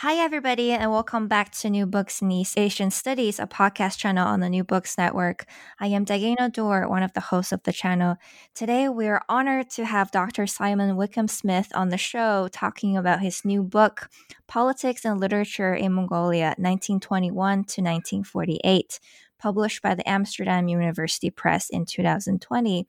[0.00, 4.26] Hi, everybody, and welcome back to New Books in East Asian Studies, a podcast channel
[4.26, 5.46] on the New Books Network.
[5.80, 8.16] I am Dagina Dor, one of the hosts of the channel.
[8.54, 10.46] Today, we are honored to have Dr.
[10.46, 14.10] Simon Wickham Smith on the show talking about his new book,
[14.46, 19.00] Politics and Literature in Mongolia, 1921 to 1948,
[19.38, 22.86] published by the Amsterdam University Press in 2020.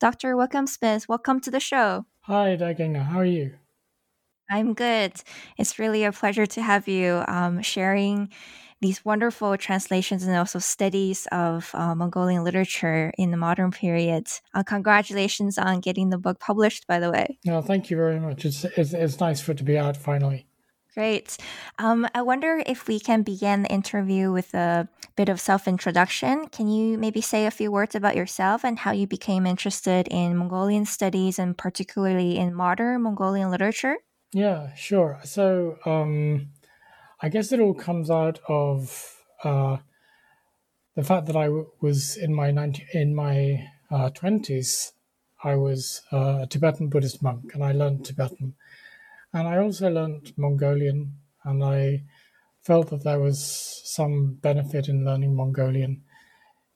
[0.00, 0.36] Dr.
[0.36, 2.06] Wickham Smith, welcome to the show.
[2.22, 3.06] Hi, Dagina.
[3.06, 3.52] How are you?
[4.50, 5.12] I'm good.
[5.56, 8.30] It's really a pleasure to have you um, sharing
[8.80, 14.28] these wonderful translations and also studies of uh, Mongolian literature in the modern period.
[14.54, 17.38] Uh, congratulations on getting the book published, by the way.
[17.44, 18.44] No, thank you very much.
[18.44, 20.46] It's, it's, it's nice for it to be out finally.
[20.94, 21.36] Great.
[21.78, 26.48] Um, I wonder if we can begin the interview with a bit of self introduction.
[26.48, 30.36] Can you maybe say a few words about yourself and how you became interested in
[30.36, 33.96] Mongolian studies and particularly in modern Mongolian literature?
[34.32, 35.20] Yeah, sure.
[35.24, 36.50] So um,
[37.20, 39.78] I guess it all comes out of uh,
[40.94, 44.92] the fact that I w- was in my 19, in my uh, twenties.
[45.42, 48.54] I was uh, a Tibetan Buddhist monk, and I learned Tibetan,
[49.32, 52.04] and I also learned Mongolian, and I
[52.62, 56.04] felt that there was some benefit in learning Mongolian,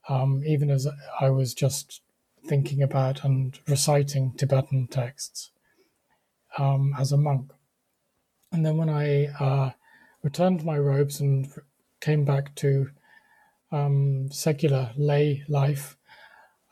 [0.09, 0.89] um, even as
[1.21, 2.03] I was just
[2.47, 5.52] thinking about and reciting Tibetan texts
[6.59, 7.53] um, as a monk.
[8.53, 9.71] And then when I uh,
[10.23, 11.49] returned my robes and
[12.01, 12.91] came back to
[13.71, 15.97] um, secular lay life,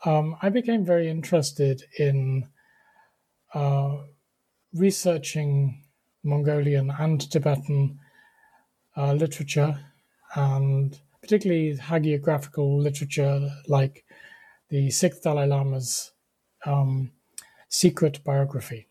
[0.05, 2.47] um, I became very interested in
[3.53, 3.97] uh,
[4.73, 5.83] researching
[6.23, 7.99] Mongolian and Tibetan
[8.95, 9.79] uh, literature,
[10.35, 14.05] and particularly hagiographical literature like
[14.69, 16.11] the sixth Dalai Lama's
[16.65, 17.11] um,
[17.69, 18.87] secret biography.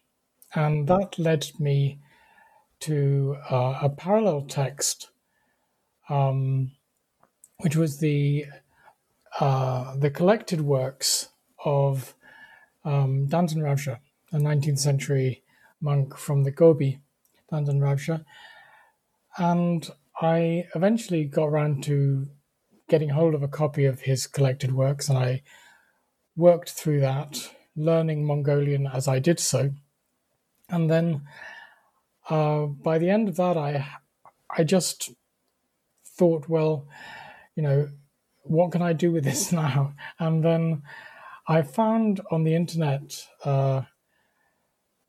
[0.54, 1.98] And that led me
[2.80, 5.10] to uh, a parallel text,
[6.08, 6.72] um,
[7.58, 8.46] which was the
[9.38, 11.28] uh, the collected works
[11.64, 12.14] of
[12.84, 13.98] um, Danzan Ravjaa,
[14.32, 15.42] a 19th century
[15.80, 17.00] monk from the Gobi,
[17.52, 18.24] Danzan Ravjaa.
[19.38, 19.88] And
[20.20, 22.28] I eventually got around to
[22.88, 25.42] getting hold of a copy of his collected works, and I
[26.36, 29.70] worked through that, learning Mongolian as I did so.
[30.70, 31.22] And then
[32.28, 33.86] uh, by the end of that, I
[34.56, 35.10] I just
[36.04, 36.86] thought, well,
[37.54, 37.88] you know,
[38.42, 39.94] what can I do with this now?
[40.18, 40.82] And then
[41.48, 43.82] I found on the internet uh,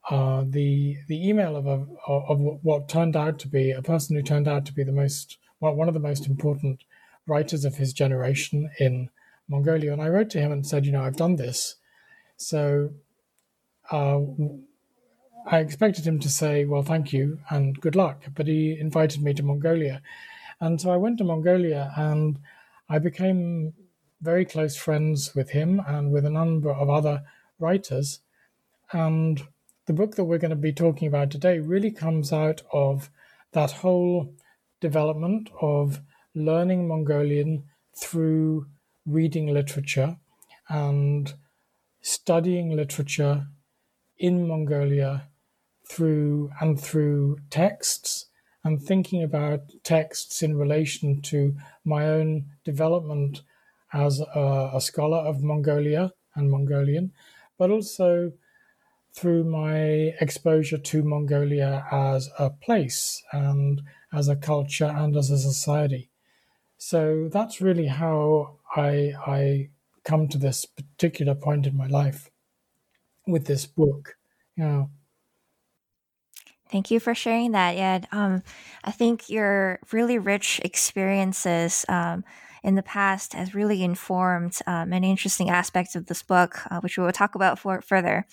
[0.10, 4.24] uh, the the email of a of what turned out to be a person who
[4.24, 6.84] turned out to be the most well, one of the most important
[7.28, 9.10] writers of his generation in
[9.48, 9.94] Mongolia.
[9.94, 11.76] And I wrote to him and said, you know, I've done this,
[12.38, 12.90] so.
[13.90, 14.22] Uh,
[15.46, 19.34] I expected him to say, well, thank you and good luck, but he invited me
[19.34, 20.02] to Mongolia.
[20.60, 22.40] And so I went to Mongolia and
[22.88, 23.74] I became
[24.22, 27.24] very close friends with him and with a number of other
[27.60, 28.20] writers.
[28.92, 29.42] And
[29.88, 33.10] the book that we're going to be talking about today really comes out of
[33.54, 34.34] that whole
[34.80, 36.02] development of
[36.36, 37.64] learning Mongolian
[37.98, 38.68] through
[39.06, 40.18] reading literature
[40.70, 41.34] and
[42.02, 43.48] studying literature
[44.18, 45.28] in Mongolia
[45.92, 48.28] through and through texts
[48.64, 53.42] and thinking about texts in relation to my own development
[53.94, 57.12] as a, a scholar of Mongolia and Mongolian,
[57.58, 58.34] but also
[59.14, 59.80] through my
[60.22, 63.82] exposure to Mongolia as a place and
[64.14, 66.10] as a culture and as a society.
[66.78, 69.70] So that's really how I I
[70.04, 72.30] come to this particular point in my life
[73.28, 74.18] with this book.
[74.58, 74.86] Yeah.
[76.72, 77.76] Thank you for sharing that.
[77.76, 78.44] Yeah, um,
[78.84, 82.24] I think your really rich experiences um,
[82.64, 87.04] in the past has really informed many interesting aspects of this book, uh, which we
[87.04, 88.26] will talk about for further.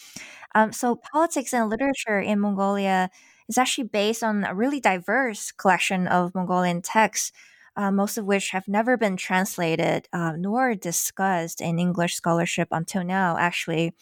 [0.54, 3.10] Um, so, politics and literature in Mongolia
[3.48, 7.32] is actually based on a really diverse collection of Mongolian texts.
[7.78, 13.04] Uh, most of which have never been translated uh, nor discussed in English scholarship until
[13.04, 13.94] now, actually.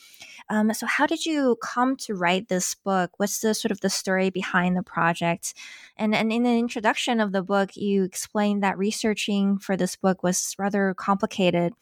[0.49, 3.11] Um, so, how did you come to write this book?
[3.19, 5.52] What's the sort of the story behind the project?
[5.99, 10.23] And, and in the introduction of the book, you explained that researching for this book
[10.23, 11.75] was rather complicated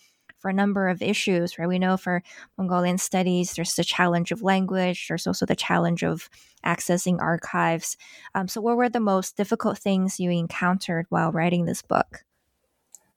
[0.45, 1.67] for a number of issues, right?
[1.67, 2.23] We know for
[2.59, 6.29] Mongolian studies, there's the challenge of language, there's also the challenge of
[6.67, 7.97] accessing archives.
[8.35, 12.25] Um, so, what were the most difficult things you encountered while writing this book?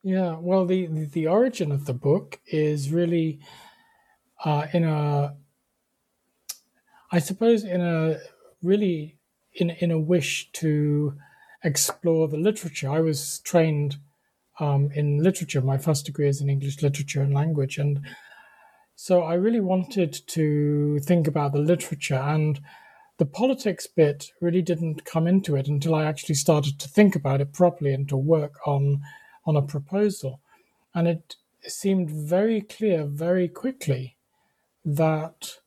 [0.04, 3.42] Yeah, well, the, the origin of the book is really
[4.46, 5.36] uh, in a,
[7.12, 8.20] I suppose, in a
[8.64, 9.18] really
[9.52, 11.18] in in a wish to
[11.62, 12.90] explore the literature.
[12.90, 13.98] I was trained
[14.60, 15.62] um, in literature.
[15.62, 18.02] My first degree is in English literature and language, and
[18.96, 22.16] so I really wanted to think about the literature.
[22.16, 22.60] And
[23.18, 27.42] the politics bit really didn't come into it until I actually started to think about
[27.42, 29.02] it properly and to work on
[29.46, 30.42] on a proposal,
[30.94, 34.18] and it seemed very clear very quickly
[34.86, 35.58] that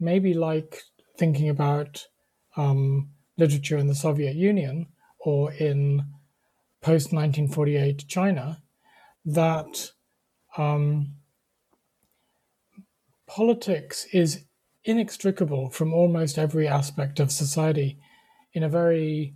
[0.00, 0.82] maybe like
[1.16, 2.08] thinking about
[2.56, 4.86] um, literature in the Soviet Union
[5.20, 6.04] or in
[6.86, 8.62] post 1948 China
[9.24, 9.90] that
[10.56, 11.14] um,
[13.26, 14.44] politics is
[14.84, 17.98] inextricable from almost every aspect of society
[18.52, 19.34] in a very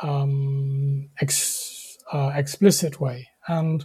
[0.00, 3.28] um, ex, uh, explicit way.
[3.46, 3.84] And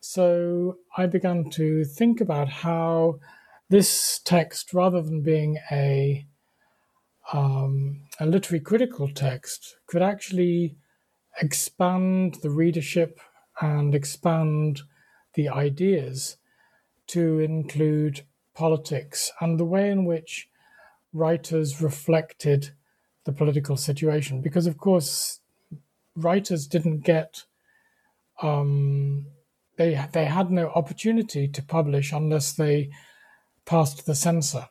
[0.00, 3.20] so I began to think about how
[3.68, 6.26] this text, rather than being a
[7.30, 10.78] um, a literary critical text, could actually
[11.40, 13.20] expand the readership
[13.60, 14.80] and expand
[15.34, 16.36] the ideas
[17.08, 18.22] to include
[18.54, 20.48] politics and the way in which
[21.12, 22.70] writers reflected
[23.24, 24.40] the political situation.
[24.40, 25.40] Because, of course,
[26.14, 27.44] writers didn't get,
[28.42, 29.26] um,
[29.76, 32.90] they, they had no opportunity to publish unless they
[33.64, 34.68] passed the censor.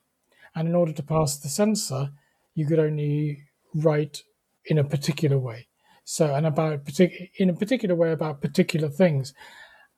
[0.56, 2.12] And in order to pass the censor,
[2.54, 4.24] you could only write
[4.66, 5.68] in a particular way
[6.06, 9.34] so and about partic- in a particular way about particular things.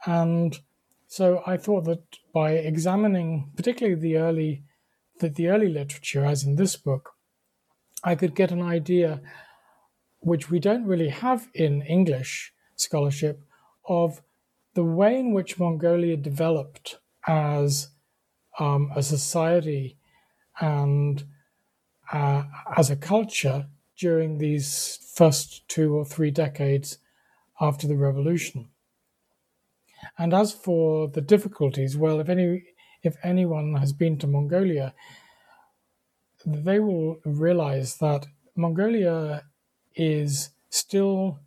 [0.06, 0.60] And
[1.08, 4.64] so i thought that by examining particularly the early
[5.20, 7.14] the, the early literature as in this book
[8.04, 9.22] i could get an idea
[10.20, 13.42] which we don't really have in english scholarship
[13.88, 14.22] of
[14.74, 17.90] the way in which mongolia developed as
[18.60, 19.98] um, a society
[20.60, 21.26] and
[22.12, 22.44] uh,
[22.76, 23.68] as a culture
[23.98, 27.00] during these first two or three decades
[27.60, 28.70] after the revolution.
[30.18, 32.64] And as for the difficulties, well, if any
[33.04, 34.94] if anyone has been to Mongolia,
[36.46, 39.44] they will realize that Mongolia
[39.96, 41.40] is still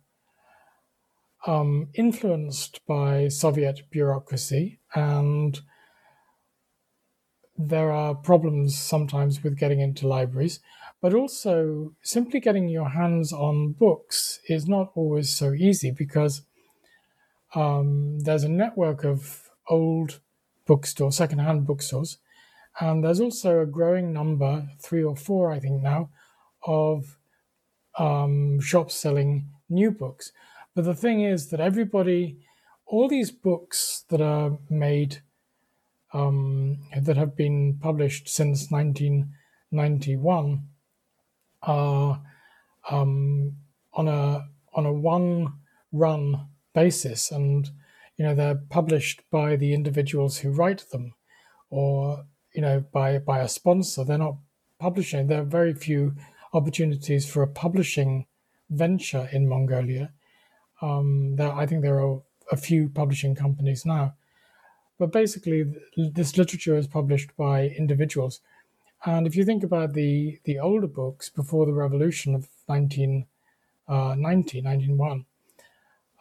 [1.45, 5.59] um, influenced by Soviet bureaucracy, and
[7.57, 10.59] there are problems sometimes with getting into libraries.
[11.01, 16.43] But also, simply getting your hands on books is not always so easy because
[17.55, 20.19] um, there's a network of old
[20.67, 22.19] bookstores, secondhand bookstores,
[22.79, 26.09] and there's also a growing number, three or four, I think now,
[26.63, 27.17] of
[27.97, 30.31] um, shops selling new books.
[30.75, 32.37] But the thing is that everybody,
[32.85, 35.21] all these books that are made,
[36.13, 40.67] um, that have been published since 1991,
[41.63, 42.21] are
[42.89, 43.57] um,
[43.93, 45.53] on a on a one
[45.91, 47.69] run basis, and
[48.17, 51.13] you know they're published by the individuals who write them,
[51.69, 54.03] or you know by by a sponsor.
[54.03, 54.37] They're not
[54.79, 55.27] publishing.
[55.27, 56.15] There are very few
[56.53, 58.25] opportunities for a publishing
[58.69, 60.11] venture in Mongolia.
[60.81, 64.15] Um, there, I think there are a few publishing companies now,
[64.97, 65.65] but basically,
[65.95, 68.41] this literature is published by individuals
[69.05, 73.27] and if you think about the, the older books before the revolution of 1990,
[73.87, 75.25] uh, 1901,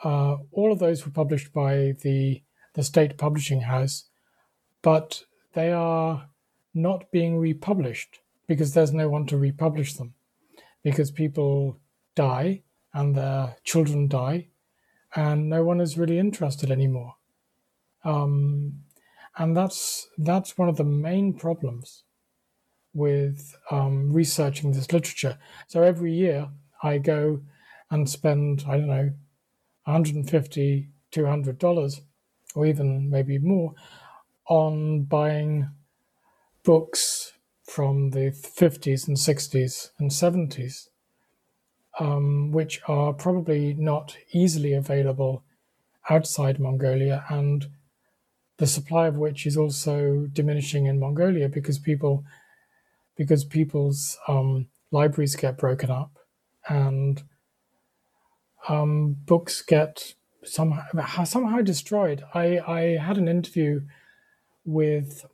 [0.03, 2.43] uh, all of those were published by the,
[2.75, 4.05] the state publishing house,
[4.81, 6.29] but they are
[6.73, 10.15] not being republished because there's no one to republish them,
[10.83, 11.77] because people
[12.15, 12.63] die
[12.95, 14.49] and their children die,
[15.15, 17.17] and no one is really interested anymore.
[18.05, 18.85] Um,
[19.37, 22.05] and that's that's one of the main problems
[22.95, 25.39] with um, researching this literature.
[25.69, 26.49] So every year
[26.83, 27.41] I go
[27.91, 29.13] and spend, I don't know,
[29.85, 32.01] 150 $200
[32.55, 33.75] or even maybe more
[34.47, 35.69] on buying
[36.63, 37.33] books
[37.65, 40.91] from the 50s and 60s and 70s
[42.01, 45.45] um, which are probably not easily available
[46.09, 47.67] outside Mongolia, and
[48.57, 52.25] the supply of which is also diminishing in Mongolia because people
[53.21, 56.19] because people's um, libraries get broken up
[56.71, 57.23] and
[58.67, 62.25] um, books get somehow somehow destroyed.
[62.33, 63.83] I, I had an interview
[64.65, 65.27] with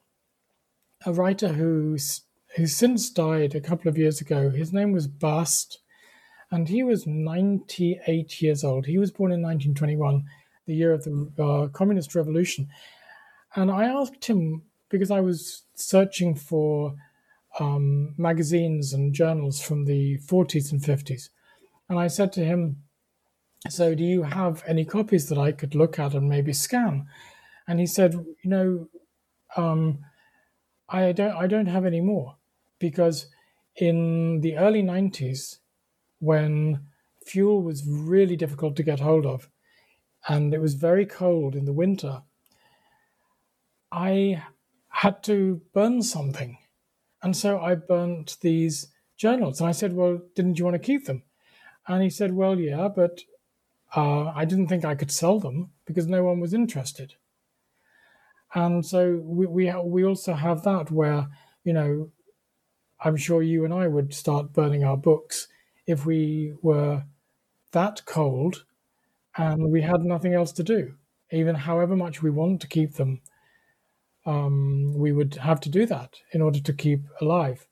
[1.05, 2.23] a writer who's
[2.57, 4.51] who since died a couple of years ago.
[4.51, 5.79] His name was Bast,
[6.51, 8.87] and he was 98 years old.
[8.87, 10.25] He was born in 1921,
[10.67, 12.67] the year of the uh, Communist Revolution.
[13.55, 16.97] And I asked him because I was searching for
[17.59, 21.31] um, magazines and journals from the 40s and 50s.
[21.89, 22.83] And I said to him,
[23.69, 27.07] So, do you have any copies that I could look at and maybe scan?
[27.67, 28.89] And he said, You know,
[29.57, 29.99] um,
[30.89, 32.37] I don't, I don't have any more
[32.79, 33.27] because
[33.77, 35.59] in the early 90s,
[36.19, 36.81] when
[37.25, 39.49] fuel was really difficult to get hold of
[40.29, 42.23] and it was very cold in the winter,
[43.93, 44.43] I
[44.89, 46.59] had to burn something.
[47.27, 49.59] And so I burnt these journals.
[49.59, 51.25] And I said, Well, didn't you want to keep them?
[51.89, 53.23] And he said, Well, yeah, but
[53.97, 57.17] uh, I didn't think I could sell them because no one was interested.
[58.55, 61.27] And so we, we, we also have that where,
[61.65, 62.13] you know,
[63.01, 65.49] I'm sure you and I would start burning our books
[65.85, 67.07] if we were
[67.73, 68.63] that cold
[69.37, 70.95] and we had nothing else to do.
[71.33, 73.21] Even however much we want to keep them,
[74.27, 77.67] um, we would have to do that in order to keep alive.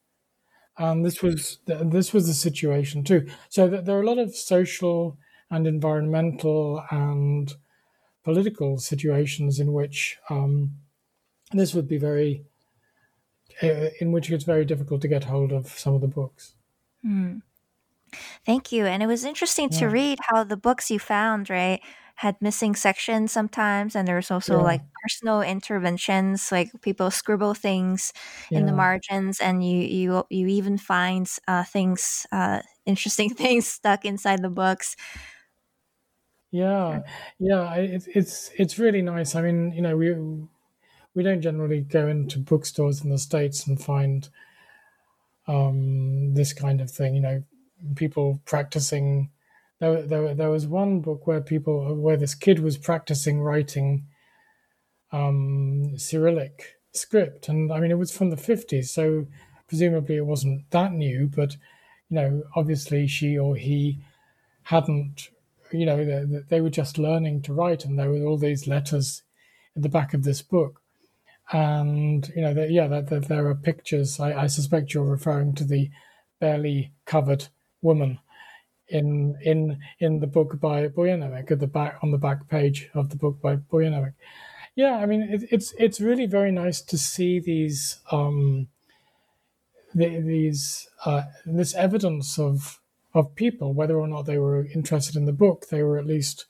[0.78, 3.28] And this was this was the situation too.
[3.49, 5.18] So there are a lot of social
[5.50, 7.52] and environmental and
[8.25, 10.73] political situations in which um,
[11.52, 12.44] this would be very
[13.62, 16.54] uh, in which it's very difficult to get hold of some of the books.
[17.04, 17.42] Mm.
[18.44, 18.87] Thank you.
[18.87, 19.78] And it was interesting yeah.
[19.80, 21.80] to read how the books you found, right,
[22.14, 23.97] had missing sections sometimes.
[23.97, 24.62] And there's also yeah.
[24.62, 28.12] like personal interventions, like people scribble things
[28.50, 28.61] yeah.
[28.61, 34.04] in the margins, and you you you even find uh, things, uh, interesting things stuck
[34.04, 34.97] inside the books.
[36.50, 37.02] Yeah,
[37.40, 39.35] yeah, it's it's it's really nice.
[39.35, 40.14] I mean, you know, we
[41.14, 44.28] we don't generally go into bookstores in the states and find
[45.49, 47.16] um, this kind of thing.
[47.16, 47.42] You know,
[47.97, 49.30] people practicing.
[49.84, 54.06] There, there, there was one book where people, where this kid was practicing writing
[55.12, 59.26] um, Cyrillic script, and I mean it was from the fifties, so
[59.68, 61.30] presumably it wasn't that new.
[61.34, 61.56] But
[62.08, 63.98] you know, obviously she or he
[64.62, 65.28] hadn't.
[65.70, 69.22] You know, they, they were just learning to write, and there were all these letters
[69.76, 70.80] in the back of this book
[71.52, 74.18] and you know, yeah, there, there are pictures.
[74.18, 75.90] I, I, suspect you're referring to the
[76.40, 77.48] barely covered
[77.82, 78.18] woman
[78.88, 83.10] in in in the book by Bojanovic at the back on the back page of
[83.10, 84.14] the book by Bojanovic.
[84.74, 88.68] Yeah, I mean, it, it's it's really very nice to see these um,
[89.94, 92.80] the, these uh, this evidence of
[93.14, 96.46] of people, whether or not they were interested in the book, they were at least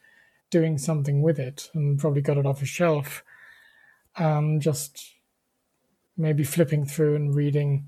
[0.51, 3.23] doing something with it and probably got it off a shelf
[4.17, 5.15] um, just
[6.17, 7.87] maybe flipping through and reading.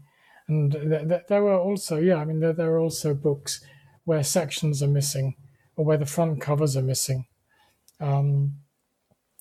[0.49, 3.61] And th- th- there were also, yeah, I mean, there, there are also books
[4.07, 5.37] where sections are missing
[5.77, 7.27] or where the front covers are missing.
[8.01, 8.57] Um,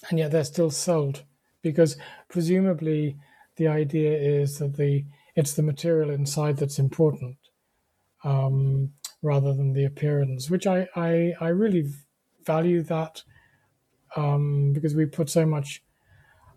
[0.10, 1.24] and yet they're still sold
[1.62, 3.18] because presumably
[3.56, 5.06] the idea is that the
[5.36, 7.38] it's the material inside that's important
[8.24, 8.92] um,
[9.22, 11.92] rather than the appearance, which I, I, I really
[12.46, 13.24] value that
[14.16, 15.84] um, because we put so much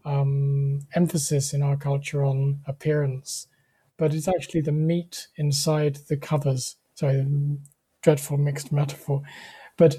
[0.04, 3.48] um, emphasis in our culture on appearance,
[3.96, 6.76] but it's actually the meat inside the covers.
[6.94, 7.26] Sorry,
[8.08, 9.20] dreadful mixed metaphor,
[9.76, 9.96] but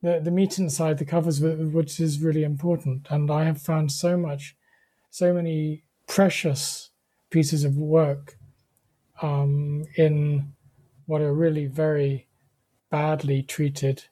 [0.00, 3.08] the the meat inside the covers, which is really important.
[3.10, 4.56] And I have found so much,
[5.10, 6.90] so many precious
[7.30, 8.38] pieces of work
[9.22, 10.52] um, in
[11.06, 12.28] what are really very
[12.90, 14.04] badly treated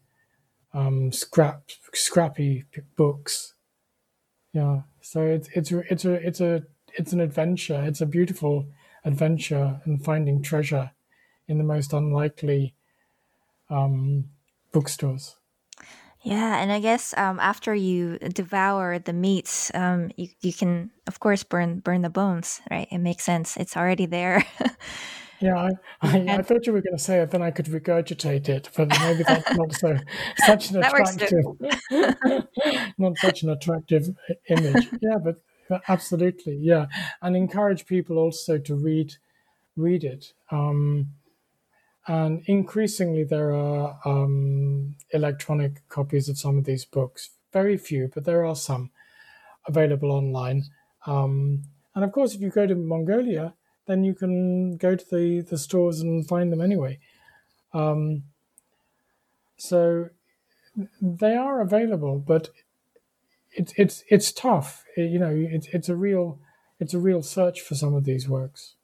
[0.74, 2.64] um, scrap scrappy
[2.96, 3.54] books.
[4.52, 4.82] Yeah.
[5.02, 6.64] So it's it's it's a it's a
[6.98, 7.80] it's an adventure.
[7.86, 8.66] It's a beautiful
[9.04, 10.90] adventure and finding treasure
[11.46, 12.74] in the most unlikely
[13.70, 14.24] um,
[14.72, 15.36] bookstores.
[16.22, 21.18] Yeah, and I guess um, after you devour the meats, um, you you can of
[21.18, 22.88] course burn burn the bones, right?
[22.90, 23.56] It makes sense.
[23.56, 24.44] It's already there.
[25.42, 25.70] Yeah, I,
[26.02, 28.88] I, I, thought you were going to say it, then I could regurgitate it, but
[29.00, 29.96] maybe that's not so
[30.44, 31.44] such an attractive,
[32.98, 34.10] not such an attractive
[34.50, 34.88] image.
[35.00, 35.36] Yeah, but,
[35.66, 36.86] but, absolutely, yeah,
[37.22, 39.14] and encourage people also to read
[39.76, 40.34] read it.
[40.50, 41.14] Um,
[42.06, 47.30] And increasingly, there are um, electronic copies of some of these books.
[47.52, 48.90] Very few, but there are some
[49.66, 50.64] available online.
[51.06, 51.64] Um,
[51.94, 53.54] and of course, if you go to Mongolia,
[53.86, 56.98] then you can go to the, the stores and find them anyway.
[57.72, 58.24] Um,
[59.56, 60.08] so
[61.00, 62.50] they are available, but
[63.52, 64.84] it's it's it's tough.
[64.96, 66.38] It, you know, it's it's a real
[66.78, 68.74] it's a real search for some of these works.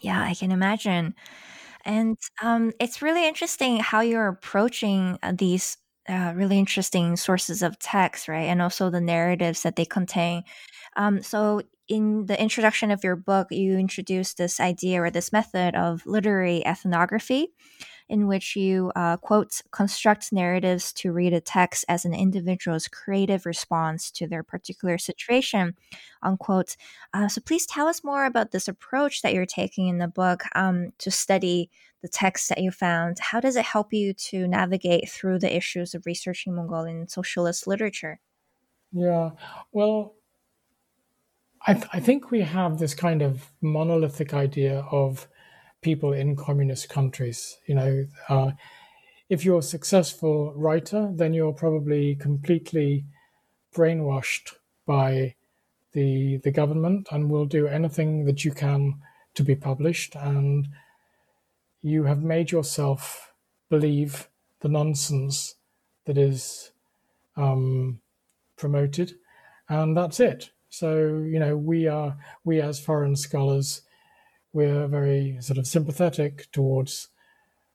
[0.00, 1.14] Yeah, I can imagine.
[1.86, 5.78] And um, it's really interesting how you're approaching uh, these
[6.08, 8.44] uh, really interesting sources of text, right?
[8.48, 10.44] And also the narratives that they contain.
[10.96, 15.76] Um, so, in the introduction of your book, you introduced this idea or this method
[15.76, 17.48] of literary ethnography
[18.08, 23.46] in which you, uh, quote, construct narratives to read a text as an individual's creative
[23.46, 25.74] response to their particular situation,
[26.22, 26.76] unquote.
[27.12, 30.44] Uh, so please tell us more about this approach that you're taking in the book
[30.54, 31.70] um, to study
[32.02, 33.18] the text that you found.
[33.18, 38.20] How does it help you to navigate through the issues of researching Mongolian socialist literature?
[38.92, 39.30] Yeah,
[39.72, 40.14] well,
[41.66, 45.26] I, th- I think we have this kind of monolithic idea of
[45.82, 47.58] people in communist countries.
[47.66, 48.50] You know, uh,
[49.28, 53.04] if you're a successful writer, then you're probably completely
[53.74, 54.54] brainwashed
[54.86, 55.34] by
[55.92, 58.94] the the government and will do anything that you can
[59.34, 60.68] to be published and
[61.82, 63.32] you have made yourself
[63.70, 64.28] believe
[64.60, 65.54] the nonsense
[66.04, 66.72] that is
[67.36, 68.00] um,
[68.56, 69.14] promoted
[69.68, 73.82] and that's it so you know we are we as foreign scholars
[74.56, 77.08] we're very sort of sympathetic towards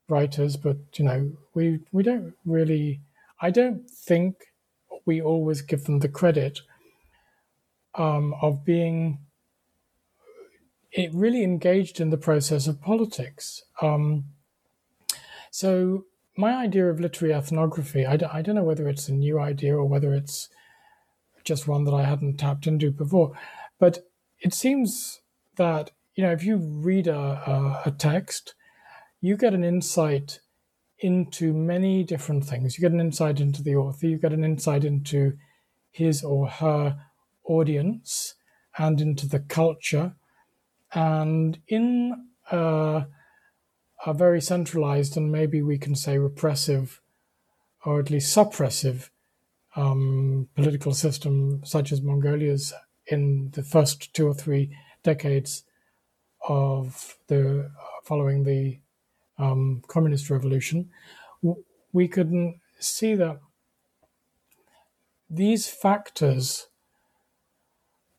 [0.09, 3.01] writers, but you know, we we don't really.
[3.39, 4.35] I don't think
[5.05, 6.61] we always give them the credit
[7.93, 9.19] um, of being
[10.91, 13.63] it really engaged in the process of politics.
[13.81, 14.25] Um,
[15.51, 19.39] so my idea of literary ethnography, I d- I don't know whether it's a new
[19.39, 20.50] idea or whether it's
[21.43, 23.33] just one that I hadn't tapped into before,
[23.79, 24.00] but
[24.39, 25.21] it seems
[25.57, 28.53] that you know, if you read a, a, text,
[29.21, 30.39] you get an insight
[30.99, 32.77] into many different things.
[32.77, 35.37] You get an insight into the author, you get an insight into
[35.89, 36.97] his or her
[37.45, 38.35] audience
[38.77, 40.13] and into the culture.
[40.93, 43.05] And in a,
[44.05, 47.01] a very centralized and maybe we can say repressive
[47.85, 49.09] or at least suppressive
[49.75, 52.74] um, political system, such as Mongolia's
[53.07, 55.63] in the first two or three decades
[56.47, 57.71] of the
[58.03, 58.79] following the
[59.37, 60.89] um, communist revolution,
[61.91, 62.31] we could
[62.79, 63.39] see that
[65.29, 66.67] these factors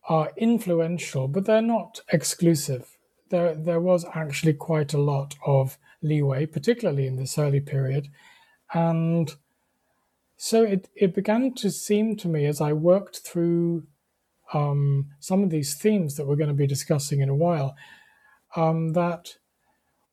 [0.09, 2.97] are influential, but they're not exclusive.
[3.29, 8.09] There, there was actually quite a lot of leeway, particularly in this early period.
[8.73, 9.33] And
[10.35, 13.83] so it, it began to seem to me as I worked through
[14.53, 17.75] um, some of these themes that we're going to be discussing in a while
[18.55, 19.37] um, that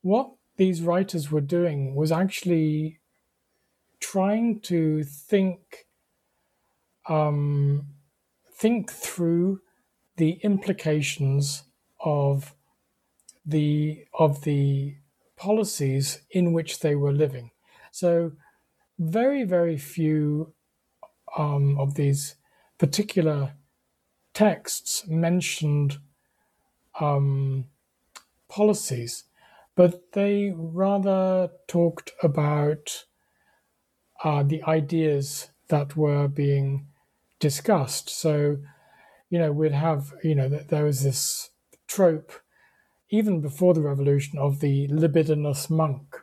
[0.02, 3.00] what these writers were doing was actually
[4.00, 5.86] trying to think
[7.08, 7.86] um,
[8.52, 9.60] think through
[10.16, 11.64] the implications
[12.04, 12.54] of
[13.44, 14.96] the of the
[15.36, 17.50] policies in which they were living.
[17.90, 18.32] So,
[18.98, 20.52] very very few
[21.36, 22.36] um, of these
[22.78, 23.54] particular
[24.34, 25.98] texts mentioned
[27.00, 27.66] um,
[28.50, 29.24] policies,
[29.76, 33.06] but they rather talked about
[34.22, 36.86] uh, the ideas that were being
[37.38, 38.10] discussed.
[38.10, 38.58] So,
[39.30, 41.50] you know, we'd have, you know, that there was this
[41.86, 42.32] trope
[43.10, 46.16] even before the revolution of the libidinous monk.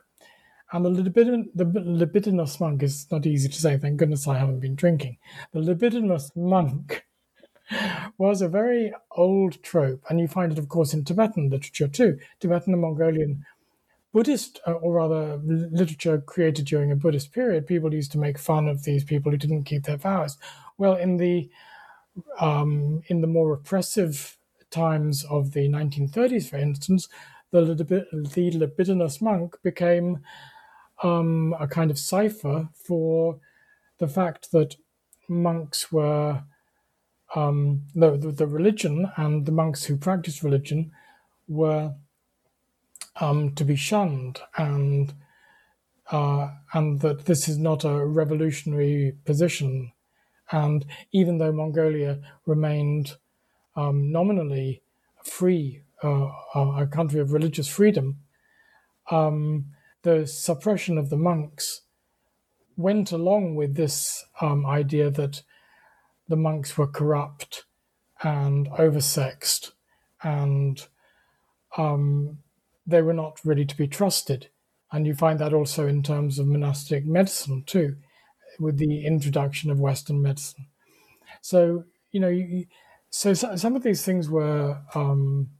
[0.72, 4.60] And the, libidin, the libidinous monk is not easy to say, thank goodness I haven't
[4.60, 5.18] been drinking.
[5.52, 7.04] The libidinous monk
[8.18, 12.18] was a very old trope, and you find it, of course, in Tibetan literature too.
[12.40, 13.44] Tibetan and Mongolian
[14.12, 18.66] Buddhist, uh, or rather, literature created during a Buddhist period, people used to make fun
[18.66, 20.38] of these people who didn't keep their vows.
[20.78, 21.50] Well, in the
[22.40, 24.38] um, in the more repressive
[24.70, 27.08] times of the 1930s, for instance,
[27.50, 30.20] the, the libidinous monk became
[31.02, 33.38] um, a kind of cipher for
[33.98, 34.76] the fact that
[35.28, 36.42] monks were
[37.34, 40.90] um, the, the, religion and the monks who practiced religion
[41.46, 41.94] were
[43.20, 45.14] um, to be shunned, and
[46.10, 49.92] uh, and that this is not a revolutionary position.
[50.50, 53.16] And even though Mongolia remained
[53.76, 54.82] um, nominally
[55.22, 58.20] free, uh, a country of religious freedom,
[59.10, 59.66] um,
[60.02, 61.82] the suppression of the monks
[62.76, 65.42] went along with this um, idea that
[66.28, 67.64] the monks were corrupt
[68.22, 69.72] and oversexed
[70.22, 70.86] and
[71.76, 72.38] um,
[72.86, 74.48] they were not really to be trusted.
[74.90, 77.96] And you find that also in terms of monastic medicine too,
[78.58, 80.66] with the introduction of Western medicine.
[81.42, 82.66] So, you know, you,
[83.10, 85.50] so some of these things were um,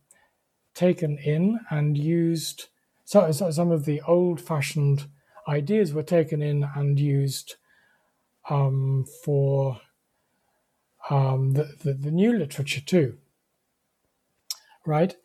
[0.75, 2.69] taken in and used.
[3.05, 5.07] So, so some of the old-fashioned
[5.47, 7.57] ideas were taken in and used
[8.51, 9.81] um, for
[11.11, 13.19] um, the, the, the new literature too.
[14.87, 15.17] Right?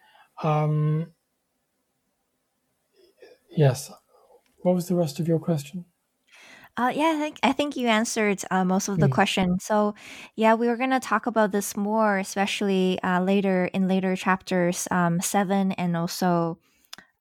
[0.43, 1.13] Um,
[3.56, 3.91] yes.
[4.63, 5.86] What was the rest of your question?
[6.76, 9.10] Uh, yeah, I think I think you answered uh, most of the Mm.
[9.10, 9.63] questions.
[9.63, 9.93] So,
[10.36, 15.22] yeah, we were gonna talk about this more, especially uh, later in later chapters um,
[15.22, 16.58] seven and also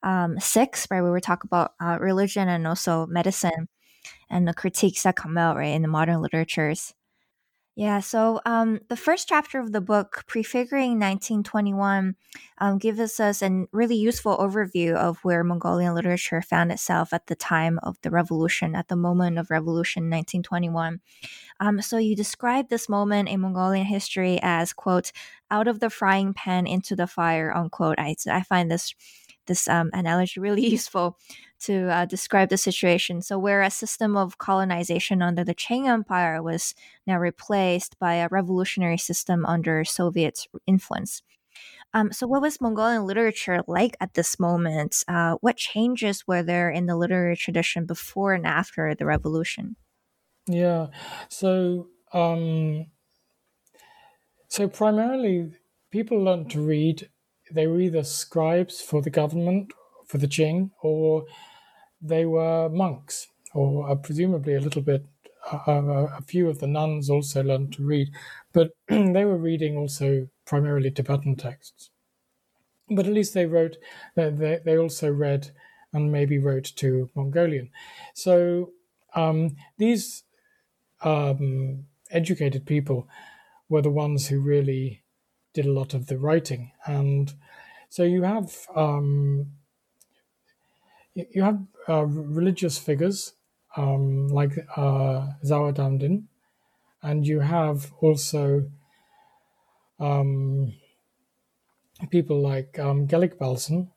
[0.03, 1.03] um, six, right?
[1.03, 3.68] We were talking about uh, religion and also medicine
[4.31, 6.94] and the critiques that come out right in the modern literatures.
[7.74, 12.16] Yeah, so um, the first chapter of the book, Prefiguring 1921,
[12.58, 17.35] um, gives us a really useful overview of where Mongolian literature found itself at the
[17.35, 21.00] time of the revolution, at the moment of revolution 1921.
[21.61, 25.11] Um, so you describe this moment in Mongolian history as, quote,
[25.50, 27.98] out of the frying pan into the fire, unquote.
[27.98, 28.94] I, I find this
[29.46, 31.18] this um, analogy really useful
[31.62, 33.22] to uh, describe the situation.
[33.22, 36.75] So, where a system of colonization under the Qing Empire was
[37.07, 41.22] now replaced by a revolutionary system under Soviet influence.
[41.94, 45.05] Um, so, what was Mongolian literature like at this moment?
[45.07, 49.77] Uh, what changes were there in the literary tradition before and after the revolution?
[50.46, 50.88] Yeah.
[51.29, 52.87] So, um,
[54.48, 55.53] so primarily,
[55.90, 57.09] people learned to read.
[57.51, 59.72] They were either scribes for the government,
[60.07, 61.25] for the Qing, or
[62.02, 65.06] they were monks, or uh, presumably a little bit.
[65.50, 68.08] Uh, uh a few of the nuns also learned to read,
[68.52, 71.90] but they were reading also primarily Tibetan texts.
[72.88, 73.76] But at least they wrote.
[74.16, 75.50] They, they also read
[75.92, 77.70] and maybe wrote to Mongolian.
[78.14, 78.72] So
[79.14, 80.24] um, these
[81.02, 83.08] um, educated people
[83.68, 85.02] were the ones who really
[85.54, 87.32] did a lot of the writing, and
[87.88, 89.52] so you have um,
[91.14, 93.35] you have uh, religious figures
[93.77, 96.25] um, like uh, Damdin,
[97.03, 98.70] and you have also
[99.98, 100.72] um,
[102.11, 103.88] people like um, Gelik Balsen.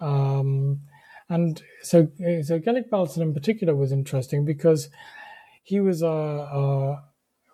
[0.00, 0.80] Um,
[1.28, 4.88] and so, so Gelik Balsen in particular was interesting because
[5.62, 7.04] he was a, a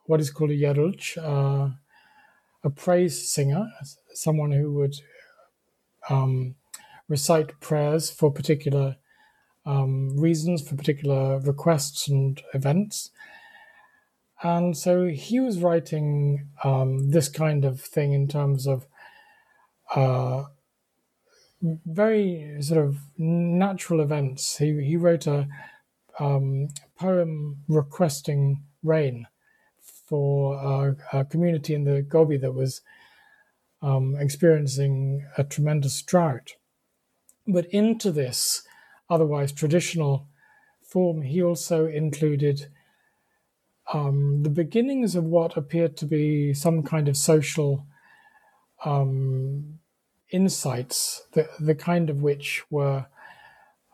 [0.07, 1.71] what is called a yarulch, uh,
[2.65, 3.67] a praise singer,
[4.12, 4.95] someone who would
[6.11, 6.57] um,
[7.12, 8.96] recite prayers for particular
[9.66, 13.11] um, reasons, for particular requests and events.
[14.42, 18.87] And so he was writing um, this kind of thing in terms of
[19.94, 20.44] uh,
[21.61, 24.57] very sort of natural events.
[24.57, 25.46] He, he wrote a
[26.18, 29.27] um, poem requesting rain
[30.09, 32.81] for a, a, community in the Gobi that was
[33.83, 36.57] um, experiencing a tremendous drought.
[37.46, 38.62] But into this
[39.11, 40.26] otherwise traditional
[40.83, 42.68] form, he also included
[43.92, 47.87] um, the beginnings of what appeared to be some kind of social
[48.85, 49.78] um,
[50.31, 53.07] insights, the, the kind of which were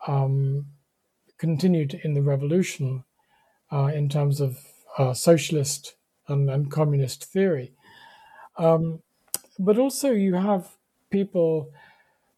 [0.06, 0.66] um,
[1.38, 3.04] continued in the revolution
[3.72, 4.58] uh, in terms of
[4.96, 5.94] uh, socialist
[6.28, 7.72] and, and, communist theory.
[8.56, 9.02] Um,
[9.58, 10.76] but also, you have
[11.10, 11.70] people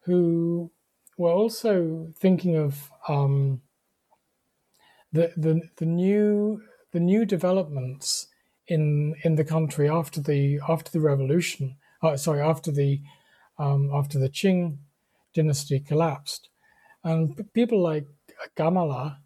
[0.01, 0.71] who
[1.17, 3.61] were also thinking of um,
[5.11, 8.27] the, the the new the new developments
[8.67, 11.75] in in the country after the after the revolution.
[12.01, 13.01] Uh, sorry, after the
[13.59, 14.77] um, after the Qing
[15.33, 16.49] dynasty collapsed,
[17.03, 18.07] and people like
[18.57, 19.17] Gamala,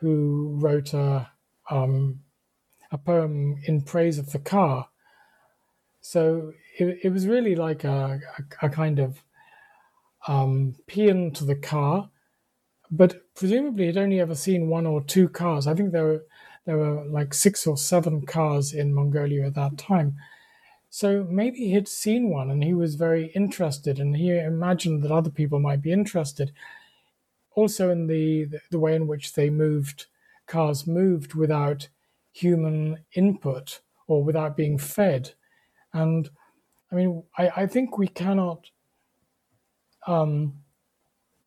[0.00, 1.30] who wrote a
[1.70, 2.20] um,
[2.90, 4.88] a poem in praise of the car.
[6.00, 9.24] So it, it was really like a, a, a kind of
[10.26, 12.10] um, paean to the car,
[12.90, 15.66] but presumably he'd only ever seen one or two cars.
[15.66, 16.24] I think there were
[16.66, 20.16] there were like six or seven cars in Mongolia at that time.
[20.88, 25.30] So maybe he'd seen one and he was very interested, and he imagined that other
[25.30, 26.52] people might be interested.
[27.54, 30.06] Also, in the the way in which they moved,
[30.46, 31.88] cars moved without
[32.32, 35.34] human input or without being fed,
[35.92, 36.30] and
[36.90, 38.70] I mean, I, I think we cannot
[40.06, 40.54] um,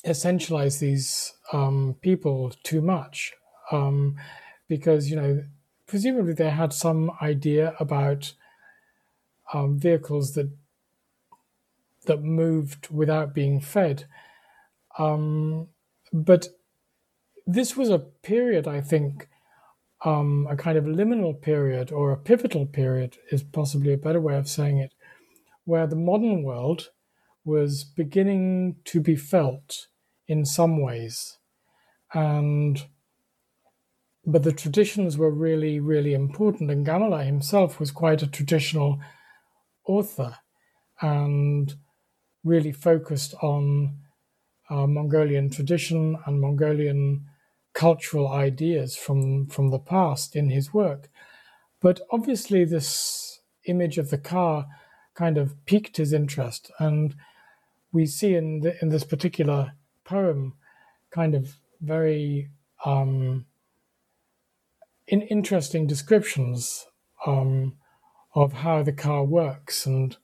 [0.05, 3.33] essentialize these um, people too much
[3.71, 4.15] um,
[4.67, 5.43] because you know
[5.85, 8.33] presumably they had some idea about
[9.53, 10.49] um, vehicles that
[12.05, 14.05] that moved without being fed.
[14.97, 15.67] Um,
[16.13, 16.47] but
[17.47, 19.29] this was a period i think
[20.05, 24.35] um, a kind of liminal period or a pivotal period is possibly a better way
[24.35, 24.93] of saying it
[25.63, 26.91] where the modern world
[27.47, 29.87] was beginning to be felt
[30.27, 31.37] in some ways.
[32.13, 32.85] And
[34.25, 38.99] but the traditions were really really important and Gamala himself was quite a traditional
[39.85, 40.35] author
[41.01, 41.73] and
[42.43, 43.97] really focused on
[44.69, 47.25] uh, Mongolian tradition and Mongolian
[47.73, 51.09] cultural ideas from from the past in his work.
[51.79, 54.65] But obviously this image of the car
[55.15, 57.15] kind of piqued his interest and
[57.97, 60.53] we see in the, in this particular poem
[61.09, 62.47] kind of very
[62.85, 63.47] um,
[65.07, 66.85] in interesting descriptions
[67.25, 67.75] um,
[68.35, 70.17] of how the car works and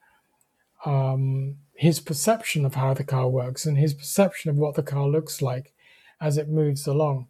[0.86, 5.08] um, his perception of how the car works and his perception of what the car
[5.08, 5.74] looks like
[6.22, 7.28] as it moves along.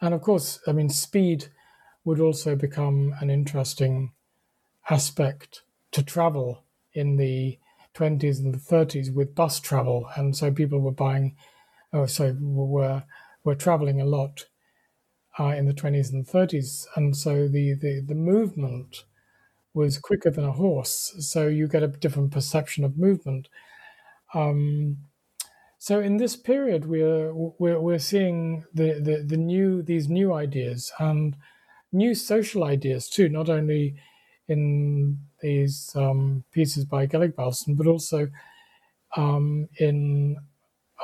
[0.00, 1.48] And of course, I mean, speed
[2.06, 4.12] would also become an interesting
[4.88, 5.60] aspect
[5.92, 7.58] to travel in the
[8.00, 11.36] 20s and the 30s with bus travel, and so people were buying,
[11.92, 13.04] oh, so were
[13.44, 14.46] were traveling a lot
[15.38, 19.04] uh, in the 20s and 30s, and so the, the the movement
[19.72, 23.48] was quicker than a horse, so you get a different perception of movement.
[24.34, 24.98] Um,
[25.78, 30.92] so in this period, we're we're, we're seeing the, the, the new these new ideas
[30.98, 31.36] and
[31.92, 33.96] new social ideas too, not only
[34.46, 38.28] in these um, pieces by Gelig Balsam, but also
[39.16, 40.36] um, in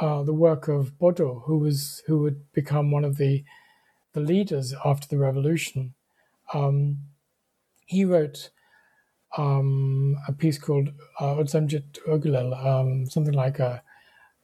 [0.01, 3.45] uh, the work of Bodo, who was who would become one of the
[4.13, 5.95] the leaders after the revolution.
[6.55, 6.99] Um,
[7.87, 8.51] he wrote
[9.37, 10.89] um, a piece called
[11.21, 13.83] uh, um, something like a,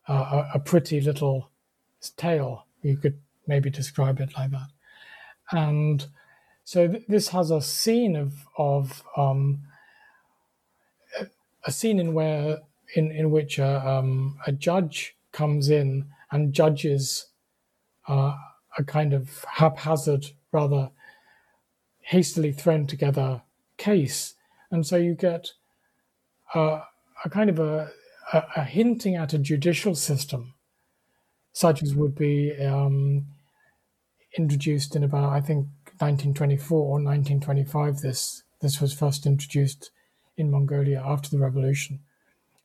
[0.08, 1.50] a, a pretty little
[2.16, 2.66] tale.
[2.82, 4.68] You could maybe describe it like that,
[5.50, 6.06] and
[6.64, 9.62] so th- this has a scene of of um,
[11.64, 12.60] a scene in where
[12.94, 17.26] in in which a, um, a judge comes in and judges
[18.08, 18.34] uh,
[18.78, 20.90] a kind of haphazard, rather
[22.00, 23.42] hastily thrown together
[23.76, 24.34] case,
[24.70, 25.52] and so you get
[26.54, 26.80] uh,
[27.24, 27.90] a kind of a,
[28.32, 30.54] a, a, hinting at a judicial system,
[31.52, 33.26] such as would be um,
[34.36, 35.66] introduced in about I think
[35.98, 38.00] 1924 or 1925.
[38.00, 39.90] This this was first introduced
[40.36, 42.00] in Mongolia after the revolution.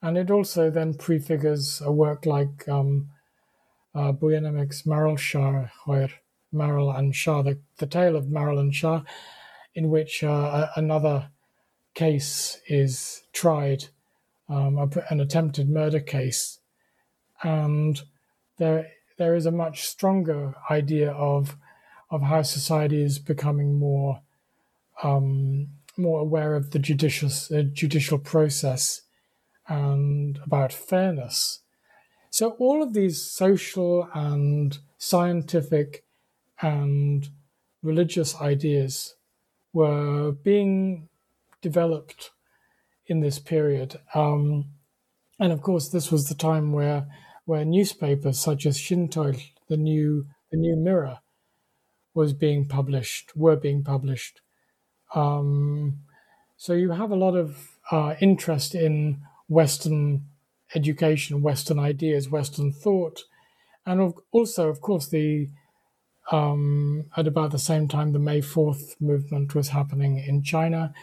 [0.02, 3.10] And it also then prefigures a work like um,
[3.96, 5.68] uh, Buyanemek's Maral Shah,
[6.54, 9.02] Maral and Shah, the, the tale of Maral and Shah,
[9.74, 11.30] in which uh, another
[11.94, 13.86] case is tried,
[14.50, 16.60] um, an attempted murder case.
[17.42, 18.00] And
[18.58, 21.58] there, there is a much stronger idea of,
[22.12, 24.22] of how society is becoming more
[25.04, 29.02] um, more aware of the judicious, uh, judicial process
[29.68, 31.60] and about fairness.
[32.30, 36.04] So, all of these social and scientific
[36.62, 37.28] and
[37.82, 39.16] religious ideas
[39.74, 41.10] were being
[41.62, 42.32] developed
[43.06, 44.00] in this period.
[44.14, 44.66] Um,
[45.40, 47.08] and of course, this was the time where,
[47.46, 49.34] where newspapers such as Shinto,
[49.68, 51.20] the new, the new Mirror,
[52.14, 54.42] was being published, were being published.
[55.16, 56.00] Um,
[56.58, 60.26] so you have a lot of uh, interest in Western
[60.76, 63.24] education, Western ideas, Western thought,
[63.86, 65.50] and also, of course, the
[66.32, 70.94] um, at about the same time the May Fourth movement was happening in China,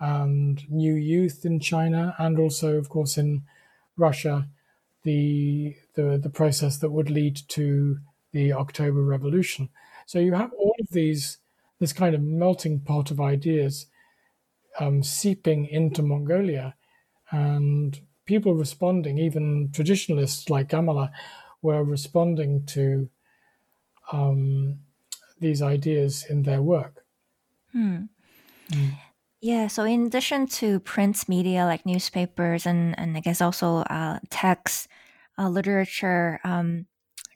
[0.00, 3.42] and New Youth in China, and also, of course, in
[3.96, 4.48] Russia,
[5.04, 7.98] the the the process that would lead to
[8.32, 9.68] the October Revolution.
[10.06, 11.38] So you have all of these
[11.78, 13.86] this kind of melting pot of ideas
[14.78, 16.74] um, seeping into Mongolia,
[17.30, 21.10] and people responding, even traditionalists like Gamala,
[21.62, 23.08] were responding to
[24.12, 24.80] um,
[25.40, 27.04] these ideas in their work.
[27.72, 28.04] Hmm.
[28.70, 28.92] Mm.
[29.40, 34.18] Yeah, so in addition to print media like newspapers and, and I guess also uh,
[34.30, 34.88] text,
[35.38, 36.86] uh, literature, um,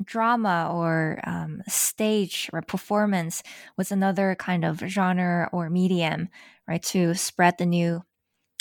[0.05, 3.43] drama or um, stage or performance
[3.77, 6.29] was another kind of genre or medium,
[6.69, 8.03] right, to spread the new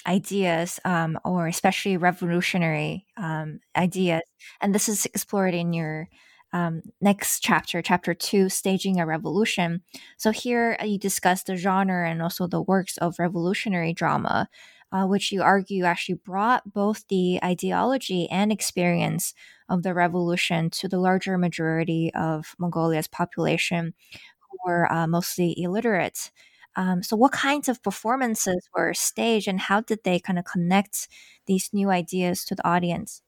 [0.08, 4.22] ideas, um, or especially revolutionary um, ideas.
[4.62, 6.08] And this is explored in your
[6.52, 9.84] um, next chapter, chapter two, staging a revolution.
[10.18, 14.50] So here uh, you discuss the genre and also the works of revolutionary drama,
[14.92, 19.34] uh, which you argue actually brought both the ideology and experience
[19.70, 23.94] of the revolution to the larger majority of Mongolia's population,
[24.40, 26.32] who were uh, mostly illiterate.
[26.76, 31.08] Um, so, what kinds of performances were staged, and how did they kind of connect
[31.46, 33.22] these new ideas to the audience?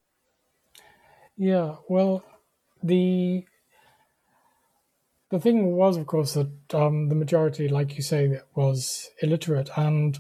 [1.38, 2.24] Yeah, well,
[2.84, 3.46] the
[5.30, 10.20] the thing was, of course, that um, the majority, like you say, was illiterate, and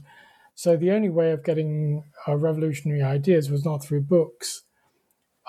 [0.62, 4.62] so the only way of getting uh, revolutionary ideas was not through books,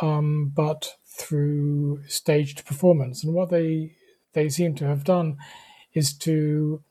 [0.00, 3.22] um, but through staged performance.
[3.22, 3.92] And what they
[4.32, 5.36] they seem to have done
[5.92, 6.82] is to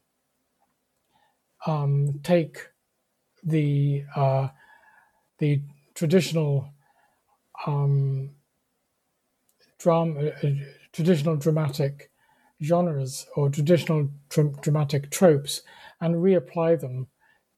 [1.66, 2.60] um, take
[3.44, 4.50] the uh,
[5.40, 5.64] the
[5.96, 6.70] traditional
[7.66, 8.36] um,
[9.80, 10.50] drama, uh,
[10.94, 12.12] traditional dramatic
[12.62, 15.64] genres or traditional dramatic tropes
[16.00, 17.08] and reapply them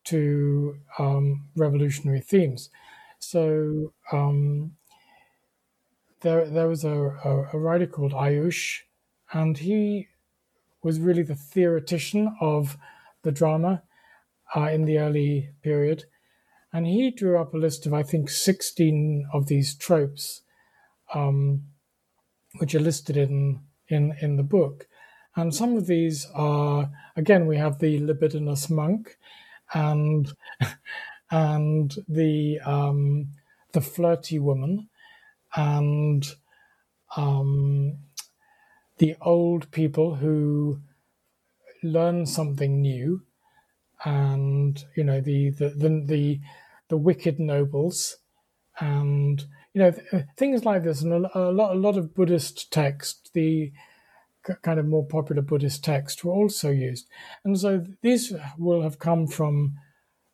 [0.05, 2.69] to um, revolutionary themes.
[3.19, 4.73] So um,
[6.21, 8.79] there, there was a, a, a, writer called Ayush,
[9.31, 10.07] and he
[10.81, 12.77] was really the theoretician of
[13.23, 13.83] the drama
[14.55, 16.05] uh, in the early period.
[16.71, 20.41] And he drew up a list of, I think, 16 of these tropes,
[21.13, 21.63] um,
[22.57, 24.87] which are listed in, in, in the book.
[25.35, 29.17] And some of these are, again, we have the libidinous monk
[29.73, 30.31] and,
[31.31, 33.27] and the, um,
[33.71, 34.89] the flirty woman
[35.55, 36.25] and
[37.15, 37.97] um,
[38.97, 40.79] the old people who
[41.83, 43.21] learn something new
[44.05, 46.39] and you know the the the the,
[46.89, 48.17] the wicked nobles
[48.79, 52.71] and you know th- things like this and a, a, lot a lot of buddhist
[52.71, 53.71] text the
[54.62, 57.08] kind of more popular buddhist texts were also used
[57.43, 59.73] and so these will have come from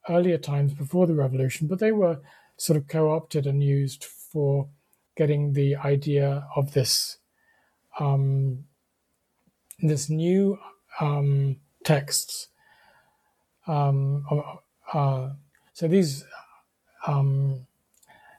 [0.09, 2.19] earlier times before the revolution but they were
[2.57, 4.67] sort of co-opted and used for
[5.15, 7.17] getting the idea of this
[7.99, 8.65] um,
[9.81, 10.57] this new
[10.99, 12.47] um, texts
[13.69, 14.25] um,
[14.91, 15.29] uh,
[15.73, 16.25] so these,
[17.05, 17.67] um,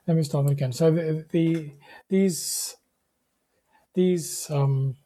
[0.06, 0.72] let me start again.
[0.72, 1.70] So the, the
[2.08, 2.76] these
[3.94, 4.96] these um,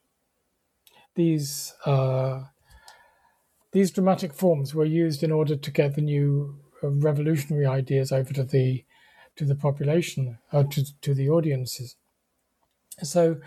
[1.14, 2.44] these uh,
[3.72, 8.32] these dramatic forms were used in order to get the new uh, revolutionary ideas over
[8.32, 8.84] to the
[9.36, 11.96] to the population, uh, to to the audiences.
[13.02, 13.40] So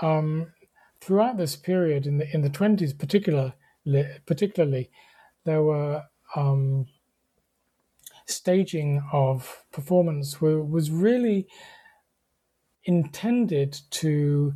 [0.00, 0.52] um,
[1.00, 3.54] throughout this period in the in the twenties, particular
[4.26, 4.90] particularly,
[5.44, 6.86] there were um,
[8.26, 11.46] staging of performance were, was really
[12.84, 14.54] intended to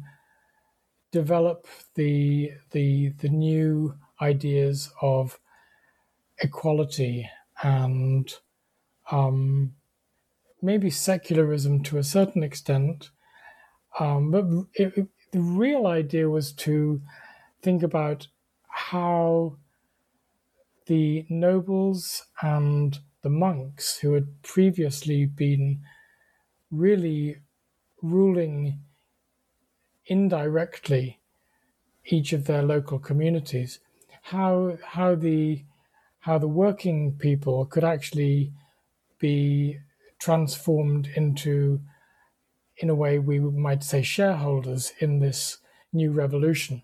[1.23, 5.41] develop the the the new ideas of
[6.43, 7.31] equality
[7.63, 8.35] and
[9.11, 9.75] um,
[10.61, 13.11] maybe secularism to a certain extent,
[13.99, 17.01] um, but it, it, the real idea was to
[17.63, 18.29] think about
[18.69, 19.57] how
[20.87, 25.81] the nobles and the monks who had previously been
[26.71, 27.37] really
[28.03, 28.81] ruling
[30.07, 31.21] indirectly
[32.05, 33.81] each of their local communities
[34.23, 35.65] how how the
[36.21, 38.53] how the working people could actually
[39.19, 39.79] be
[40.19, 41.81] transformed into
[42.79, 45.59] in a way we might say shareholders in this
[45.93, 46.83] new revolution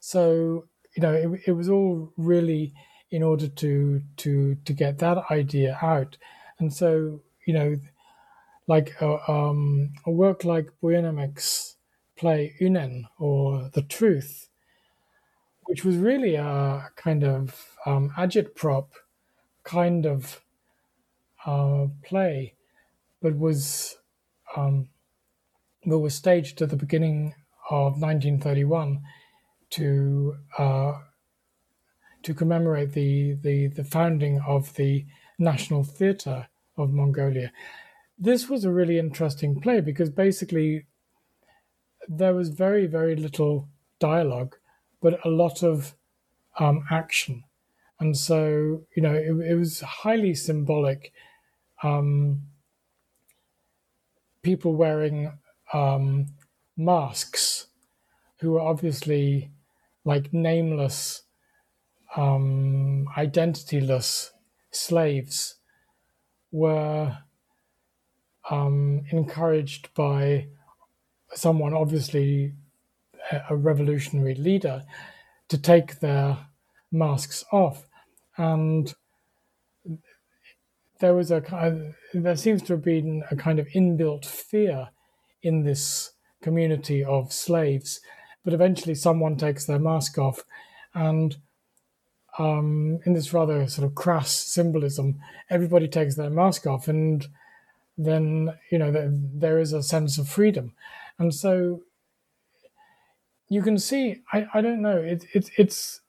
[0.00, 2.74] so you know, it, it was all really
[3.10, 6.16] in order to to to get that idea out.
[6.58, 7.80] And so, you know,
[8.66, 11.76] like a, um, a work like Buyannemek's
[12.22, 14.48] play Unen or The Truth,
[15.64, 18.90] which was really a kind of um, agitprop
[19.64, 20.40] kind of
[21.44, 22.54] uh, play,
[23.20, 23.96] but was
[24.56, 24.88] um,
[25.84, 27.34] but was staged at the beginning
[27.70, 29.02] of 1931
[29.70, 30.92] to uh,
[32.22, 35.06] to commemorate the, the the founding of the
[35.40, 37.50] National Theatre of Mongolia.
[38.16, 40.86] This was a really interesting play because basically
[42.08, 44.56] there was very very little dialogue,
[45.00, 45.94] but a lot of
[46.58, 47.44] um, action,
[48.00, 51.12] and so you know it, it was highly symbolic.
[51.82, 52.42] Um,
[54.42, 55.38] people wearing
[55.72, 56.26] um,
[56.76, 57.68] masks
[58.40, 59.52] who were obviously
[60.04, 61.22] like nameless,
[62.16, 64.30] um, identityless
[64.70, 65.56] slaves
[66.50, 67.18] were
[68.50, 70.48] um, encouraged by
[71.34, 72.54] someone, obviously
[73.48, 74.82] a revolutionary leader,
[75.48, 76.38] to take their
[76.90, 77.86] masks off.
[78.36, 78.94] And
[81.00, 84.88] there was a there seems to have been a kind of inbuilt fear
[85.42, 88.00] in this community of slaves.
[88.44, 90.44] But eventually, someone takes their mask off,
[90.94, 91.36] and
[92.38, 95.20] um, in this rather sort of crass symbolism,
[95.50, 97.26] everybody takes their mask off, and
[97.98, 100.72] then you know there, there is a sense of freedom,
[101.22, 101.82] and so
[103.48, 104.22] you can see.
[104.32, 104.96] I, I don't know.
[104.96, 106.00] It, it it's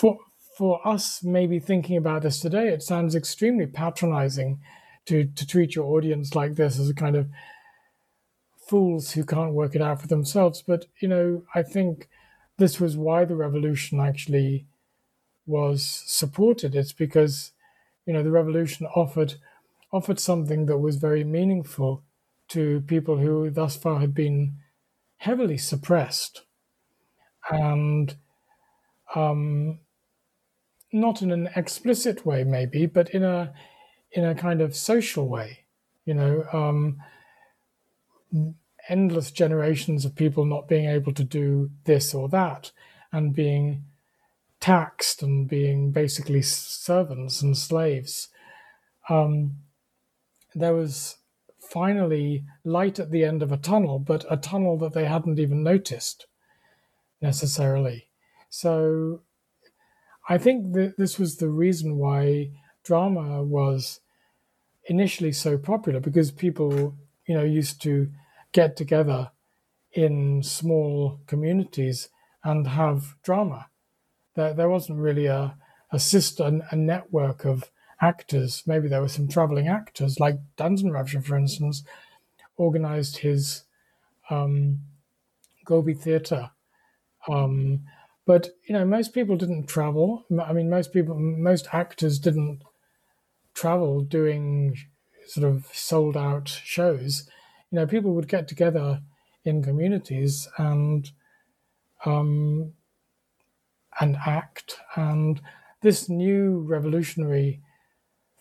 [0.00, 0.18] for
[0.56, 2.68] for us maybe thinking about this today.
[2.68, 4.60] It sounds extremely patronizing
[5.06, 7.28] to to treat your audience like this as a kind of
[8.66, 10.62] fools who can't work it out for themselves.
[10.66, 12.08] But you know, I think
[12.56, 14.66] this was why the revolution actually
[15.44, 16.74] was supported.
[16.74, 17.52] It's because
[18.06, 19.34] you know the revolution offered
[19.92, 22.04] offered something that was very meaningful
[22.50, 24.56] to people who thus far had been
[25.18, 26.42] heavily suppressed
[27.50, 28.16] and
[29.14, 29.78] um,
[30.92, 33.52] not in an explicit way maybe but in a
[34.12, 35.64] in a kind of social way
[36.04, 36.98] you know um,
[38.88, 42.72] endless generations of people not being able to do this or that
[43.12, 43.84] and being
[44.60, 48.28] taxed and being basically servants and slaves.
[49.08, 49.56] Um,
[50.54, 51.16] there was
[51.70, 55.62] finally light at the end of a tunnel, but a tunnel that they hadn't even
[55.62, 56.26] noticed
[57.22, 58.08] necessarily.
[58.48, 59.22] So
[60.28, 62.50] I think that this was the reason why
[62.84, 64.00] drama was
[64.86, 66.96] initially so popular because people,
[67.26, 68.08] you know, used to
[68.52, 69.30] get together
[69.92, 72.08] in small communities
[72.42, 73.68] and have drama.
[74.34, 75.56] There, there wasn't really a,
[75.92, 77.70] a system, a network of
[78.00, 78.62] actors.
[78.66, 81.84] Maybe there were some traveling actors, like Danzan Ravjaa, for instance,
[82.56, 83.64] organized his
[84.30, 84.80] um,
[85.64, 86.50] Gobi Theatre.
[87.28, 87.84] Um,
[88.26, 90.24] but you know, most people didn't travel.
[90.42, 92.62] I mean, most people, most actors didn't
[93.54, 94.76] travel doing
[95.26, 97.28] sort of sold out shows
[97.70, 99.00] you know, people would get together
[99.44, 101.10] in communities and
[102.04, 102.72] um,
[104.00, 104.76] and act.
[104.96, 105.40] And
[105.82, 107.60] this new revolutionary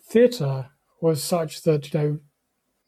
[0.10, 0.70] theatre
[1.02, 2.20] was such that you know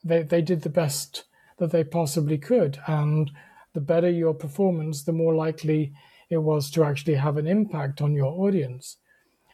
[0.04, 1.26] they they did the best
[1.58, 3.32] that they possibly could, and
[3.74, 5.94] the better your performance, the more likely
[6.30, 8.98] it was to actually have an impact on your audience.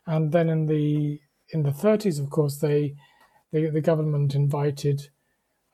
[0.05, 2.95] And then in the in the 30s, of course, they
[3.51, 5.09] the, the government invited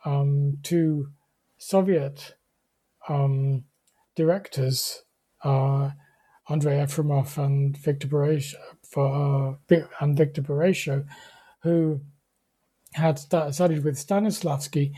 [0.06, 1.10] um, two
[1.58, 2.36] Soviet
[3.08, 3.64] um,
[4.16, 5.04] directors,
[5.44, 5.91] uh,
[6.50, 11.06] Andrei Efremov and Victor Boresho, for, uh, and Victor Boresho,
[11.64, 12.01] who
[12.93, 14.91] had studied with Stanislavski,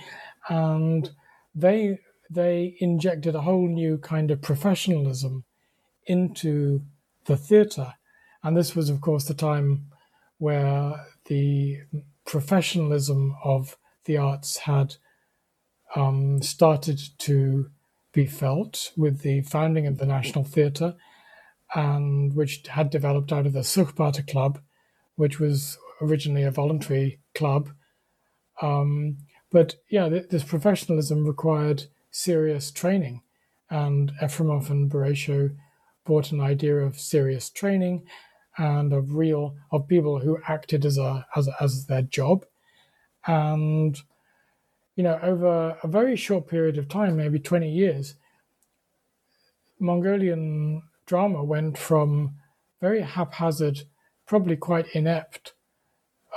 [0.50, 1.12] and
[1.54, 2.00] they
[2.30, 5.46] they injected a whole new kind of professionalism
[6.08, 6.82] into
[7.26, 7.94] the theatre,
[8.44, 9.86] and this was, of course, the time
[10.38, 11.78] where the
[12.26, 14.96] professionalism of the arts had
[15.96, 17.70] um, started to
[18.12, 20.96] be felt with the founding of the National Theatre,
[21.74, 24.60] and which had developed out of the Sukhbaatar Club,
[25.16, 27.70] which was originally a voluntary club.
[28.62, 29.18] Um,
[29.52, 33.22] but yeah, th- this professionalism required serious training,
[33.70, 35.56] and Efremov and Boresho
[36.06, 38.06] brought an idea of serious training
[38.58, 42.46] and of real of people who acted as a as, as their job,
[43.28, 44.00] and
[44.96, 48.16] you know, over a very short period of time, maybe 20 years,
[49.80, 52.36] Mongolian drama went from
[52.82, 53.82] very haphazard,
[54.26, 55.54] probably quite inept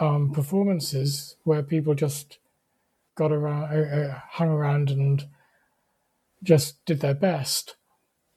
[0.01, 2.38] um, performances where people just
[3.14, 5.26] got around, uh, uh, hung around and
[6.42, 7.76] just did their best,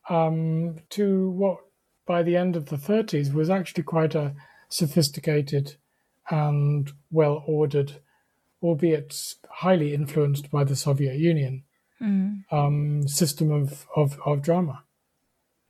[0.09, 1.57] um, to what
[2.05, 4.33] by the end of the 30s was actually quite a
[4.69, 5.75] sophisticated
[6.29, 8.01] and well ordered
[8.63, 11.63] albeit highly influenced by the Soviet Union
[12.01, 12.43] mm.
[12.51, 14.83] um, system of, of, of drama.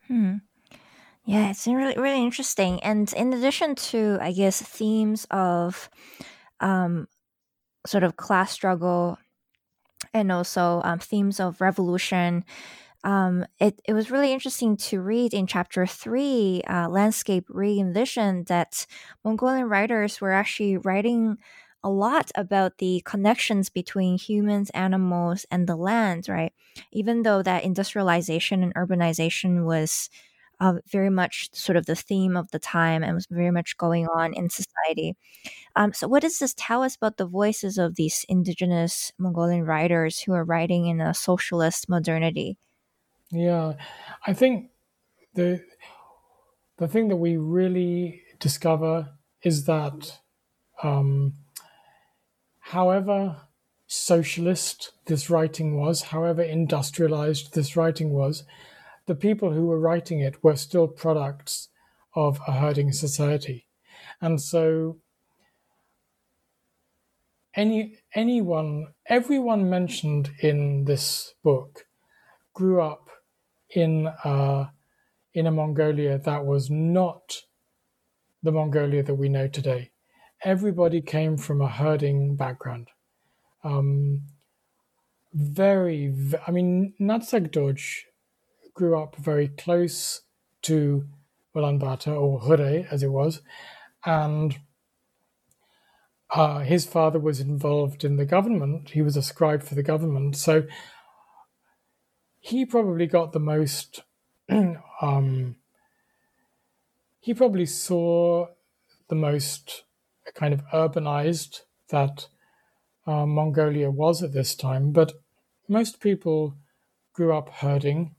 [0.07, 0.35] Hmm.
[1.25, 2.81] Yeah, it's really really interesting.
[2.83, 5.89] And in addition to, I guess, themes of
[6.61, 7.07] um,
[7.87, 9.17] sort of class struggle
[10.13, 12.45] and also um, themes of revolution,
[13.03, 18.85] um, it, it was really interesting to read in chapter three, uh, Landscape Re-envisioned, that
[19.25, 21.37] Mongolian writers were actually writing
[21.83, 26.53] a lot about the connections between humans, animals, and the land, right?
[26.91, 30.09] Even though that industrialization and urbanization was
[30.61, 34.07] uh, very much sort of the theme of the time and was very much going
[34.07, 35.15] on in society.
[35.75, 40.19] Um, so, what does this tell us about the voices of these indigenous Mongolian writers
[40.21, 42.57] who are writing in a socialist modernity?
[43.31, 43.73] Yeah,
[44.27, 44.69] I think
[45.33, 45.63] the
[46.77, 49.09] the thing that we really discover
[49.43, 50.19] is that,
[50.83, 51.33] um,
[52.59, 53.41] however
[53.87, 58.43] socialist this writing was, however industrialized this writing was,
[59.07, 61.69] the people who were writing it were still products
[62.15, 63.67] of a herding society.
[64.21, 64.97] And so
[67.55, 71.85] any anyone everyone mentioned in this book
[72.53, 73.09] grew up
[73.69, 74.67] in uh,
[75.33, 77.41] in a Mongolia that was not
[78.43, 79.91] the Mongolia that we know today.
[80.43, 82.89] Everybody came from a herding background.
[83.63, 84.23] Um,
[85.33, 86.13] very,
[86.47, 88.05] I mean, Natsag Dorj
[88.73, 90.21] grew up very close
[90.63, 91.07] to
[91.55, 93.41] Ulaanbaatar, or Hure as it was,
[94.05, 94.59] and
[96.33, 98.91] uh, his father was involved in the government.
[98.91, 100.37] He was a scribe for the government.
[100.37, 100.63] So
[102.39, 104.03] he probably got the most
[105.01, 105.57] um,
[107.19, 108.47] he probably saw
[109.09, 109.83] the most
[110.33, 112.27] kind of urbanized that
[113.05, 115.13] uh, Mongolia was at this time, but
[115.67, 116.55] most people
[117.13, 118.15] grew up herding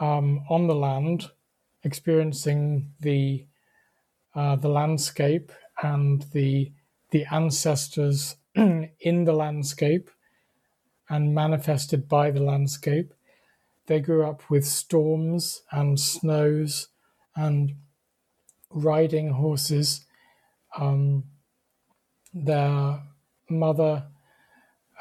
[0.00, 1.30] um, on the land,
[1.84, 3.46] experiencing the
[4.34, 6.72] uh, the landscape and the
[7.10, 10.10] the ancestors in the landscape
[11.08, 13.12] and manifested by the landscape.
[13.86, 16.88] They grew up with storms and snows
[17.36, 17.74] and
[18.70, 20.06] riding horses.
[20.78, 21.24] Um,
[22.32, 23.02] their
[23.50, 24.06] mother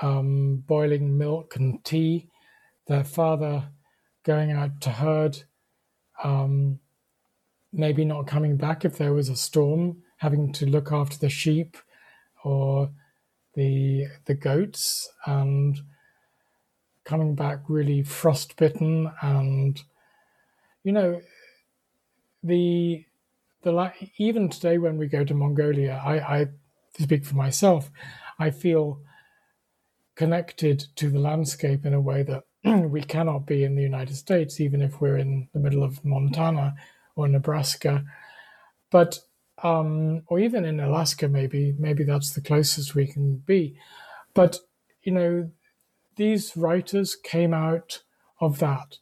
[0.02, 2.28] um, boiling milk and tea.
[2.88, 3.70] Their father
[4.24, 5.43] going out to herd,
[6.24, 6.80] um,
[7.74, 11.78] maybe not coming back if there was a storm, having to look after the sheep
[12.43, 12.89] or
[13.55, 15.80] the the goats, and
[17.03, 19.84] coming back really frostbitten and
[20.84, 21.22] you know
[22.43, 23.05] the
[23.63, 26.47] the even today when we go to Mongolia, I, I
[26.99, 27.91] speak for myself,
[28.39, 29.01] I feel
[30.15, 34.59] connected to the landscape in a way that we cannot be in the United States,
[34.59, 36.76] even if we're in the middle of Montana
[37.16, 38.03] or Nebraska,
[38.89, 39.20] but
[39.64, 43.78] um, or even in Alaska, maybe maybe that's the closest we can be.
[44.34, 44.59] But
[45.03, 45.51] you know,
[46.16, 48.03] these writers came out
[48.39, 48.97] of that.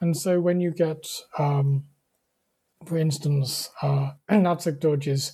[0.00, 1.06] And so when you get,
[1.38, 1.84] um,
[2.86, 5.32] for instance, uh, Natsag Dorj's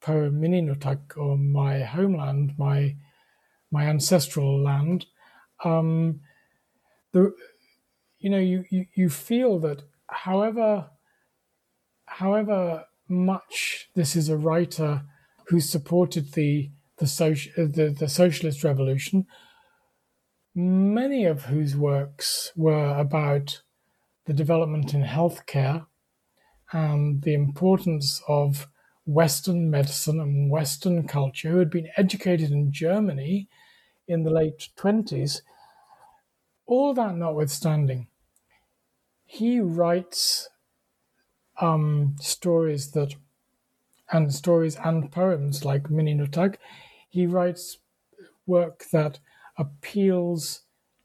[0.00, 2.96] poem Mininutak, or My Homeland, My,
[3.70, 5.06] my Ancestral Land,
[5.64, 6.20] um,
[7.22, 7.34] the,
[8.18, 10.90] you know, you, you, you feel that however,
[12.06, 15.02] however much this is a writer
[15.48, 19.26] who supported the, the, social, uh, the, the socialist revolution,
[20.54, 23.62] many of whose works were about
[24.26, 25.86] the development in healthcare
[26.72, 28.68] and the importance of
[29.06, 33.48] Western medicine and Western culture, who had been educated in Germany
[34.06, 35.40] in the late 20s,
[36.68, 38.06] all that notwithstanding,
[39.24, 40.48] he writes
[41.60, 43.14] um, stories that,
[44.12, 46.56] and stories and poems like Mininutak.
[47.08, 47.78] He writes
[48.46, 49.18] work that
[49.56, 50.60] appeals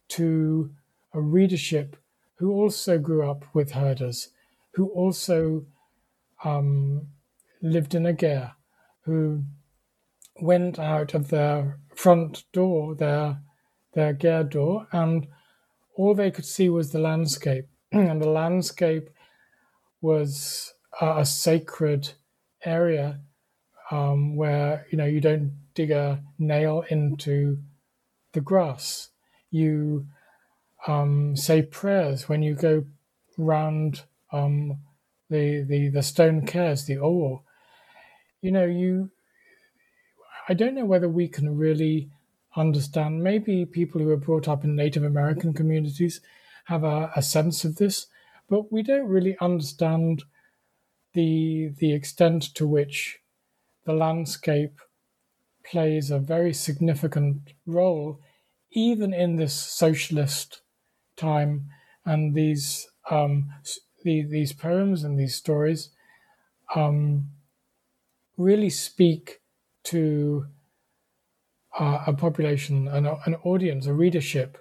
[0.09, 0.71] to
[1.13, 1.95] a readership
[2.35, 4.29] who also grew up with herders,
[4.73, 5.65] who also
[6.43, 7.07] um,
[7.61, 8.51] lived in a ger,
[9.05, 9.43] who
[10.41, 13.39] went out of their front door, their
[13.93, 15.27] their ger door, and
[15.95, 19.09] all they could see was the landscape, and the landscape
[20.01, 22.13] was a, a sacred
[22.65, 23.19] area
[23.91, 27.59] um, where you know you don't dig a nail into
[28.33, 29.09] the grass.
[29.51, 30.07] You
[30.87, 32.85] um, say prayers when you go
[33.37, 34.79] round um,
[35.29, 37.41] the, the the stone cairns, the ovoo.
[38.41, 39.11] You know, you.
[40.49, 42.09] I don't know whether we can really
[42.55, 43.23] understand.
[43.23, 46.21] Maybe people who are brought up in Native American communities
[46.65, 48.07] have a, a sense of this,
[48.49, 50.23] but we don't really understand
[51.13, 53.19] the the extent to which
[53.85, 54.79] the landscape
[55.65, 58.19] plays a very significant role,
[58.71, 60.61] even in this socialist
[61.15, 61.69] time.
[62.05, 63.51] And these um,
[64.03, 65.89] the, these poems and these stories
[66.75, 67.29] um,
[68.37, 69.41] really speak
[69.83, 70.47] to
[71.79, 74.57] uh, a population, an, an audience, a readership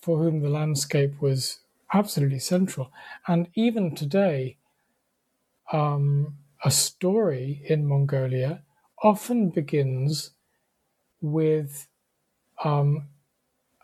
[0.00, 1.60] for whom the landscape was
[1.92, 2.90] absolutely central.
[3.26, 4.56] And even today,
[5.72, 8.62] um, a story in Mongolia
[9.02, 10.30] often begins
[11.20, 11.86] with
[12.64, 13.08] um,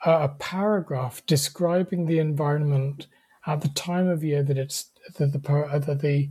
[0.04, 3.06] a, a, paragraph describing the environment
[3.46, 6.30] at the time of year that it's that the that the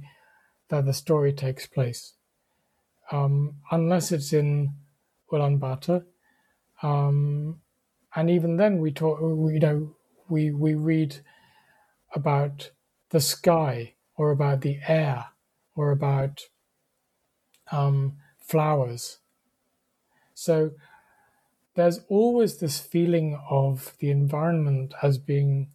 [0.70, 2.14] that the story takes place,
[3.12, 4.74] um, unless it's in
[5.32, 6.06] Ulaanbaatar.
[6.82, 7.62] Um,
[8.16, 9.20] and even then, we talk.
[9.22, 9.96] You know,
[10.30, 11.18] we we read
[12.16, 12.72] about
[13.10, 15.28] the sky or about the air
[15.76, 16.44] or about
[17.72, 19.20] um, flowers.
[20.36, 20.72] So
[21.76, 25.72] there's always this feeling of the environment as being.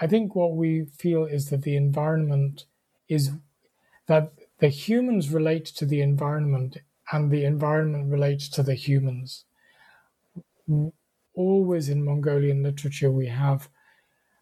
[0.00, 2.64] I think what we feel is that the environment
[3.08, 3.32] is
[4.06, 6.78] that the humans relate to the environment
[7.12, 9.44] and the environment relates to the humans.
[11.34, 13.68] Always in Mongolian literature, we have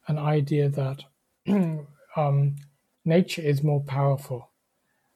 [0.07, 1.05] an idea that
[2.17, 2.57] um,
[3.05, 4.51] nature is more powerful,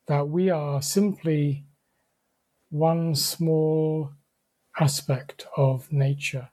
[0.06, 1.64] that we are simply
[2.70, 4.10] one small
[4.80, 6.48] aspect of nature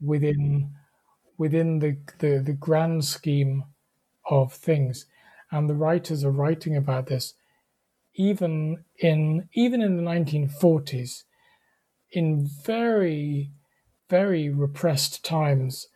[0.00, 0.70] within
[1.38, 3.64] within the, the, the grand scheme
[4.30, 5.06] of things.
[5.50, 7.34] And the writers are writing about this
[8.14, 11.22] even in even in the 1940s,
[12.10, 13.50] in very,
[14.10, 15.88] very repressed times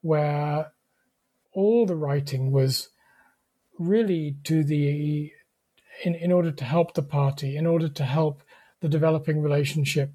[0.00, 0.72] where
[1.52, 2.90] all the writing was
[3.78, 5.32] really to the
[6.04, 8.42] in, in order to help the party, in order to help
[8.80, 10.12] the developing relationship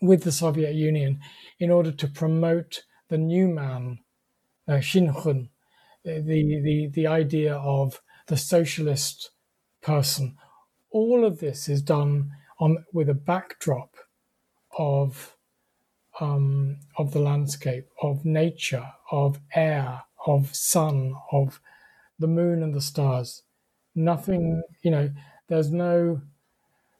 [0.00, 1.20] with the Soviet Union,
[1.58, 3.98] in order to promote the new man,
[4.66, 5.48] uh, Shinhun,
[6.04, 9.30] the, the, the idea of the socialist
[9.82, 10.36] person.
[10.90, 13.94] All of this is done on with a backdrop
[14.78, 15.36] of
[16.20, 21.60] um, of the landscape, of nature, of air, of sun, of
[22.18, 23.42] the moon and the stars.
[23.94, 25.10] Nothing, you know,
[25.48, 26.20] there's no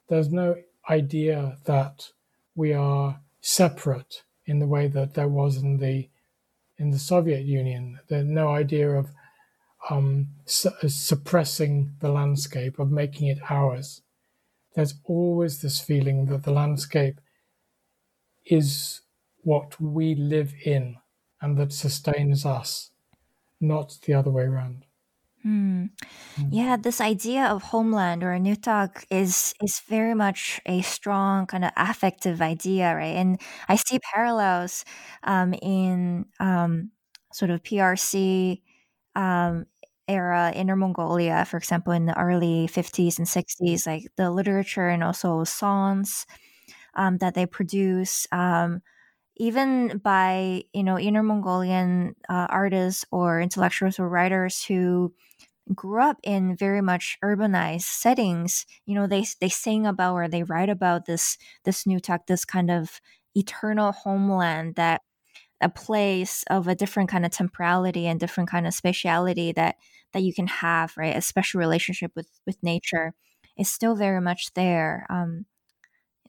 [0.07, 0.55] there's no
[0.89, 2.11] idea that
[2.55, 6.09] we are separate in the way that there was in the
[6.77, 7.99] in the Soviet Union.
[8.07, 9.11] There's no idea of
[9.89, 14.01] um, su- suppressing the landscape, of making it ours.
[14.75, 17.19] There's always this feeling that the landscape
[18.45, 19.01] is
[19.41, 20.97] what we live in
[21.41, 22.91] and that sustains us
[23.61, 24.85] not the other way around.
[25.45, 25.91] Mm.
[26.51, 31.71] Yeah, this idea of homeland or Nutak is is very much a strong kind of
[31.77, 33.15] affective idea, right?
[33.15, 34.83] And I see parallels
[35.23, 36.91] um, in um,
[37.31, 38.61] sort of PRC
[39.19, 39.65] um,
[40.07, 45.03] era, Inner Mongolia, for example, in the early 50s and 60s, like the literature and
[45.03, 46.25] also songs
[46.95, 48.27] um, that they produce.
[48.31, 48.81] Um,
[49.37, 55.13] even by you know inner Mongolian uh, artists or intellectuals or writers who
[55.75, 60.43] grew up in very much urbanized settings, you know they they sing about or they
[60.43, 63.01] write about this this Nutak, this kind of
[63.35, 65.01] eternal homeland that
[65.61, 69.75] a place of a different kind of temporality and different kind of spatiality that
[70.13, 73.13] that you can have right a special relationship with with nature
[73.57, 75.45] is still very much there um,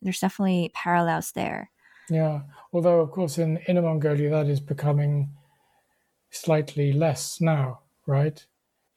[0.02, 1.70] there's definitely parallels there
[2.10, 2.40] yeah,
[2.72, 5.30] although of course in Inner Mongolia that is becoming
[6.30, 8.44] slightly less now, right?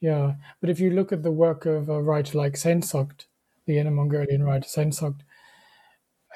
[0.00, 3.26] Yeah, but if you look at the work of a writer like Sensokt,
[3.66, 5.20] the Inner Mongolian writer Sensokt,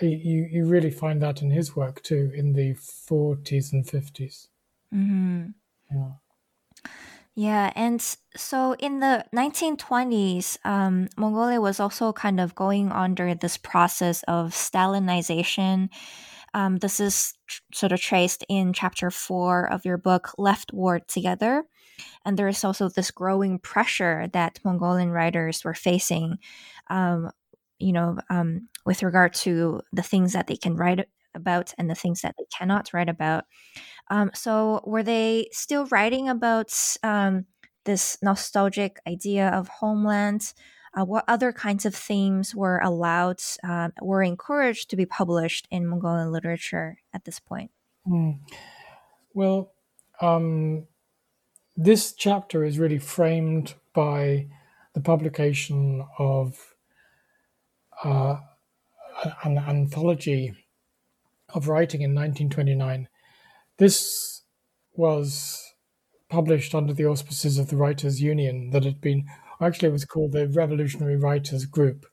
[0.00, 4.48] you you really find that in his work too, in the 40s and 50s.
[4.94, 5.46] Mm-hmm.
[5.92, 6.10] Yeah.
[7.34, 8.02] Yeah, and
[8.36, 14.50] so in the 1920s, um, Mongolia was also kind of going under this process of
[14.50, 15.90] Stalinization
[16.54, 21.64] um, this is tr- sort of traced in chapter four of your book, Leftward Together.
[22.24, 26.38] And there is also this growing pressure that Mongolian writers were facing,
[26.88, 27.30] um,
[27.78, 31.94] you know, um, with regard to the things that they can write about and the
[31.94, 33.44] things that they cannot write about.
[34.10, 36.72] Um, so, were they still writing about
[37.02, 37.44] um,
[37.84, 40.54] this nostalgic idea of homeland?
[40.98, 45.86] uh, what other kinds of themes were allowed, uh, were encouraged to be published in
[45.86, 47.70] Mongolian literature at this point?
[48.06, 48.40] Mm.
[49.34, 49.72] Well,
[50.20, 50.86] um,
[51.76, 54.48] this chapter is really framed by
[54.94, 56.74] the publication of
[58.02, 58.38] uh,
[59.42, 60.54] an anthology
[61.54, 63.08] of writing in 1929.
[63.78, 64.42] This
[64.94, 65.74] was
[66.28, 69.24] published under the auspices of the Writers' Union that had been
[69.60, 72.06] Actually, was called the Revolutionary Writers Group,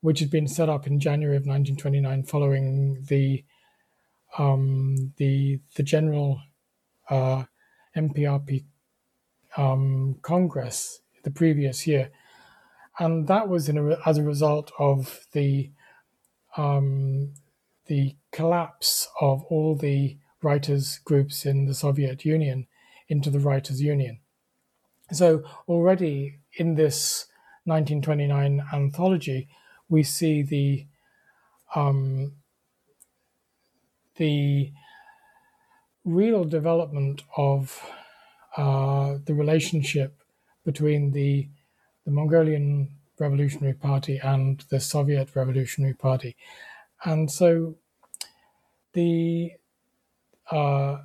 [0.00, 3.44] which had been set up in January of 1929 following the
[4.38, 6.40] um, the the general
[7.10, 7.44] uh,
[7.96, 8.64] MPRP
[9.56, 12.10] um, Congress the previous year,
[13.00, 15.72] and that was a, as a result of the
[16.56, 17.34] um,
[17.86, 22.66] the collapse of all the writers groups in the Soviet Union
[23.08, 24.20] into the Writers Union.
[25.12, 27.26] So already in this
[27.64, 29.48] 1929 anthology,
[29.88, 30.86] we see the
[31.74, 32.32] um,
[34.16, 34.72] the
[36.04, 37.82] real development of
[38.56, 40.22] uh, the relationship
[40.64, 41.48] between the
[42.04, 42.88] the Mongolian
[43.18, 46.36] Revolutionary Party and the Soviet Revolutionary Party,
[47.04, 47.76] and so
[48.92, 49.52] the
[50.50, 50.98] uh,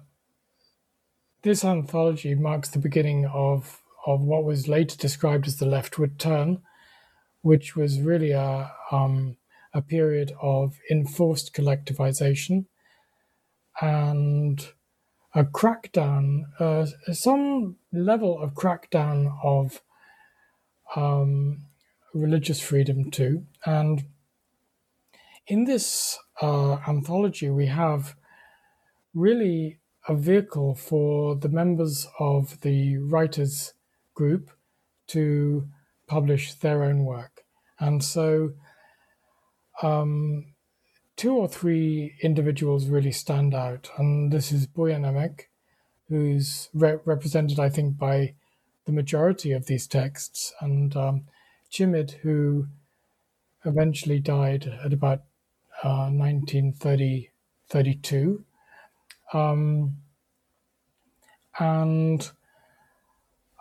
[1.41, 6.61] this anthology marks the beginning of of what was later described as the leftward turn,
[7.41, 9.37] which was really a um,
[9.73, 12.65] a period of enforced collectivization
[13.79, 14.73] and
[15.33, 19.81] a crackdown, uh, some level of crackdown of
[20.95, 21.63] um,
[22.13, 23.45] religious freedom too.
[23.65, 24.05] And
[25.47, 28.15] in this uh, anthology, we have
[29.13, 33.73] really a vehicle for the members of the writers
[34.13, 34.49] group
[35.07, 35.67] to
[36.07, 37.43] publish their own work.
[37.79, 38.51] And so
[39.81, 40.53] um,
[41.15, 43.89] two or three individuals really stand out.
[43.97, 45.41] And this is Buyanemek,
[46.09, 48.35] who's re- represented, I think, by
[48.85, 51.25] the majority of these texts, and um,
[51.71, 52.67] Chimid, who
[53.65, 55.23] eventually died at about
[55.83, 58.45] uh, 1932.
[59.33, 59.97] Um,
[61.59, 62.31] and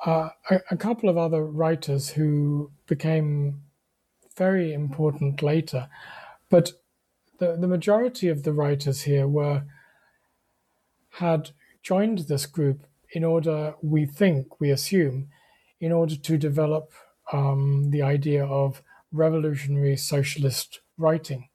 [0.04, 3.62] uh, a, a, couple of other writers who became
[4.36, 5.88] very important later.
[6.48, 6.72] But
[7.38, 9.62] the, the majority of the writers here were
[11.14, 11.50] had
[11.82, 15.28] joined this group in order, we think, we assume,
[15.80, 16.92] in order to develop
[17.32, 21.48] um, the idea of revolutionary socialist writing.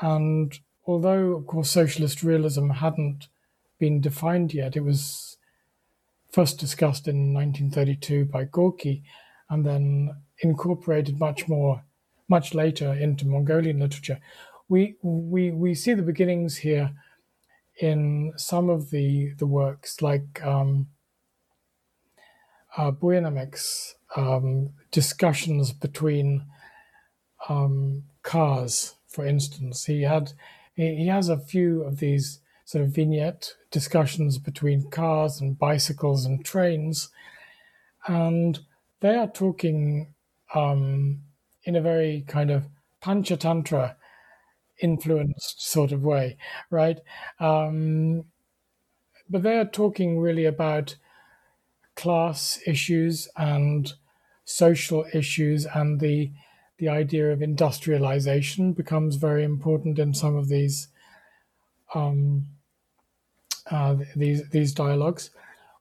[0.00, 3.28] And although, of course, socialist realism hadn't
[3.78, 5.36] been defined yet, it was
[6.30, 9.02] first discussed in 1932 by Gorky
[9.48, 11.84] and then incorporated much more,
[12.28, 14.20] much later into Mongolian literature.
[14.68, 16.92] We, we, we see the beginnings here
[17.80, 20.88] in some of the, the works, like um,
[22.76, 22.92] uh,
[24.16, 26.44] um, discussions between
[27.48, 29.84] um, cars, for instance.
[29.84, 30.32] He had
[30.74, 36.44] he has a few of these sort of vignette discussions between cars and bicycles and
[36.44, 37.10] trains,
[38.06, 38.60] and
[39.00, 40.14] they are talking
[40.54, 41.22] um,
[41.64, 42.68] in a very kind of
[43.02, 43.96] panchatantra
[44.82, 46.36] influenced sort of way,
[46.70, 47.00] right?
[47.38, 48.24] Um,
[49.28, 50.96] but they are talking really about
[51.96, 53.92] class issues and
[54.44, 56.32] social issues and the
[56.78, 60.88] the idea of industrialization becomes very important in some of these
[61.94, 62.46] um,
[63.70, 65.30] uh, these these dialogues.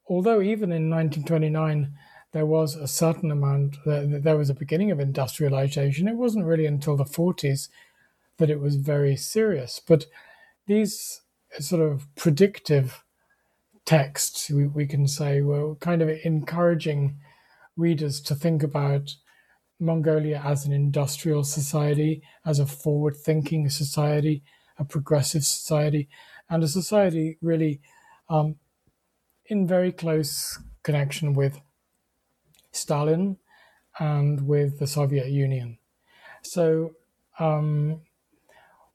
[0.07, 1.93] Although even in 1929
[2.32, 6.07] there was a certain amount, there was a beginning of industrialization.
[6.07, 7.70] It wasn't really until the 40s
[8.38, 9.82] that it was very serious.
[9.86, 10.05] But
[10.68, 11.22] these
[11.60, 13.03] sort of predictive
[13.90, 17.18] texts, we, we can say, were kind of encouraging
[17.76, 19.16] readers to think about
[19.80, 24.44] Mongolia as an industrial society, as a forward thinking society,
[24.78, 26.08] a progressive society,
[26.52, 27.82] and a society really
[28.30, 28.58] um,
[29.48, 31.60] in very close connection with
[32.72, 33.38] Stalin
[33.98, 35.80] and with the Soviet Union.
[36.44, 36.92] So,
[37.40, 38.02] um,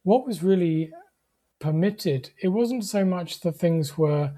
[0.05, 0.93] what was really
[1.59, 4.35] permitted, it wasn't so much that things were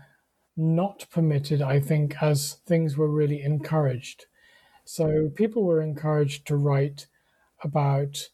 [0.56, 4.26] not permitted, I think, as things were really encouraged.
[4.84, 7.08] So people were encouraged to write
[7.62, 8.30] about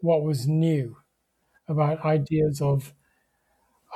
[0.00, 0.98] what was new,
[1.68, 2.94] about ideas of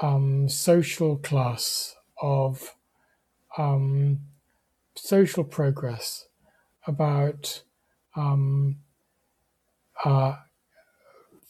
[0.00, 2.76] um, social class, of
[3.58, 4.20] um,
[4.96, 6.28] social progress,
[6.86, 7.64] about
[8.16, 8.78] um,
[10.04, 10.36] uh,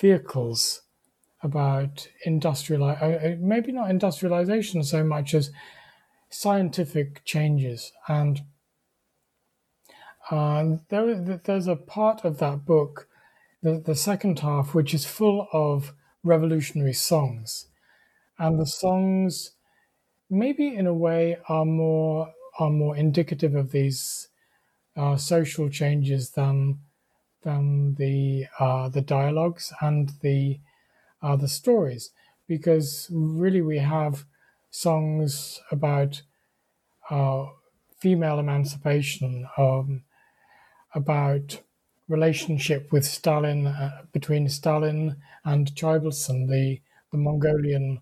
[0.00, 0.82] vehicles,
[1.42, 5.50] about industrial, uh, uh, maybe not industrialization so much as
[6.32, 7.92] scientific changes.
[8.08, 8.42] And
[10.30, 11.14] uh, there,
[11.44, 13.08] there's a part of that book,
[13.62, 15.92] the, the second half, which is full of
[16.24, 17.66] revolutionary songs.
[18.38, 19.52] And the songs,
[20.30, 24.28] maybe in a way, are more are more indicative of these
[24.96, 26.80] uh, social changes than
[27.42, 30.60] than the uh, the dialogues and the
[31.22, 32.10] uh, the stories,
[32.48, 34.24] because really we have
[34.72, 36.22] songs about
[37.10, 37.46] uh,
[37.98, 40.04] female emancipation, um,
[40.94, 41.60] about
[42.08, 46.80] relationship with Stalin uh, between Stalin and Choibalsan, the
[47.12, 48.00] the Mongolian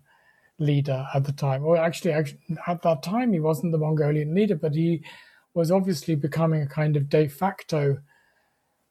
[0.59, 1.65] leader at the time.
[1.65, 5.03] Or actually, actually, at that time, he wasn't the Mongolian leader, but he
[5.53, 8.01] was obviously becoming a kind of de facto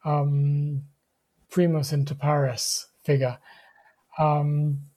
[0.05, 0.85] um,
[1.51, 3.39] primus inter pares figure.
[4.18, 4.91] Um,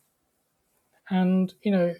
[1.09, 1.95] and you know,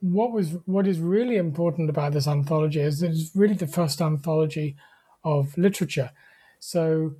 [0.00, 4.00] what was what is really important about this anthology is that it's really the first
[4.00, 4.76] anthology
[5.24, 6.10] of literature.
[6.58, 7.14] So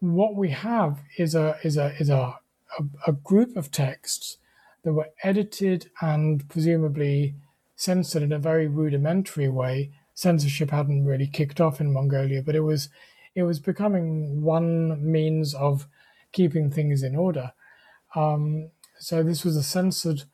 [0.00, 2.38] what we have is a is a is a,
[2.78, 4.38] a, a group of texts
[4.82, 7.34] that were edited and presumably
[7.76, 9.90] censored in a very rudimentary way.
[10.14, 12.88] Censorship hadn't really kicked off in Mongolia, but it was
[13.34, 15.86] it was becoming one means of
[16.32, 17.52] keeping things in order.
[18.14, 20.24] Um, so this was a censored,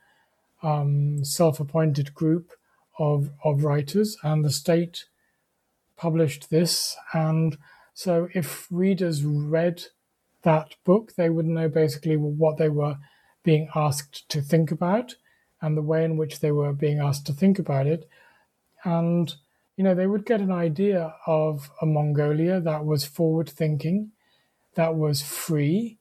[0.63, 2.53] um, self-appointed group
[2.99, 5.05] of of writers, and the state
[5.97, 6.97] published this.
[7.13, 7.59] And
[7.95, 9.85] so, if readers read
[10.43, 12.99] that book, they would know basically what they were
[13.43, 15.17] being asked to think about
[15.61, 18.09] and the way in which they were being asked to think about it.
[18.85, 19.35] And,
[19.77, 24.13] you know, they would get an idea of a Mongolia that was forward thinking,
[24.75, 25.99] that was free,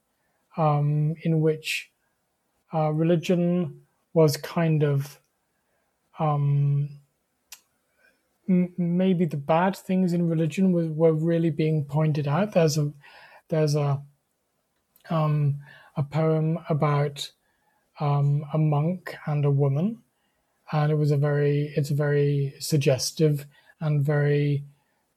[0.57, 1.91] um, in which
[2.73, 3.84] uh, religion
[4.15, 5.19] was kind of
[6.17, 6.89] um,
[8.49, 12.53] m- maybe the bad things in religion were, were really being pointed out.
[12.53, 12.93] There's a
[13.49, 14.01] there's a
[15.09, 15.59] um,
[15.97, 17.29] a poem about
[17.99, 20.01] um, a monk and a woman,
[20.71, 23.45] and it was a very it's a very suggestive
[23.81, 24.63] and very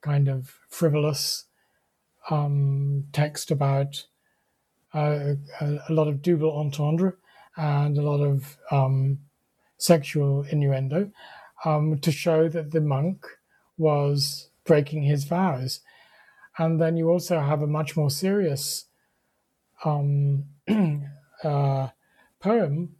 [0.01, 1.45] kind of frivolous
[2.31, 4.07] um, text about
[4.93, 7.17] uh, a, a, lot of double entendre
[7.59, 9.19] and a lot of um,
[9.77, 11.11] sexual innuendo
[11.65, 13.27] um, to show that the monk
[13.77, 15.81] was breaking his vows.
[16.57, 18.87] And then you also have a much more serious
[19.85, 20.45] um,
[21.45, 21.89] uh,
[22.41, 22.97] poem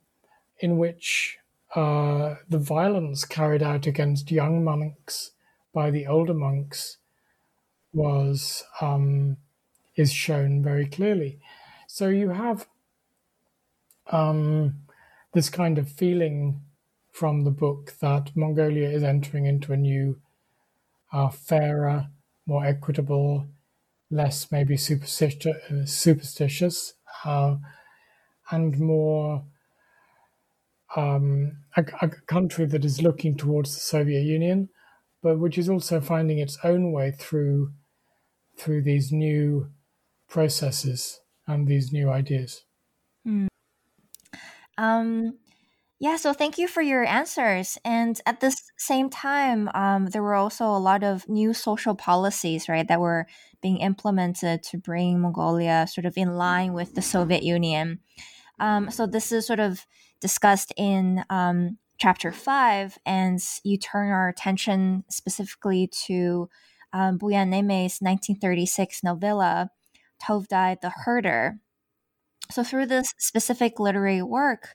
[0.59, 1.39] in which
[1.75, 5.33] uh, the violence carried out against young monks
[5.73, 6.99] by the older monks
[7.93, 9.37] was um,
[9.97, 11.39] is shown very clearly.
[11.87, 12.67] So you have
[14.11, 14.75] um,
[15.33, 16.63] this kind of feeling
[17.13, 20.21] from the book that Mongolia is entering into a new,
[21.13, 22.09] uh, fairer,
[22.47, 23.47] more equitable,
[24.11, 26.95] less maybe superstitious, superstitious
[27.25, 27.57] uh,
[28.51, 29.45] and more
[30.97, 34.71] um, a, a, country that is looking towards the Soviet Union,
[35.23, 37.73] but which is also finding its own way through
[38.57, 39.71] through these new
[40.29, 42.65] processes and these new ideas.
[44.79, 45.35] Um,
[46.01, 47.77] yeah, so thank you for your answers.
[47.85, 52.69] And at the same time, um, there were also a lot of new social policies,
[52.69, 53.27] right, that were
[53.61, 57.99] being implemented to bring Mongolia sort of in line with the Soviet Union.
[58.61, 59.85] Um, so this is sort of
[60.21, 66.49] discussed in um, chapter five, and you turn our attention specifically to
[66.93, 69.71] um, Buyannemek's 1936 novella,
[70.23, 71.59] Tovdai the Herder.
[72.51, 74.75] So through this specific literary work,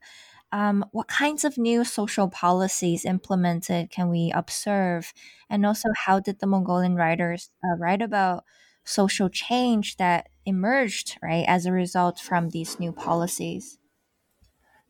[0.52, 5.12] um, what kinds of new social policies implemented can we observe?
[5.50, 8.44] And also, how did the Mongolian writers uh, write about
[8.86, 13.80] social change that emerged, right, as a result from these new policies?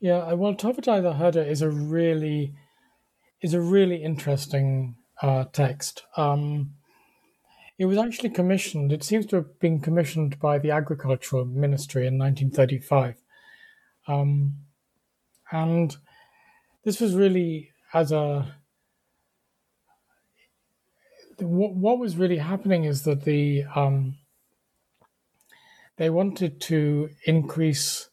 [0.01, 2.53] Yeah, well, Tovdai the Herder is a really
[3.41, 6.03] is a really interesting uh, text.
[6.17, 6.75] Um,
[7.77, 8.91] it was actually commissioned.
[8.91, 13.15] It seems to have been commissioned by the Agricultural Ministry in 1935.
[14.07, 14.55] Um,
[15.51, 15.95] and
[16.83, 18.55] this was really as a
[21.39, 24.17] what, what was really happening is that the um,
[25.97, 28.09] they wanted to increase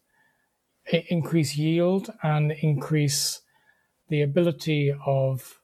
[1.09, 3.43] increase yield and increase
[4.09, 5.61] the ability of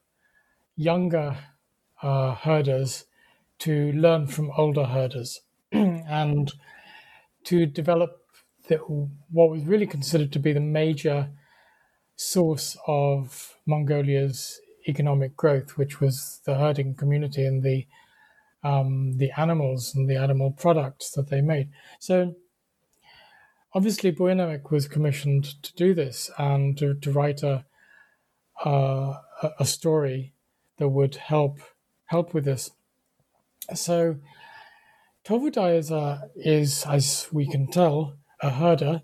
[0.75, 1.37] younger
[2.01, 3.05] uh, herders
[3.59, 5.41] to learn from older herders
[5.71, 6.53] and
[7.45, 8.21] to develop
[8.67, 11.29] the, what was really considered to be the major
[12.15, 17.85] source of Mongolia's economic growth, which was the herding community and the
[18.63, 21.69] um, the animals and the animal products that they made.
[21.99, 22.35] So
[23.73, 27.65] obviously Buyanemek was commissioned to do this and to, to write a,
[28.65, 29.13] a,
[29.59, 30.33] a story
[30.79, 31.59] that would help
[32.05, 32.71] help with this.
[33.73, 34.17] So
[35.25, 39.01] Tovdai is, a, is, as we can tell, a herder,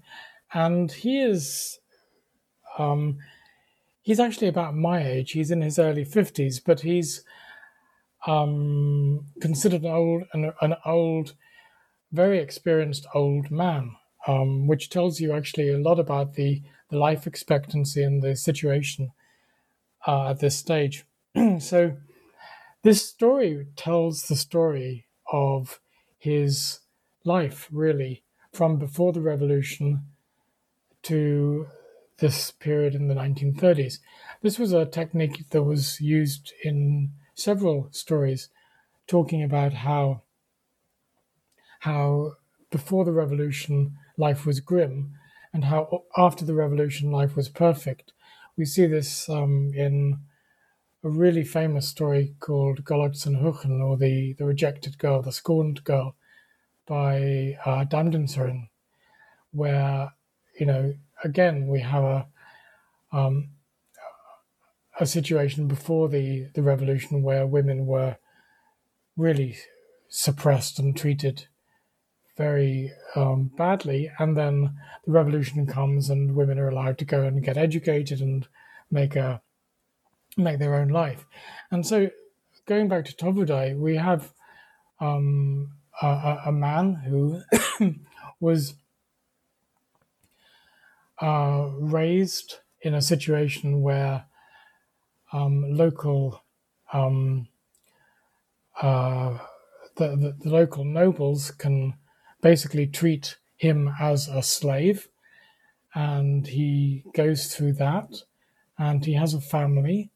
[0.54, 1.80] and he is
[2.78, 3.18] um,
[4.02, 5.32] he's actually about my age.
[5.32, 7.24] He's in his early fifties, but he's
[8.28, 11.34] um, considered an old, an, an, old,
[12.12, 13.96] very experienced old man,
[14.28, 19.12] um, which tells you actually a lot about the, the life expectancy and the situation
[20.08, 21.06] uh, at this stage.
[21.60, 21.98] so,
[22.84, 25.80] this story tells the story of
[26.18, 26.80] his
[27.24, 30.04] life, really, from before the revolution
[31.04, 31.68] to
[32.20, 34.00] this period in the 1930s.
[34.42, 38.50] This was a technique that was used in several stories
[39.08, 40.22] talking about how
[41.80, 42.34] how
[42.70, 45.14] before the revolution life was grim
[45.52, 48.14] and how after the revolution life was perfect.
[48.56, 50.20] We see this um, in
[51.04, 53.36] a really famous story called Golotzen
[53.82, 56.16] or the, the Rejected Girl, the Scorned Girl,
[56.86, 57.84] by uh,
[59.52, 60.14] where,
[60.60, 60.94] you know,
[61.24, 62.28] again, we have a,
[63.12, 63.50] um,
[65.00, 68.18] a situation before the, the revolution where women were
[69.18, 69.58] really
[70.08, 71.48] suppressed and treated
[72.38, 74.12] very um, badly.
[74.20, 78.48] And then the revolution comes, and women are allowed to go and get educated and
[78.90, 79.42] make a
[80.38, 81.26] make their own life.
[81.72, 82.10] And so,
[82.66, 84.34] going back to Tobudai, we have
[85.00, 85.72] um,
[86.02, 87.42] a, a, man who
[88.40, 88.76] was
[91.22, 94.26] uh, raised in a situation where
[95.32, 96.44] um, local
[96.92, 97.48] um,
[98.82, 99.38] uh,
[99.96, 101.94] the, the, the, local nobles can
[102.42, 105.08] basically treat him as a slave
[105.96, 108.10] and he goes through that
[108.78, 110.12] and he has a family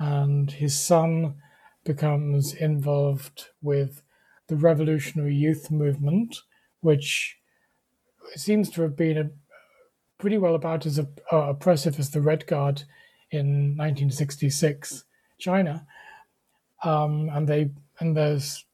[0.00, 1.36] and his son
[1.84, 4.02] becomes involved with
[4.48, 6.40] the revolutionary youth movement
[6.80, 7.38] which
[8.34, 9.30] seems to have been a,
[10.18, 12.82] pretty well about as uh, oppressive as the red guard
[13.30, 15.04] in 1966
[15.38, 15.86] China,
[16.84, 18.64] um, and they and there's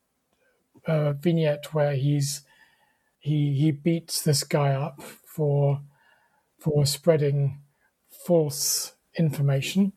[0.86, 2.42] a vignette where he's
[3.18, 5.80] he he beats this guy up for
[6.58, 7.60] for spreading
[8.26, 9.92] false information,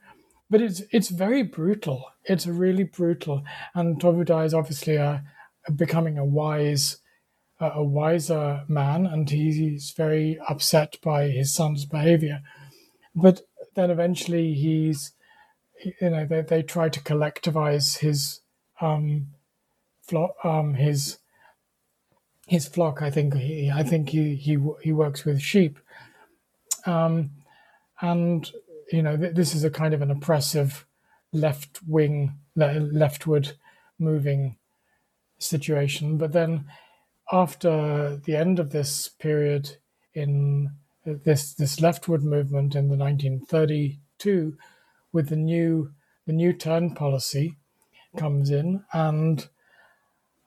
[0.50, 2.06] but it's it's very brutal.
[2.26, 3.44] It's really brutal,
[3.76, 5.24] and Tobudai is obviously a,
[5.68, 6.98] a becoming a wise
[7.62, 12.42] a wiser man, and he's very upset by his son's behavior.
[13.14, 13.42] But
[13.76, 15.14] then eventually he's
[16.02, 18.42] you know they, they try to collectivize his
[18.82, 19.28] um
[20.02, 21.18] flock um his
[22.48, 25.80] his flock i think he i think he he he works with sheep
[26.86, 27.32] um
[28.02, 28.52] and
[28.92, 30.86] you know th- this is a kind of an oppressive
[31.32, 33.54] left wing leftward
[33.98, 34.58] moving
[35.38, 36.18] situation.
[36.18, 36.66] But then
[37.32, 39.78] after the end of this period
[40.14, 40.72] in
[41.06, 44.58] this this leftward movement in the 1932
[45.12, 45.92] with the new
[46.26, 47.56] the new turn policy
[48.18, 49.48] comes in and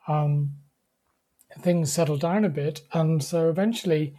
[0.09, 0.53] um,
[1.61, 2.83] things settle down a bit.
[2.93, 4.15] And so eventually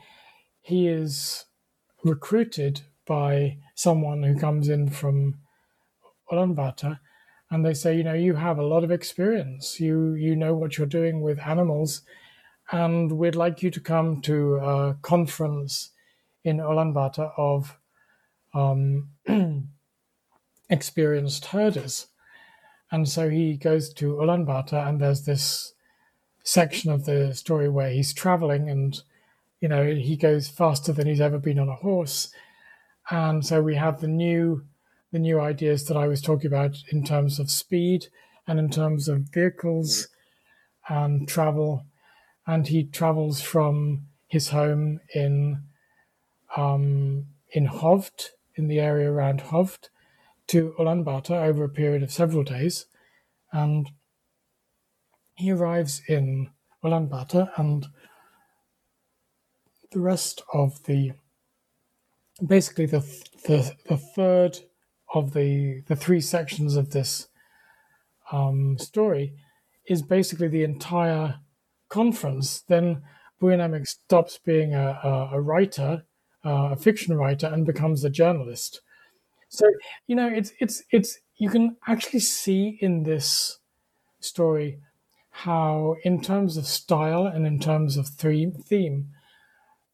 [0.61, 1.45] he is
[2.03, 5.39] recruited by someone who comes in from
[6.31, 6.99] Ulaanbaatar
[7.51, 10.77] and they say you know you have a lot of experience you you know what
[10.77, 12.01] you're doing with animals
[12.71, 15.91] and we'd like you to come to a conference
[16.43, 17.77] in Ulaanbaatar of
[18.53, 19.09] um,
[20.69, 22.07] experienced herders.
[22.91, 25.73] And so he goes to Ulaanbaatar, and there's this
[26.43, 29.01] section of the story where he's traveling, and
[29.59, 32.31] you know he goes faster than he's ever been on a horse.
[33.09, 34.65] And so we have the new
[35.11, 38.07] the new ideas that I was talking about in terms of speed
[38.47, 40.07] and in terms of vehicles
[40.89, 41.85] and travel.
[42.47, 45.63] And he travels from his home in
[46.57, 49.89] um, in Hovd, in the area around Hovd,
[50.47, 52.87] to Ulaanbaatar over a period of several days.
[53.51, 53.91] And
[55.35, 56.49] he arrives in
[56.83, 57.87] Ulaanbaatar, and
[59.91, 61.13] the rest of the
[62.45, 62.99] basically the,
[63.45, 64.59] the, the third
[65.13, 67.27] of the the three sections of this
[68.31, 69.35] um, story
[69.87, 71.35] is basically the entire
[71.89, 72.61] conference.
[72.67, 73.03] Then
[73.39, 76.03] Buyannemek stops being a, a, a writer
[76.45, 78.81] uh, a fiction writer and becomes a journalist.
[79.49, 79.65] So
[80.07, 83.59] you know, it's it's it's you can actually see in this
[84.19, 84.79] story
[85.29, 89.09] how, in terms of style and in terms of theme, theme,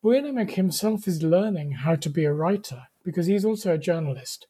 [0.04, 4.48] Buyannemek himself is learning how to be a writer because he's also a journalist.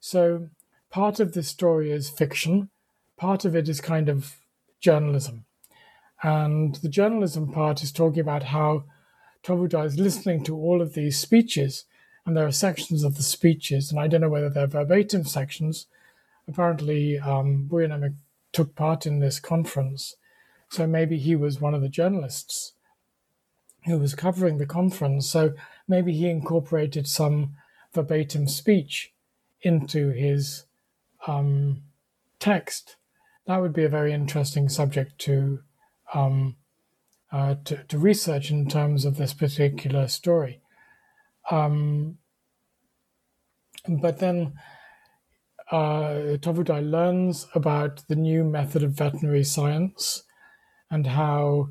[0.00, 0.48] So
[0.90, 2.70] part of the story is fiction,
[3.16, 4.36] part of it is kind of
[4.80, 5.44] journalism.
[6.22, 8.84] And the journalism part is talking about how
[9.44, 11.84] Tobudai is listening to all of these speeches
[12.26, 15.86] and there are sections of the speeches, and I don't know whether they're verbatim sections.
[16.46, 18.14] Apparently, um, Buyannemek
[18.52, 20.16] took part in this conference,
[20.68, 22.74] so maybe he was one of the journalists
[23.86, 25.28] who was covering the conference.
[25.28, 25.54] So
[25.88, 27.54] maybe he incorporated some
[27.92, 29.12] verbatim speech
[29.62, 30.64] into his
[31.26, 31.82] um,
[32.38, 32.96] text.
[33.46, 35.60] That would be a very interesting subject to,
[36.14, 36.56] um,
[37.32, 40.60] uh, to, to research in terms of this particular story.
[41.50, 42.18] Um,
[43.88, 44.54] but then
[45.70, 50.24] uh, Tobudai learns about the new method of veterinary science
[50.90, 51.70] and how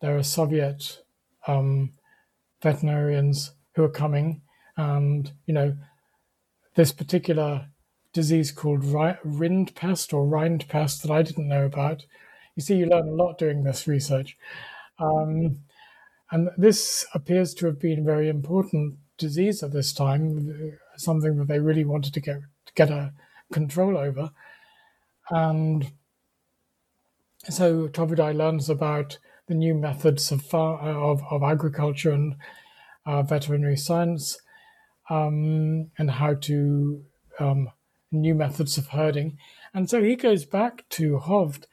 [0.00, 1.03] there are Soviet
[1.46, 1.92] um,
[2.62, 4.42] veterinarians who are coming,
[4.76, 5.76] and you know
[6.74, 7.68] this particular
[8.12, 12.04] disease called Rinderpest or Rinderpest that I didn't know about.
[12.56, 14.36] You see, you learn a lot doing this research,
[14.98, 15.58] um,
[16.30, 21.48] and this appears to have been a very important disease at this time, something that
[21.48, 23.12] they really wanted to get to get a
[23.52, 24.30] control over,
[25.30, 25.92] and
[27.48, 32.36] so Tobudai learns about the new methods of far, of, of agriculture and
[33.06, 34.38] uh, veterinary science,
[35.10, 37.04] um, and how to
[37.38, 37.68] um,
[38.10, 39.36] new methods of herding.
[39.74, 41.64] And so he goes back to Hovd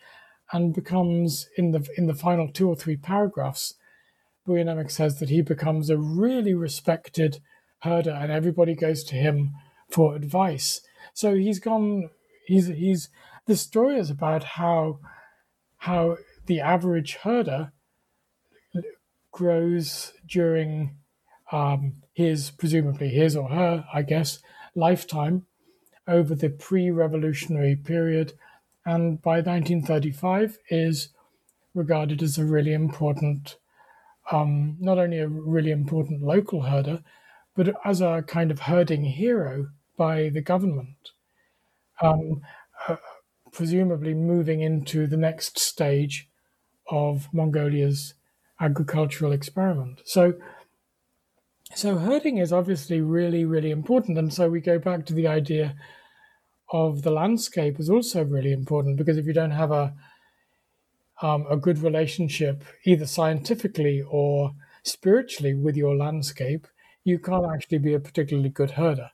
[0.51, 3.76] and becomes in the in the final two or three paragraphs,
[4.47, 7.39] Buyannemek says that he becomes a really respected
[7.80, 9.53] herder, and everybody goes to him
[9.89, 10.82] for advice.
[11.13, 12.09] So he's gone.
[12.47, 13.09] He's he's.
[13.45, 14.99] The story is about how
[15.78, 17.72] how the average herder
[19.32, 20.98] grows during
[21.52, 24.39] um, his, presumably his or her, I guess,
[24.76, 25.46] lifetime
[26.08, 28.34] over the pre revolutionary period.
[28.86, 31.10] And by 1935 is
[31.74, 33.58] regarded as a really important,
[34.32, 37.04] um, not only a really important local herder,
[37.56, 41.12] but as a kind of herding hero by the government.
[42.02, 42.42] Um,
[42.88, 42.96] uh,
[43.52, 46.31] presumably moving into the next stage
[46.90, 48.14] of Mongolia's
[48.60, 50.02] agricultural experiment.
[50.06, 50.34] So,
[51.74, 54.18] so herding is obviously really, really important.
[54.18, 55.76] And so we go back to the idea
[56.72, 59.94] of the landscape is also really important because if you don't have a
[61.22, 64.54] um, a good relationship, either scientifically or
[64.84, 66.68] spiritually, with your landscape,
[67.04, 69.12] you can't actually be a particularly good herder.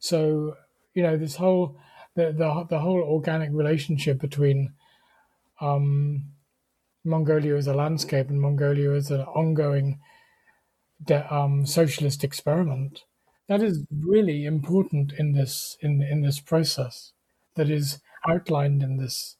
[0.00, 0.56] So,
[0.94, 1.76] you know, this whole
[2.14, 4.72] the the, the whole organic relationship between
[5.60, 6.24] um,
[7.04, 10.00] Mongolia as a landscape and Mongolia as an ongoing
[11.02, 13.04] de- um, socialist experiment.
[13.48, 17.12] That is really important in this in in this process
[17.56, 19.36] that is outlined in this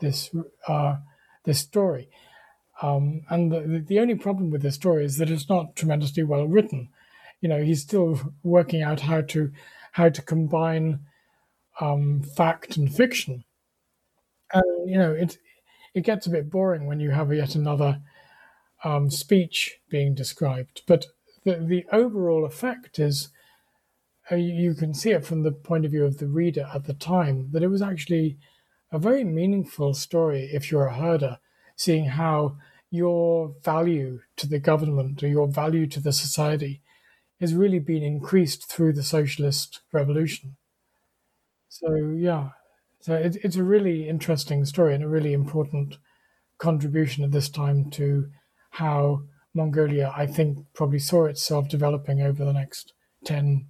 [0.00, 0.30] this
[0.68, 0.96] uh,
[1.44, 2.08] this story.
[2.82, 6.46] Um, and the, the only problem with this story is that it's not tremendously well
[6.46, 6.90] written.
[7.40, 9.52] You know, he's still working out how to
[9.92, 11.00] how to combine
[11.80, 13.44] um, fact and fiction.
[14.52, 15.38] And you know, it
[15.98, 18.00] it gets a bit boring when you have yet another
[18.84, 20.82] um, speech being described.
[20.86, 21.06] But
[21.44, 23.30] the the overall effect is
[24.30, 26.94] uh, you can see it from the point of view of the reader at the
[26.94, 28.38] time that it was actually
[28.92, 31.38] a very meaningful story if you're a herder,
[31.74, 32.56] seeing how
[32.90, 36.80] your value to the government or your value to the society
[37.40, 40.56] has really been increased through the socialist revolution.
[41.68, 42.50] So yeah,
[43.00, 45.98] so it, it's a really interesting story and a really important
[46.58, 48.28] contribution at this time to
[48.70, 49.22] how
[49.54, 52.92] Mongolia, I think, probably saw itself developing over the next
[53.24, 53.66] 10,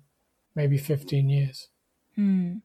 [0.55, 1.69] maybe 15 years.
[2.19, 2.63] Mm.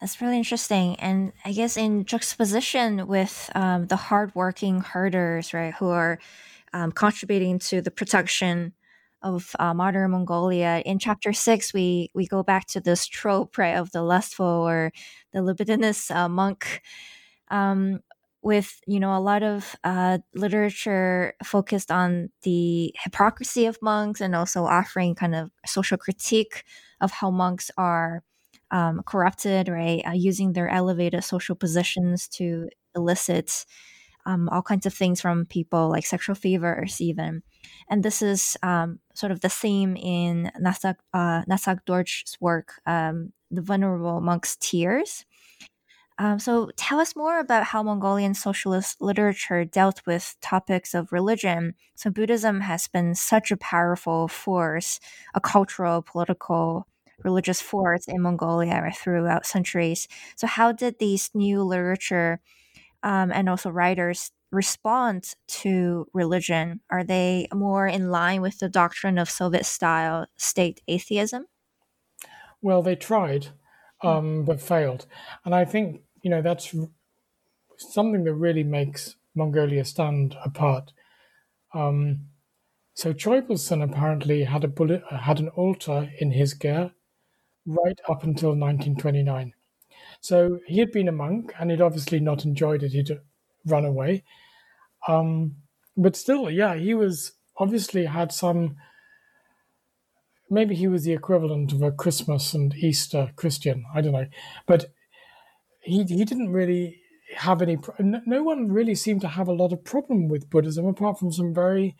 [0.00, 0.96] That's really interesting.
[0.96, 6.18] And I guess in juxtaposition with um, the hardworking herders, right, who are
[6.72, 8.72] um, contributing to the protection
[9.22, 10.82] of uh, modern Mongolia.
[10.84, 14.92] In chapter six, we we go back to this trope, right, of the lustful or
[15.32, 16.82] the libidinous uh, monk.
[17.48, 18.00] Um,
[18.42, 24.34] with you know a lot of uh, literature focused on the hypocrisy of monks and
[24.34, 26.64] also offering kind of social critique
[27.00, 28.22] of how monks are
[28.72, 33.64] um, corrupted right uh, using their elevated social positions to elicit
[34.26, 37.42] um, all kinds of things from people like sexual favors even
[37.88, 43.62] and this is um, sort of the same in Nasak, uh, Natsagdorj's work, um, The
[43.62, 45.24] Venerable Monk's Tears.
[46.18, 51.74] Um, so tell us more about how Mongolian socialist literature dealt with topics of religion.
[51.94, 55.00] So Buddhism has been such a powerful force,
[55.34, 56.86] a cultural, political,
[57.24, 60.06] religious force in Mongolia throughout centuries.
[60.36, 62.40] So how did these new literature
[63.02, 66.80] um, and also writers respond to religion?
[66.90, 71.46] Are they more in line with the doctrine of Soviet style state atheism?
[72.60, 73.48] Well, they tried,
[74.02, 75.06] um, but failed.
[75.44, 76.74] And I think, you know, that's
[77.76, 80.92] something that really makes Mongolia stand apart.
[81.74, 82.28] Um,
[82.94, 86.94] so Choibalsan apparently had a bullet, had an altar in his ger
[87.66, 89.54] right up until 1929.
[90.22, 92.92] So he had been a monk and he'd obviously not enjoyed it.
[92.92, 93.18] He'd
[93.66, 94.22] run away.
[95.08, 95.56] Um,
[95.96, 98.76] but still, yeah, he was obviously had some.
[100.48, 103.84] Maybe he was the equivalent of a Christmas and Easter Christian.
[103.92, 104.28] I don't know,
[104.64, 104.92] but
[105.80, 107.00] he he didn't really
[107.34, 107.76] have any.
[107.98, 111.52] No one really seemed to have a lot of problem with Buddhism, apart from some
[111.52, 111.96] very,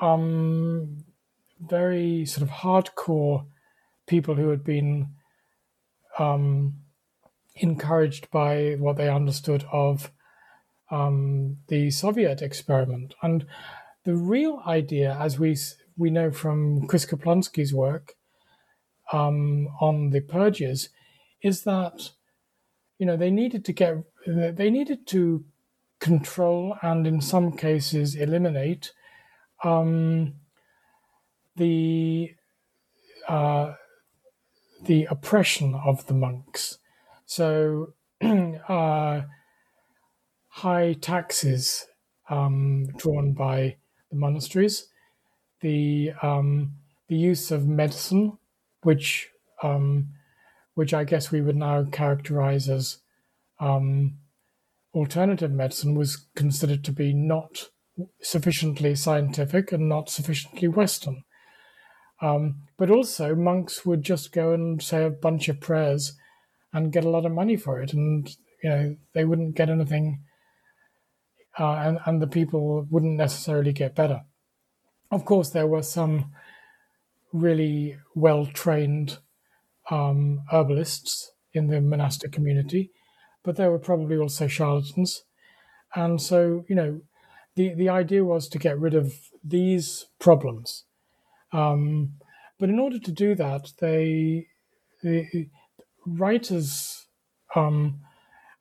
[0.00, 1.04] um,
[1.60, 3.46] very sort of hardcore
[4.08, 5.08] people who had been
[6.18, 6.74] um,
[7.56, 10.10] encouraged by what they understood of
[10.90, 13.14] um, the Soviet experiment.
[13.22, 13.46] And
[14.04, 15.56] the real idea, as we
[15.96, 18.14] we know from Chris Kaplonski's work
[19.12, 20.88] um, on the purges,
[21.42, 22.10] is that
[22.98, 25.44] you know they needed to get they needed to
[25.98, 28.92] control and in some cases eliminate
[29.62, 30.34] um,
[31.56, 32.34] the
[33.28, 33.74] uh,
[34.84, 36.78] the oppression of the monks.
[37.26, 39.22] So, uh,
[40.48, 41.86] high taxes
[42.28, 43.76] um, drawn by
[44.10, 44.88] the monasteries,
[45.60, 46.74] the um,
[47.08, 48.38] the use of medicine,
[48.82, 49.30] which
[49.62, 50.08] um,
[50.74, 52.98] which I guess we would now characterize as
[53.60, 54.18] um,
[54.94, 57.68] alternative medicine, was considered to be not
[58.20, 61.24] sufficiently scientific and not sufficiently Western.
[62.22, 66.16] Um, but also, monks would just go and say a bunch of prayers
[66.72, 70.20] and get a lot of money for it, and you know they wouldn't get anything,
[71.58, 74.22] uh, and and the people wouldn't necessarily get better.
[75.10, 76.32] Of course, there were some
[77.32, 79.18] really well trained
[79.90, 82.92] um, herbalists in the monastic community,
[83.42, 85.24] but there were probably also charlatans,
[85.96, 87.00] and so you know
[87.56, 89.12] the the idea was to get rid of
[89.42, 90.84] these problems
[91.52, 92.14] um,
[92.58, 94.48] but in order to do that, they
[95.02, 95.48] the
[96.06, 97.06] writers
[97.54, 98.00] um,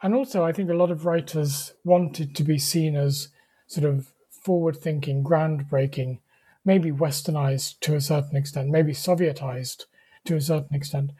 [0.01, 3.30] and also I think a lot of writers wanted to be seen as
[3.68, 6.19] sort of forward-thinking, groundbreaking,
[6.65, 9.85] maybe westernized to a certain extent, maybe Sovietized
[10.26, 11.11] to a certain extent.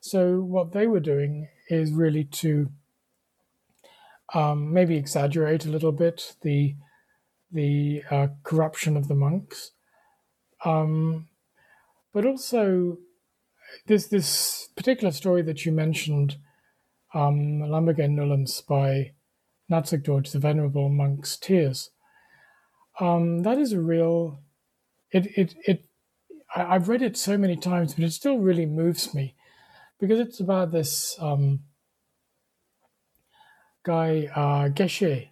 [0.00, 2.70] So what they were doing is really to
[4.32, 6.76] um, maybe exaggerate a little bit the
[7.52, 9.72] the uh, corruption of the monks,
[10.64, 11.28] um,
[12.12, 12.98] but also,
[13.86, 16.36] there's this particular story that you mentioned,
[17.14, 19.12] um, Lambugain Nulims by
[19.70, 21.90] Natsagdorj, the Venerable Monk's Tears.
[22.98, 24.40] Um, that is a real.
[25.12, 25.84] It it it.
[26.54, 29.34] I, have read it so many times, but it still really moves me,
[30.00, 31.60] because it's about this um,
[33.84, 35.28] guy uh, Geshe.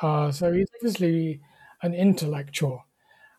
[0.00, 1.40] Uh, so he's obviously
[1.82, 2.84] an intellectual,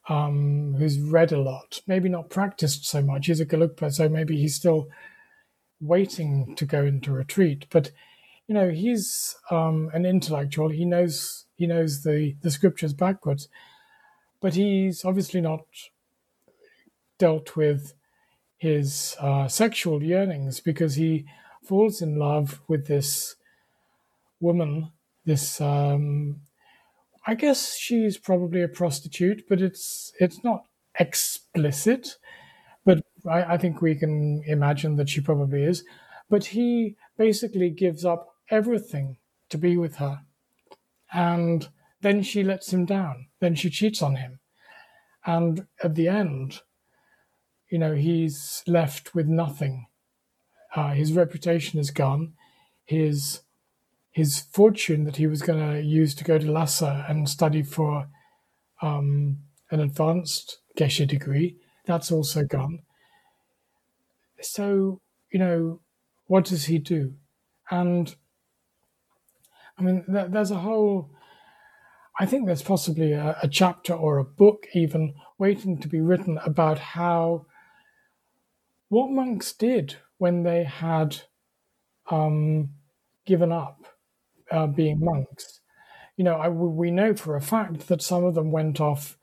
[0.10, 3.28] um, who's read a lot, maybe not practiced so much.
[3.28, 4.90] He's a Gelugpa, so maybe he's still
[5.80, 7.66] waiting to go into retreat.
[7.70, 7.92] But
[8.48, 10.70] you know, he's um, an intellectual.
[10.70, 13.48] He knows he knows the the scriptures backwards,
[14.42, 15.66] but he's obviously not
[17.18, 17.94] dealt with
[18.58, 21.26] his uh, sexual yearnings because he
[21.64, 23.36] falls in love with this
[24.40, 24.92] woman,
[25.26, 26.42] this um,
[27.26, 30.66] I guess she's probably a prostitute, but it's it's not
[31.00, 32.18] explicit.
[32.86, 35.84] But I, I think we can imagine that she probably is.
[36.30, 39.18] But he basically gives up everything
[39.50, 40.22] to be with her,
[41.14, 41.70] and
[42.02, 43.28] then she lets him down.
[43.40, 44.40] Then she cheats on him,
[45.26, 46.60] and at the end,
[47.70, 49.88] you know, he's left with nothing.
[50.76, 52.34] Uh, his reputation is gone.
[52.84, 53.42] His
[54.14, 58.08] his fortune that he was going to use to go to Lhasa and study for
[58.82, 59.40] um,
[59.72, 62.80] an advanced Geshe degree, that's also gone.
[64.40, 65.82] So, you know,
[66.28, 67.16] what does he do?
[67.72, 68.16] And
[69.80, 71.10] I mean, there's a whole,
[72.20, 76.38] I think there's possibly a, a chapter or a book even waiting to be written
[76.46, 77.48] about how,
[78.90, 81.22] what monks did when they had
[82.12, 82.70] um,
[83.26, 83.88] given up
[84.54, 85.62] uh, being monks.
[86.16, 89.18] You know, I, we know for a fact that some of them went off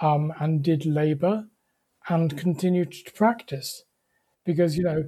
[0.00, 1.46] um, and did labor
[2.08, 3.84] and continued to practice
[4.44, 5.04] because, you know,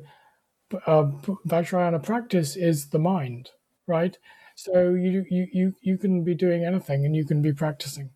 [0.87, 1.05] uh,
[1.47, 3.51] Vajrayana practice is the mind,
[3.87, 4.17] right?
[4.57, 8.11] So you you you you can be doing anything and you can be practicing.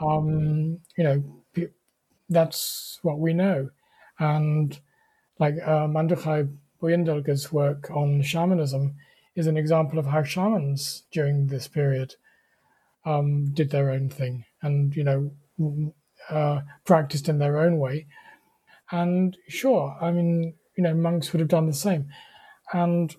[0.00, 1.24] Um, you know,
[2.28, 3.70] that's what we know,
[4.18, 4.78] and
[5.38, 6.50] like uh, Manduhai
[6.82, 8.96] Buyandelger's work on shamanism
[9.36, 12.14] is an example of how shamans during this period
[13.04, 15.94] um, did their own thing and you know
[16.28, 18.06] uh, practiced in their own way.
[18.90, 22.08] And sure, I mean, you know, monks would have done the same.
[22.72, 23.14] And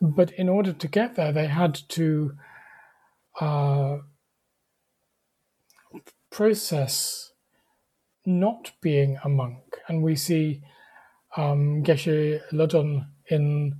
[0.00, 2.32] but in order to get there, they had to
[3.40, 3.98] uh,
[6.30, 7.32] process
[8.26, 10.62] not being a monk, and we see
[11.36, 13.76] um, Geshe Lodron in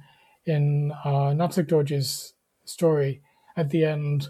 [0.47, 3.23] in uh, Natsagdorj's story
[3.57, 4.29] at the end,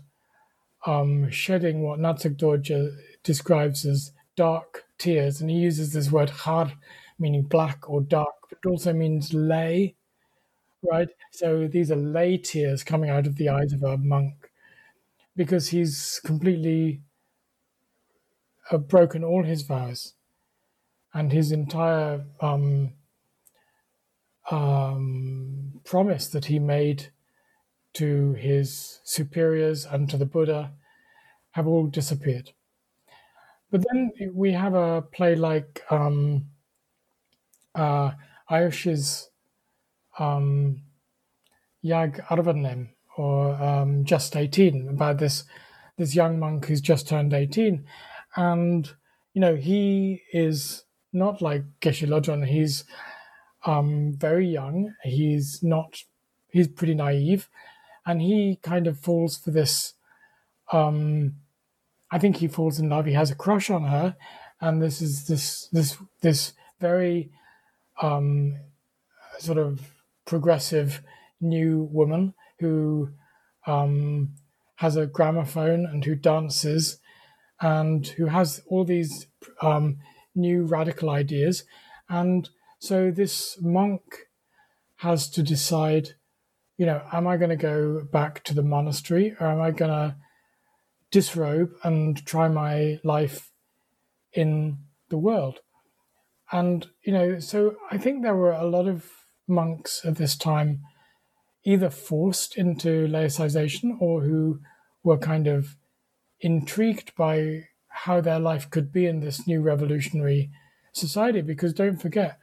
[0.86, 6.72] um, shedding what Natsik Dorje describes as dark tears, and he uses this word har,
[7.18, 9.94] meaning black or dark, but it also means lay,
[10.90, 11.08] right?
[11.30, 14.50] So these are lay tears coming out of the eyes of a monk
[15.36, 17.00] because he's completely
[18.70, 20.14] uh, broken all his vows
[21.14, 22.92] and his entire um,
[24.50, 27.08] um, promise that he made
[27.94, 30.72] to his superiors and to the Buddha
[31.52, 32.50] have all disappeared.
[33.70, 36.46] But then we have a play like um,
[37.74, 38.12] uh,
[38.50, 39.30] Ayush's
[40.18, 40.82] um,
[41.84, 45.44] Yag Arvanem, or um, Just 18, about this
[45.98, 47.84] this young monk who's just turned 18.
[48.36, 48.90] And,
[49.34, 52.46] you know, he is not like Geshe Lodron.
[52.46, 52.84] He's
[53.64, 54.94] um, very young.
[55.02, 56.02] He's not,
[56.48, 57.48] he's pretty naive.
[58.04, 59.94] And he kind of falls for this.
[60.72, 61.36] Um,
[62.10, 63.06] I think he falls in love.
[63.06, 64.16] He has a crush on her.
[64.60, 67.30] And this is this, this, this very
[68.00, 68.56] um,
[69.38, 69.92] sort of
[70.24, 71.02] progressive
[71.40, 73.10] new woman who
[73.66, 74.34] um,
[74.76, 76.98] has a gramophone and who dances
[77.60, 79.26] and who has all these
[79.60, 79.98] um,
[80.34, 81.64] new radical ideas.
[82.08, 82.48] And
[82.82, 84.02] so this monk
[84.96, 86.16] has to decide,
[86.76, 89.92] you know, am I going to go back to the monastery or am I going
[89.92, 90.16] to
[91.12, 93.52] disrobe and try my life
[94.32, 94.78] in
[95.10, 95.60] the world?
[96.50, 99.08] And, you know, so I think there were a lot of
[99.46, 100.80] monks at this time
[101.62, 104.58] either forced into laicization or who
[105.04, 105.76] were kind of
[106.40, 110.50] intrigued by how their life could be in this new revolutionary
[110.92, 111.42] society.
[111.42, 112.40] Because don't forget,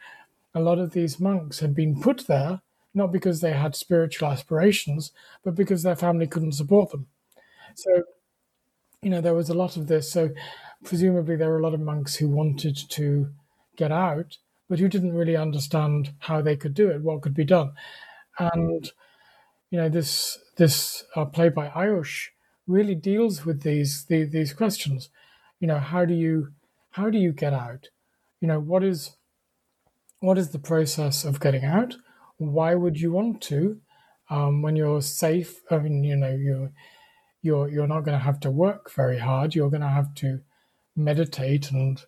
[0.54, 2.62] a lot of these monks had been put there
[2.94, 5.12] not because they had spiritual aspirations,
[5.44, 7.08] but because their family couldn't support them.
[7.76, 8.04] So,
[9.02, 10.12] you know, there was a lot of this.
[10.12, 10.32] So,
[10.84, 13.30] presumably, there were a lot of monks who wanted to
[13.76, 17.46] get out, but who didn't really understand how they could do it, what could be
[17.46, 17.72] done.
[18.38, 18.92] And,
[19.70, 22.28] you know, this this uh, play by Ayush
[22.68, 25.10] really deals with these, these these questions.
[25.60, 26.54] You know, how do you
[26.92, 27.90] how do you get out?
[28.42, 29.12] You know, what is
[30.20, 31.96] what is the process of getting out?
[32.38, 33.80] Why would you want to
[34.30, 35.62] um, when you're safe?
[35.72, 36.72] I mean, you know, you're
[37.42, 39.56] you're you're not going to have to work very hard.
[39.56, 40.42] You're going to have to
[40.96, 42.02] meditate and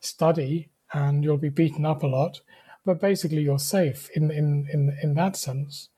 [0.00, 2.40] study, and you'll be beaten up a lot.
[2.84, 5.88] But basically, you're safe in in in in that sense.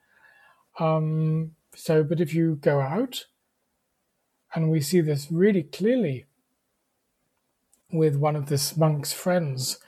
[0.78, 3.26] Um, so, but if you go out,
[4.54, 6.26] and we see this really clearly
[7.92, 9.78] with one of this monk's friends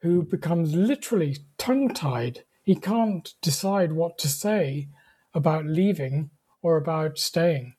[0.00, 2.44] who becomes literally tongue tied.
[2.62, 4.88] He can't decide what to say
[5.34, 6.30] about leaving
[6.62, 7.74] or about staying.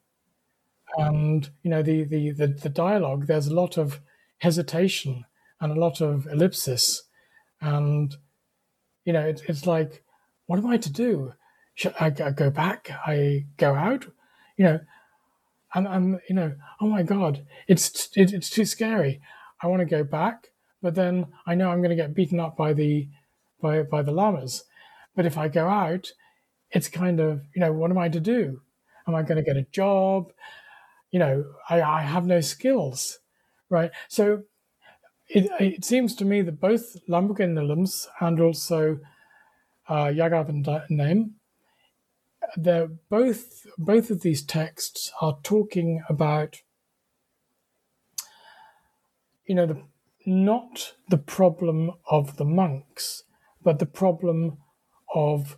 [0.97, 4.01] And, you know, the, the, the, the dialogue, there's a lot of
[4.39, 5.25] hesitation
[5.61, 7.03] and a lot of ellipsis.
[7.61, 8.15] And,
[9.05, 10.03] you know, it, it's like,
[10.47, 11.33] what am I to do?
[11.75, 12.89] Should I, go back?
[13.05, 14.07] I go out?
[14.57, 14.79] You know,
[15.73, 19.21] and, and you know, oh my God, it's, it, it's too scary.
[19.61, 20.47] I want to go back
[20.81, 23.07] but then I know I'm going to get beaten up by the
[23.61, 24.63] by by the lamas.
[25.15, 26.11] But if I go out,
[26.71, 28.61] it's kind of you know what am I to do?
[29.07, 30.31] Am I going to get a job?
[31.11, 33.19] You know, I, I have no skills,
[33.69, 33.91] right?
[34.07, 34.43] So
[35.27, 38.99] it, it seems to me that both Lambuk and also
[39.87, 40.63] uh, Yagav and
[42.55, 46.61] they're both both of these texts are talking about
[49.45, 49.81] you know the
[50.29, 53.23] not the problem of the monks,
[53.63, 54.57] but the problem
[55.13, 55.57] of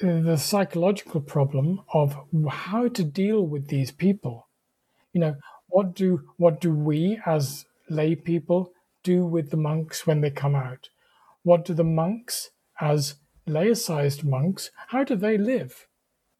[0.00, 2.16] the psychological problem of
[2.48, 4.48] how to deal with these people.
[5.12, 5.36] You know,
[5.68, 8.72] what do what do we as lay people
[9.02, 10.88] do with the monks when they come out?
[11.42, 13.16] What do the monks as
[13.48, 15.86] laicized monks, how do they live?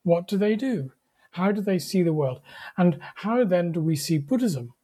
[0.03, 0.93] What do they do?
[1.33, 2.41] How do they see the world?
[2.77, 4.75] And how then do we see Buddhism?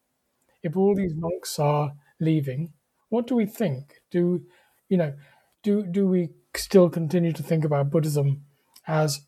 [0.63, 2.73] If all these monks are leaving,
[3.09, 4.03] what do we think?
[4.11, 4.45] Do
[4.89, 5.15] you know?
[5.63, 8.45] Do do we still continue to think about Buddhism
[8.87, 9.23] as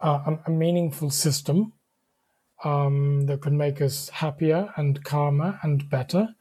[0.00, 1.72] a, a meaningful system
[2.64, 6.34] um, that could make us happier and calmer and better,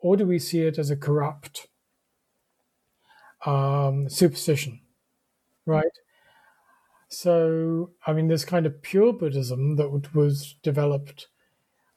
[0.00, 1.68] or do we see it as a corrupt
[3.44, 4.80] um, superstition?
[5.66, 5.92] Right.
[7.08, 11.28] So, I mean, this kind of pure Buddhism that was developed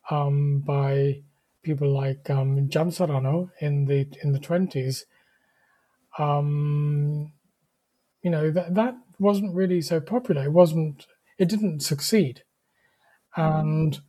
[0.09, 1.21] um, by
[1.63, 5.05] people like um, Jamtsarano in the in the twenties,
[6.17, 7.31] um,
[8.21, 10.43] you know that that wasn't really so popular.
[10.43, 11.07] It wasn't.
[11.37, 12.43] It didn't succeed,
[13.35, 13.99] and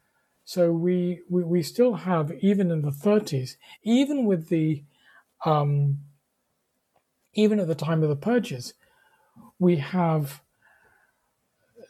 [0.44, 4.84] so we we, we still have even in the thirties, even with the
[5.44, 5.98] um,
[7.34, 8.74] even at the time of the purges,
[9.58, 10.42] we have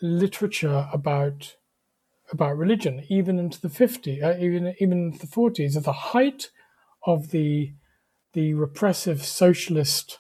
[0.03, 1.57] literature about
[2.33, 6.51] about religion, even into the 50s, uh, even even into the 40s, at the height
[7.07, 7.73] of the
[8.33, 10.19] the repressive socialist.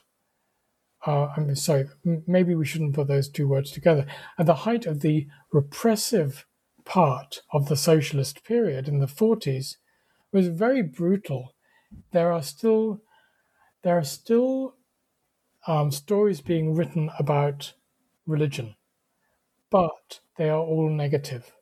[1.06, 4.04] Uh, I'm sorry, maybe we shouldn't put those two words together.
[4.38, 6.44] At the height of the repressive
[6.84, 9.76] part of the socialist period in the 40s
[10.32, 11.54] was very brutal.
[12.12, 13.00] There are still
[13.82, 14.74] there are still
[15.66, 17.72] um, stories being written about
[18.26, 18.74] religion,
[19.70, 21.52] but they are all negative.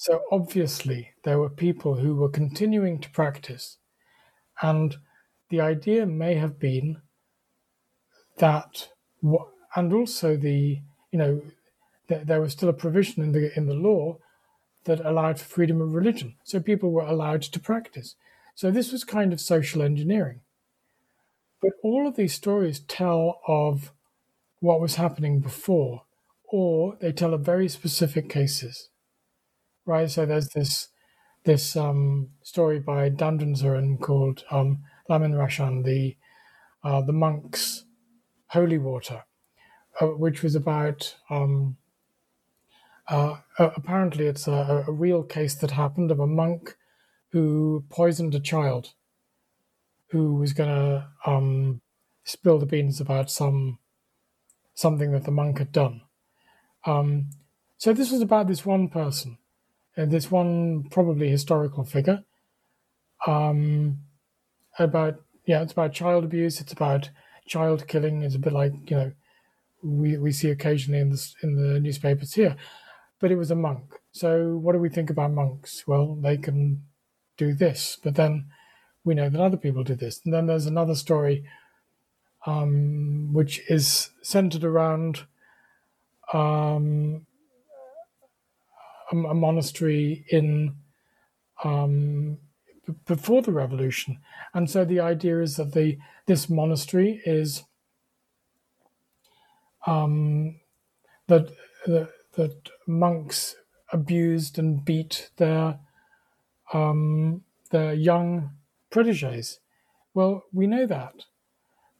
[0.00, 3.76] So obviously, there were people who were continuing to practice,
[4.62, 4.96] and
[5.50, 7.02] the idea may have been
[8.38, 8.88] that,
[9.76, 10.80] and also the
[11.12, 11.42] you know,
[12.08, 14.16] there was still a provision in the in the law
[14.84, 18.16] that allowed for freedom of religion, so people were allowed to practice.
[18.54, 20.40] So this was kind of social engineering.
[21.60, 23.92] But all of these stories tell of
[24.60, 26.04] what was happening before,
[26.48, 28.89] or they tell of very specific cases
[29.90, 30.10] right?
[30.10, 30.88] So there's this
[31.44, 36.16] this um, story by Damdinsuren called um, Lamin Rashan, the
[36.82, 37.84] uh, the monks'
[38.48, 39.24] holy water,
[40.00, 41.16] uh, which was about.
[41.28, 41.76] Um,
[43.08, 46.76] uh, apparently, it's a, a, real case that happened of a monk
[47.32, 48.94] who poisoned a child
[50.10, 51.80] who was going to um,
[52.22, 53.80] spill the beans about some
[54.74, 56.02] something that the monk had done.
[56.86, 57.30] Um,
[57.78, 59.38] so this was about this one person
[60.06, 62.24] this one probably historical figure.
[63.26, 63.98] Um,
[64.78, 66.60] about yeah it's about child abuse.
[66.60, 67.10] It's about
[67.46, 68.22] child killing.
[68.22, 69.12] It's a bit like you know
[69.82, 72.56] we, we see occasionally in the, in the newspapers here.
[73.18, 74.00] But it was a monk.
[74.12, 75.84] So what do we think about monks?
[75.86, 76.84] Well they can
[77.36, 78.46] do this but then
[79.04, 80.20] we know that other people do this.
[80.24, 81.44] And then there's another story
[82.46, 85.24] um, which is centered around
[86.32, 87.26] um,
[89.12, 90.76] a, a monastery in
[91.64, 92.38] um,
[92.86, 94.18] b- before the revolution,
[94.54, 97.64] and so the idea is that the this monastery is
[99.86, 100.60] um,
[101.26, 101.50] that
[101.86, 103.56] that monks
[103.92, 105.80] abused and beat their
[106.72, 108.52] um, their young
[108.90, 109.60] proteges.
[110.14, 111.26] Well, we know that,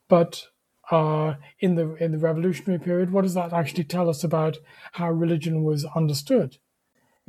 [0.09, 0.47] but
[0.91, 4.59] uh, in the in the revolutionary period, what does that actually tell us about
[4.93, 6.59] how religion was understood?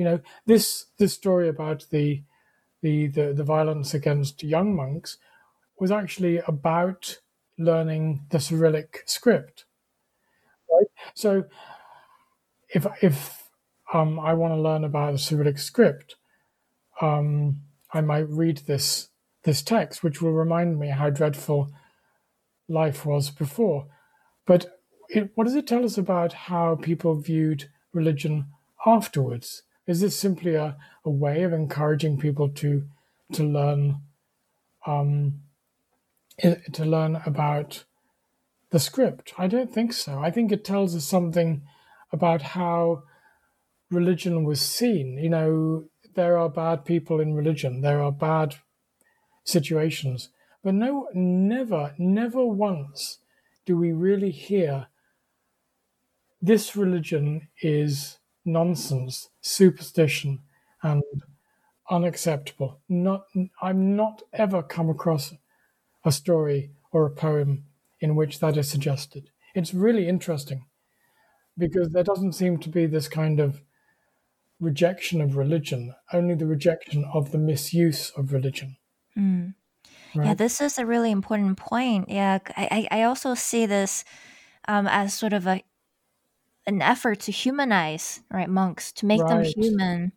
[0.01, 2.23] You know, this this story about the
[2.81, 5.19] the the, the violence against young monks
[5.79, 7.19] was actually about
[7.59, 9.65] learning the Cyrillic script.
[10.71, 10.87] Right?
[11.13, 11.43] So
[12.73, 13.43] if if
[13.93, 16.15] um, I want to learn about the Cyrillic script,
[16.99, 17.61] um,
[17.93, 19.09] I might read this
[19.43, 21.71] this text, which will remind me how dreadful
[22.67, 23.85] life was before.
[24.47, 24.79] But
[25.09, 28.47] it, what does it tell us about how people viewed religion
[28.83, 29.61] afterwards?
[29.87, 32.83] Is this simply a, a way of encouraging people to
[33.33, 34.01] to learn
[34.85, 35.41] um,
[36.39, 37.85] to learn about
[38.71, 39.33] the script?
[39.37, 40.19] I don't think so.
[40.19, 41.63] I think it tells us something
[42.11, 43.03] about how
[43.89, 45.17] religion was seen.
[45.17, 45.85] You know,
[46.15, 47.81] there are bad people in religion.
[47.81, 48.55] There are bad
[49.43, 50.29] situations,
[50.63, 53.19] but no, never, never once
[53.65, 54.87] do we really hear
[56.41, 60.39] this religion is nonsense, superstition,
[60.81, 61.03] and
[61.89, 62.79] unacceptable.
[62.89, 63.25] Not,
[63.61, 65.33] I'm not ever come across
[66.03, 67.65] a story or a poem
[67.99, 69.29] in which that is suggested.
[69.53, 70.65] It's really interesting
[71.57, 73.61] because there doesn't seem to be this kind of
[74.59, 78.77] rejection of religion, only the rejection of the misuse of religion.
[79.17, 79.53] Mm.
[80.15, 80.27] Right?
[80.27, 82.09] Yeah, this is a really important point.
[82.09, 84.03] Yeah, I, I also see this
[84.67, 85.63] um, as sort of a
[86.67, 90.11] an effort to humanize right monks to make them human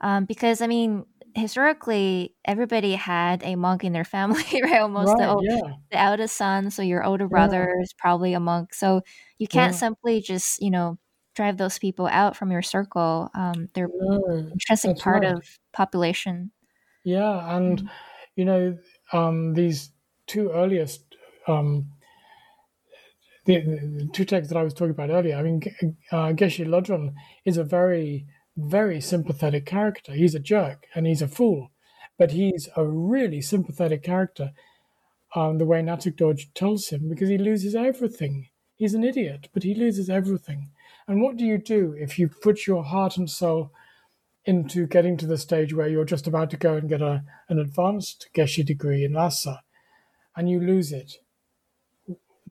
[0.00, 1.04] um, because i mean
[1.36, 5.28] historically everybody had a monk in their family right almost the, Right.
[5.28, 5.74] ol- Yeah.
[5.90, 7.48] the eldest son so your older Yeah.
[7.48, 9.02] brother is probably a monk so
[9.38, 9.76] you can't Yeah.
[9.76, 10.98] simply just you know
[11.34, 14.52] drive those people out from your circle um, they're No.
[14.52, 15.24] intrinsic That's part right.
[15.24, 15.42] of
[15.72, 16.52] population
[17.04, 17.82] Yeah, and
[18.36, 18.78] you know,
[19.12, 19.92] um, these
[20.26, 21.16] two earliest,
[21.46, 21.90] um,
[23.44, 25.36] the, the two texts that I was talking about earlier.
[25.36, 25.62] I mean,
[26.10, 27.14] uh, Geshe Lodron
[27.44, 28.26] is a very,
[28.56, 30.12] very sympathetic character.
[30.12, 31.70] He's a jerk and he's a fool,
[32.18, 34.52] but he's a really sympathetic character.
[35.34, 38.48] Um, the way Natsagdorj tells him, because he loses everything.
[38.76, 40.70] He's an idiot, but he loses everything.
[41.08, 43.72] And what do you do if you put your heart and soul
[44.44, 47.58] into getting to the stage where you're just about to go and get a, an
[47.58, 49.62] advanced Geshe degree in Lhasa
[50.36, 51.14] and you lose it.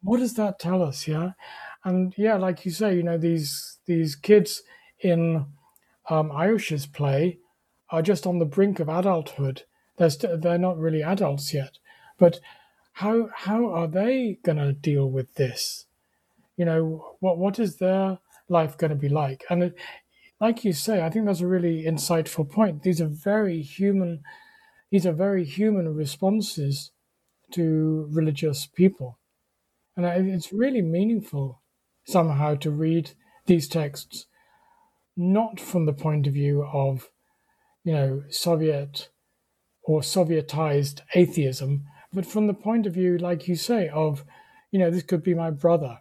[0.03, 1.07] What does that tell us?
[1.07, 1.31] Yeah.
[1.83, 4.63] And yeah, like you say, you know, these these kids
[4.99, 5.45] in
[6.09, 7.39] um, Ayush's play
[7.89, 9.63] are just on the brink of adulthood.
[9.97, 11.77] They're, st- they're not really adults yet.
[12.17, 12.39] But
[12.93, 15.85] how how are they going to deal with this?
[16.57, 18.19] You know, what what is their
[18.49, 19.43] life going to be like?
[19.49, 19.75] And it,
[20.39, 22.83] like you say, I think that's a really insightful point.
[22.83, 24.21] These are very human.
[24.91, 26.91] These are very human responses
[27.51, 29.17] to religious people,
[29.95, 31.61] and it's really meaningful
[32.05, 33.11] somehow to read
[33.45, 34.25] these texts,
[35.15, 37.09] not from the point of view of,
[37.83, 39.09] you know, Soviet
[39.83, 44.23] or Sovietized atheism, but from the point of view, like you say, of,
[44.71, 45.99] you know, this could be my brother,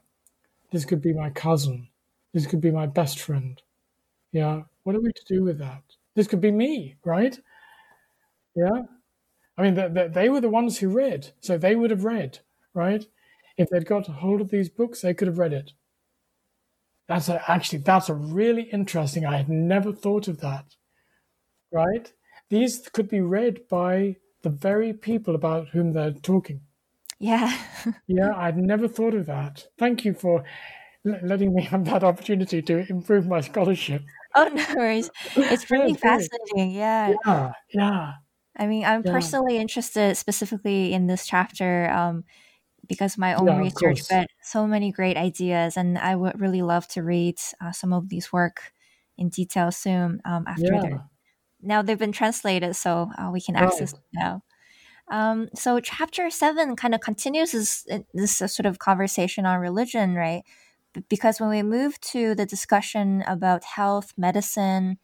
[0.70, 1.88] this could be my cousin,
[2.32, 3.60] this could be my best friend.
[4.32, 4.62] Yeah.
[4.84, 5.82] What are we to do with that?
[6.14, 7.38] This could be me, right?
[8.54, 8.82] Yeah.
[9.56, 12.38] I mean, they, they were the ones who read, so they would have read,
[12.74, 13.06] right?
[13.56, 15.72] If they'd got hold of these books, they could have read it.
[17.06, 19.24] That's a, actually that's a really interesting.
[19.24, 20.74] I had never thought of that,
[21.72, 22.12] right?
[22.50, 26.66] These could be read by the very people about whom they're talking.
[27.18, 27.52] yeah
[28.06, 29.66] Yeah, I'd never thought of that.
[29.78, 30.44] Thank you for
[31.06, 34.02] l- letting me have that opportunity to improve my scholarship.
[34.34, 35.10] oh no worries
[35.48, 36.30] it's Yeah, really great.
[36.34, 38.12] fascinating yeah Yeah, yeah,
[38.56, 39.04] I mean, I'm Yeah.
[39.04, 42.24] personally interested specifically in this chapter um,
[42.88, 46.88] because my own Yeah, research, but so many great ideas, and I would really love
[46.88, 48.72] to read uh, some of these work
[49.18, 50.20] in detail soon.
[50.24, 50.80] Um, after yeah.
[50.80, 51.00] they're
[51.62, 53.56] now they've been translated, so uh, we can Right.
[53.56, 54.42] access them now.
[55.10, 60.14] Um, so chapter seven kind of continues this this uh, sort of conversation on religion,
[60.14, 60.42] right?
[61.08, 64.98] Because when we move to the discussion about health, medicine,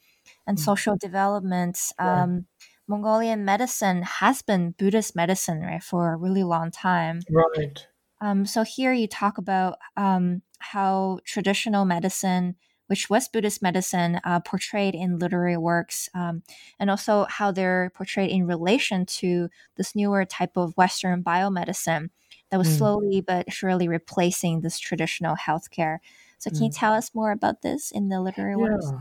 [0.46, 0.58] and Mm.
[0.60, 2.46] social development, um,
[2.88, 7.26] Mongolian medicine has been Buddhist medicine, right, for a really long time.
[7.30, 7.86] Right.
[8.20, 12.56] Um, so here you talk about um, how traditional medicine,
[12.88, 16.42] which was Buddhist medicine, uh, portrayed in literary works, um,
[16.80, 22.10] and also how they're portrayed in relation to this newer type of Western biomedicine
[22.50, 22.70] that was Mm.
[22.70, 25.98] slowly but surely replacing this traditional healthcare.
[26.38, 26.72] So can you Mm.
[26.72, 28.94] tell us more about this in the literary works?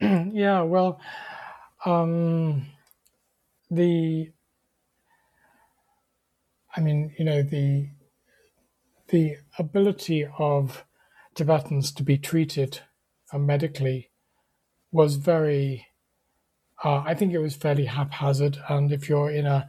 [0.32, 0.62] yeah.
[0.62, 1.00] Well,
[1.84, 2.66] um,
[3.72, 4.30] the.
[6.76, 7.88] I mean, you know, the
[9.08, 10.84] the ability of
[11.34, 12.80] Tibetans to be treated
[13.32, 14.10] uh, medically
[14.90, 15.86] was very.
[16.84, 19.68] Uh, I think it was fairly haphazard, and if you're in a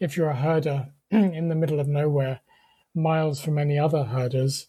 [0.00, 2.40] if you're a herder in the middle of nowhere,
[2.94, 4.68] miles from any other herders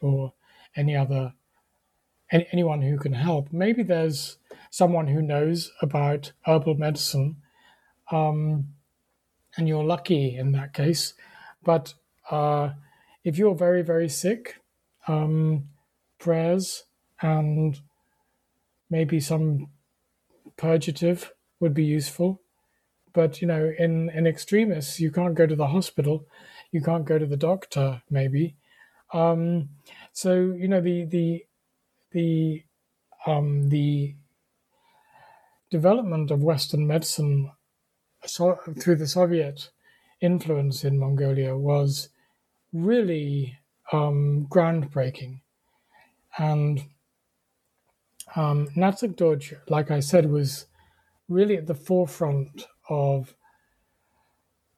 [0.00, 0.34] or
[0.76, 1.32] any other
[2.30, 3.52] any, anyone who can help.
[3.52, 4.38] Maybe there's
[4.70, 7.36] someone who knows about herbal medicine,
[8.10, 8.74] um,
[9.56, 11.14] and you're lucky in that case.
[11.62, 11.94] But
[12.30, 12.70] uh,
[13.24, 14.56] if you're very, very sick,
[15.06, 15.68] um,
[16.18, 16.84] prayers
[17.20, 17.80] and
[18.90, 19.68] maybe some
[20.56, 22.40] purgative would be useful.
[23.12, 26.26] But you know, in in extremis, you can't go to the hospital,
[26.70, 28.56] you can't go to the doctor, maybe.
[29.12, 29.70] Um,
[30.12, 31.44] so you know, the the
[32.12, 32.62] the
[33.26, 34.14] um, the
[35.70, 37.50] development of Western medicine
[38.28, 39.70] so, through the Soviet
[40.20, 42.08] influence in Mongolia was
[42.72, 43.58] really
[43.92, 45.40] um, groundbreaking.
[46.36, 46.84] And
[48.36, 50.66] um, Natsuk like I said, was
[51.28, 53.34] really at the forefront of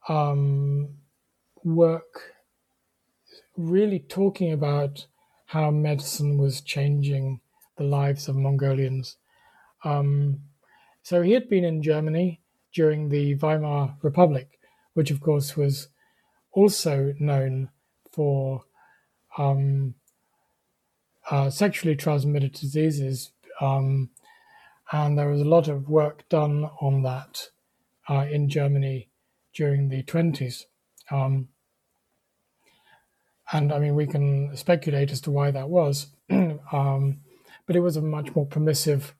[0.08, 0.88] um,
[1.64, 2.34] work,
[3.56, 5.06] really talking about
[5.46, 7.40] how medicine was changing
[7.76, 9.16] the lives of Mongolians.
[9.84, 10.40] Um,
[11.02, 12.40] so he had been in Germany
[12.72, 14.58] during the Weimar Republic,
[14.94, 15.88] which of course was
[16.52, 17.70] also known
[18.12, 18.64] for
[19.38, 19.94] um,
[21.30, 23.32] uh, sexually transmitted diseases.
[23.60, 24.10] Um,
[24.92, 27.48] and there was a lot of work done on that
[28.08, 29.08] uh, in Germany
[29.54, 30.64] during the 20s.
[31.10, 31.48] Um,
[33.52, 37.20] and I mean, we can speculate as to why that was, um,
[37.66, 39.14] but it was a much more permissive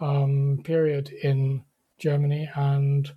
[0.00, 1.64] um, period in
[2.00, 3.12] Germany, and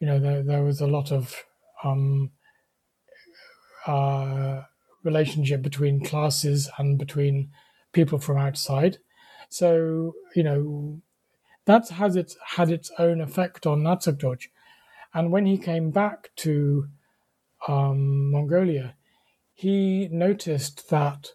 [0.00, 1.44] you know, there, there was a lot of
[1.84, 2.32] um,
[3.86, 4.62] uh,
[5.04, 7.50] relationship between classes and between
[7.92, 8.98] people from outside.
[9.48, 11.00] So, you know,
[11.66, 14.48] that has its had its own effect on Natsagdorj.
[15.14, 16.88] And when he came back to
[17.68, 18.96] um, Mongolia,
[19.52, 21.32] he noticed that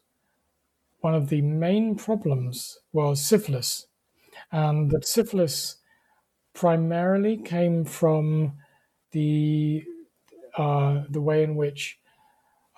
[0.99, 3.88] one of the main problems was syphilis,
[4.52, 5.77] and that syphilis
[6.57, 8.53] primarily came from
[9.11, 9.84] the
[10.57, 11.99] uh, the way in which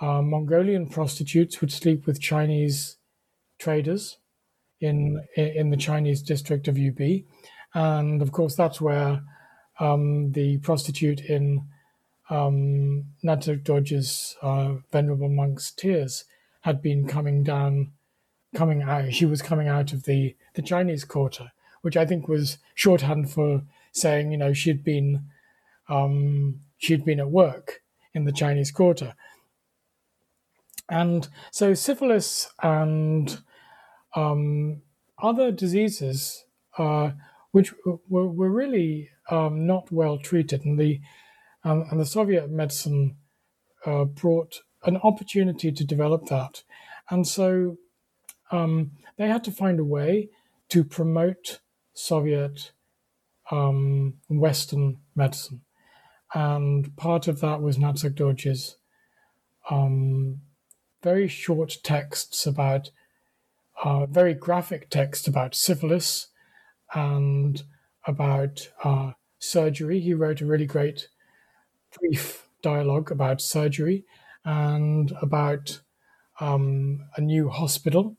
[0.01, 2.97] uh, Mongolian prostitutes would sleep with Chinese
[3.57, 4.17] traders
[4.81, 7.23] in in the Chinese district of UB,
[7.73, 9.21] and of course that's where
[9.79, 11.63] um, the prostitute in
[12.29, 16.25] um, Natsagdorj's uh, venerable monk's tears
[16.61, 17.93] had been coming down,
[18.53, 19.13] coming out.
[19.13, 23.63] She was coming out of the the Chinese quarter, which I think was shorthand for
[23.91, 25.25] saying, you know, she'd been
[25.87, 27.81] um, she'd been at work
[28.13, 29.15] in the Chinese quarter.
[30.89, 33.39] And so syphilis and
[34.15, 34.81] um,
[35.21, 36.45] other diseases,
[36.77, 37.11] uh,
[37.51, 40.99] which were, were really um, not well treated, and the
[41.63, 43.17] um, and the Soviet medicine
[43.85, 46.63] uh, brought an opportunity to develop that,
[47.09, 47.77] and so
[48.51, 50.29] um, they had to find a way
[50.69, 51.59] to promote
[51.99, 52.71] Soviet
[53.51, 55.61] um, Western medicine,
[56.33, 58.77] and part of that was Natsagdorj's
[59.69, 60.41] um,
[61.03, 62.91] very short texts about,
[63.83, 66.27] uh, very graphic texts about syphilis
[66.93, 67.63] and
[68.05, 69.99] about uh, surgery.
[69.99, 71.07] He wrote a really great
[71.99, 74.05] brief dialogue about surgery
[74.43, 75.81] and about
[76.39, 78.17] um, a new hospital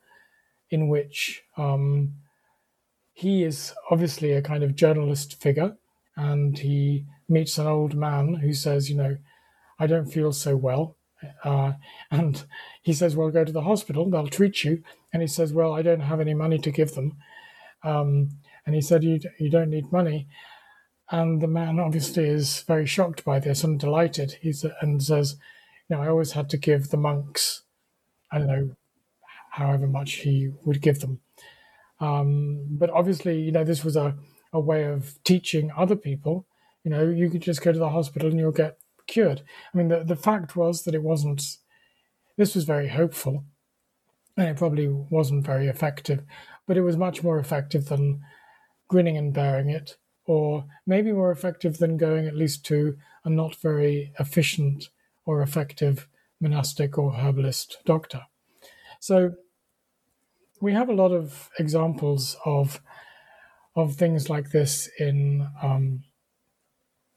[0.71, 2.15] in which um,
[3.21, 5.77] he is obviously a kind of journalist figure
[6.17, 9.19] and he meets an old man who says, You know,
[9.79, 10.97] I don't feel so well.
[11.45, 11.73] Uh,
[12.11, 12.43] and
[12.81, 14.83] he says, Well, go to the hospital, they'll treat you.
[15.13, 17.19] And he says, Well, I don't have any money to give them.
[17.83, 18.31] Um,
[18.65, 20.27] and he said, you, you don't need money.
[21.11, 24.39] And the man obviously is very shocked by this and delighted.
[24.41, 25.37] He's, and says,
[25.91, 27.65] You know, I always had to give the monks,
[28.33, 28.77] I don't know,
[29.51, 31.21] however much he would give them.
[32.01, 34.17] Um, but obviously, you know, this was a,
[34.53, 36.47] a way of teaching other people.
[36.85, 39.43] You know, you could just go to the hospital and you'll get cured.
[39.73, 41.43] I mean, the, the fact was that it wasn't,
[42.37, 43.45] this was very hopeful
[44.37, 46.23] and it probably wasn't very effective,
[46.67, 48.23] but it was much more effective than
[48.89, 53.57] grinning and bearing it, or maybe more effective than going at least to a not
[53.57, 54.89] very efficient
[55.27, 56.09] or effective
[56.41, 58.23] monastic or herbalist doctor.
[59.01, 59.33] So
[60.61, 62.81] we have a lot of examples of
[63.77, 66.03] of things like this in um,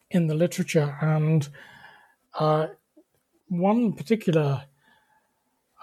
[0.09, 1.49] in the literature, and
[2.39, 2.67] uh,
[3.47, 4.65] one particular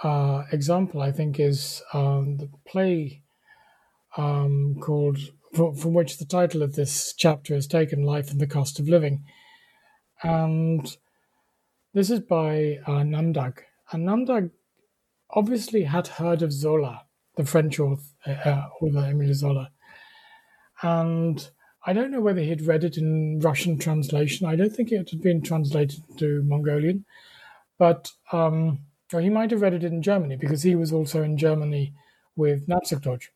[0.02, 3.22] uh, example, I think, is um, the play
[4.16, 5.18] um, called,
[5.52, 9.24] from which the title of this chapter is taken, "Life and the Cost of Living,"
[10.22, 10.96] and
[11.92, 13.58] this is by uh, Namdag.
[13.92, 14.50] And Namdag
[15.30, 17.06] obviously had heard of Zola,
[17.40, 19.70] the French author, uh, author Emile Zola,
[20.82, 21.48] and
[21.86, 24.46] I don't know whether he'd read it in Russian translation.
[24.46, 27.06] I don't think it had been translated to Mongolian,
[27.78, 28.80] but um,
[29.12, 31.94] or he might have read it in Germany because he was also in Germany
[32.36, 33.28] with Natsagdorj.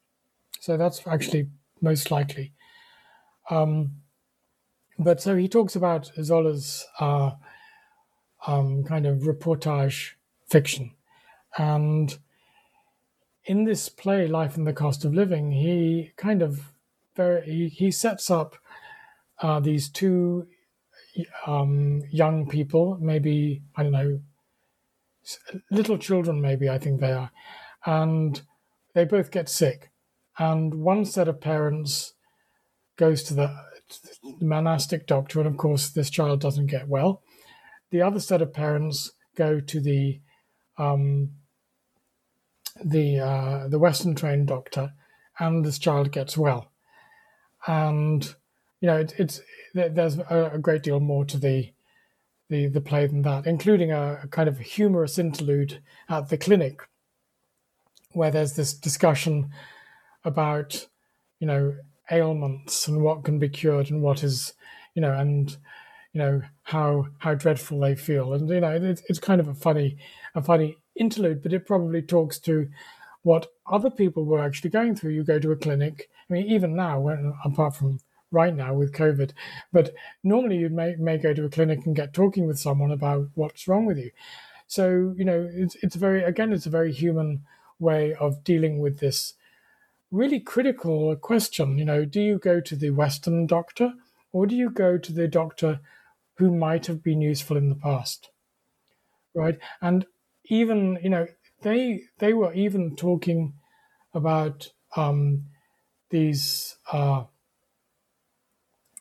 [0.61, 1.49] So that's actually
[1.81, 2.53] most likely.
[3.49, 4.03] Um,
[4.99, 7.33] but so he talks about Zola's uh,
[8.47, 10.13] um, kind of reportage
[10.47, 10.93] fiction.
[11.57, 12.17] And
[13.45, 16.73] in this play, Life and the Cost of Living, he kind of
[17.17, 18.57] very he, he sets up
[19.41, 20.47] uh, these two
[21.47, 24.21] um, young people, maybe I don't know,
[25.71, 27.31] little children, maybe I think they are,
[27.85, 28.41] and
[28.95, 29.91] they both get sick,
[30.39, 32.15] and one set of parents
[32.97, 33.55] goes to the,
[34.41, 37.23] monastic doctor, and of course this child doesn't get well.
[37.91, 40.21] The other set of parents go to the
[40.79, 41.31] um,
[42.83, 44.93] the uh, the Western trained doctor,
[45.39, 46.71] and this child gets well.
[47.67, 48.35] And
[48.81, 49.41] you know it, it's
[49.75, 51.73] there's a, great deal more to the
[52.49, 56.83] the the play than that, including a, a kind of humorous interlude at the clinic,
[58.13, 59.51] where there's this discussion
[60.25, 60.87] about
[61.39, 61.77] you know
[62.11, 64.53] ailments and what can be cured and what is
[64.95, 65.57] you know and
[66.13, 68.33] you know how how dreadful they feel.
[68.33, 69.97] And you know it's, it's kind of a funny
[70.35, 72.69] a funny interlude but it probably talks to
[73.23, 76.75] what other people were actually going through you go to a clinic i mean even
[76.75, 77.99] now when apart from
[78.35, 79.33] right now with COVID.
[79.73, 83.29] But normally you may, may go to a clinic and get talking with someone about
[83.35, 84.11] what's wrong with you.
[84.67, 87.45] So, you know, it's, it's very, again, it's a very human
[87.79, 89.35] way of dealing with this
[90.11, 91.79] really critical question.
[91.79, 93.95] You know, do you go to the Western doctor
[94.33, 95.81] or do you go to the doctor
[96.39, 98.31] who might have been useful in the past?
[99.35, 99.59] Right.
[99.81, 100.07] And
[100.47, 101.27] even, you know,
[101.63, 103.55] they, they were even talking
[104.13, 105.47] about um,
[106.11, 107.25] these uh,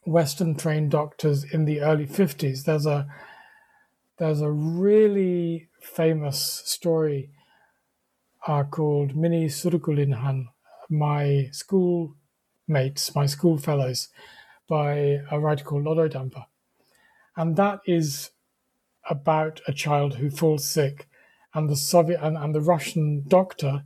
[0.06, 2.64] Western trained doctors in the early 50s.
[2.64, 3.08] There's a
[4.20, 7.32] there's a really famous story
[8.48, 10.46] uh, called Mini Surkulinhan,
[10.90, 12.16] my school
[12.68, 14.10] mates, my school fellows,
[14.68, 16.46] by a writer called Lodoidamba.
[17.36, 18.32] And that is
[19.10, 21.08] about a child who falls sick
[21.54, 23.84] and the Soviet and, and the Russian doctor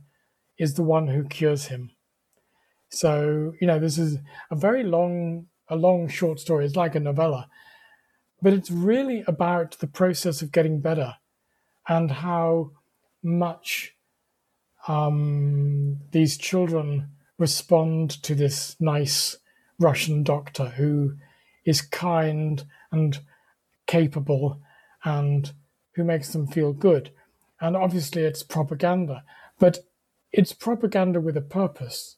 [0.58, 1.90] is the one who cures him.
[2.88, 4.18] So, you know, this is
[4.50, 6.64] a very long a long short story.
[6.64, 7.48] It's like a novella,
[8.40, 11.16] but it's really about the process of getting better
[11.86, 12.70] and how
[13.22, 13.94] much
[14.86, 19.36] um, these children respond to this nice
[19.78, 21.14] Russian doctor who
[21.64, 23.18] is kind and
[23.86, 24.60] capable
[25.04, 25.52] and
[25.94, 27.10] who makes them feel good.
[27.60, 29.24] And obviously, it's propaganda,
[29.58, 29.78] but
[30.32, 32.16] it's propaganda with a purpose.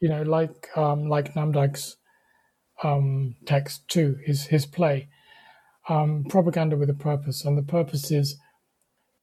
[0.00, 1.96] You know, like um, like Namdag's
[2.82, 5.08] um, text too, his his play,
[5.88, 8.36] um, propaganda with a purpose, and the purpose is,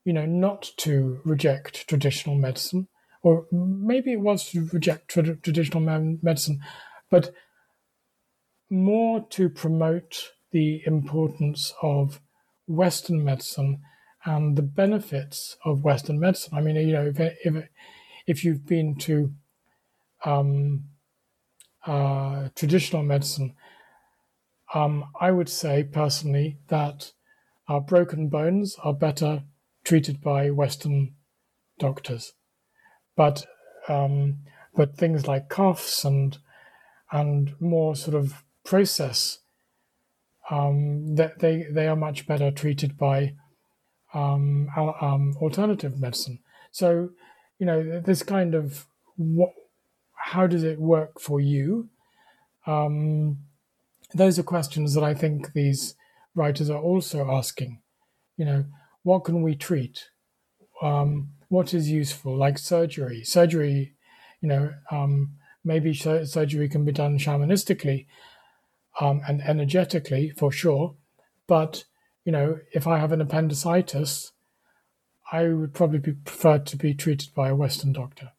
[0.03, 2.87] you know, not to reject traditional medicine,
[3.21, 5.81] or maybe it was to reject tra- traditional
[6.21, 6.59] medicine,
[7.11, 7.33] but
[8.69, 12.19] more to promote the importance of
[12.67, 13.81] Western medicine
[14.25, 16.53] and the benefits of Western medicine.
[16.55, 17.69] I mean, you know, if if,
[18.25, 19.33] if you've been to
[20.25, 20.85] um,
[21.85, 23.55] uh, traditional medicine,
[24.73, 27.11] um, I would say personally that
[27.67, 29.43] our broken bones are better
[29.83, 31.15] treated by Western
[31.79, 32.33] doctors,
[33.15, 33.45] but
[33.87, 34.39] um,
[34.75, 36.37] but things like coughs and
[37.11, 39.39] and more sort of process
[40.49, 43.35] um, that they they are much better treated by
[44.13, 46.39] um, um, alternative medicine.
[46.71, 47.09] So
[47.59, 48.85] you know this kind of
[49.15, 49.53] what
[50.13, 51.89] how does it work for you?
[52.65, 53.39] Um,
[54.13, 55.95] those are questions that I think these
[56.35, 57.79] writers are also asking.
[58.37, 58.65] You know,
[59.03, 60.09] what can we treat?
[60.81, 63.23] Um, what is useful, like surgery?
[63.23, 63.93] Surgery,
[64.41, 65.33] you know, um,
[65.63, 68.07] maybe surgery can be done shamanistically
[68.99, 70.95] um, and energetically for sure.
[71.47, 71.83] But,
[72.25, 74.31] you know, if I have an appendicitis,
[75.31, 78.31] I would probably be preferred to be treated by a Western doctor.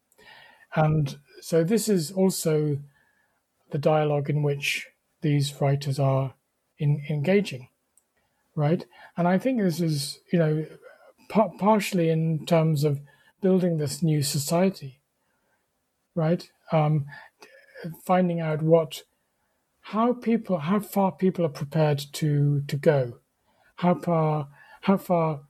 [0.74, 2.78] And so this is also
[3.70, 4.86] the dialogue in which
[5.20, 6.35] these writers are
[6.78, 7.69] in, engaging,
[8.55, 8.85] right?
[9.16, 10.66] And I think this is, you know,
[11.28, 13.01] par- partially in terms of
[13.40, 15.01] building this new society,
[16.15, 16.48] right?
[16.73, 17.06] Um,
[18.05, 19.02] finding out what,
[19.81, 23.19] how people, how far people are prepared to to go,
[23.76, 24.48] how far,
[24.82, 25.42] how far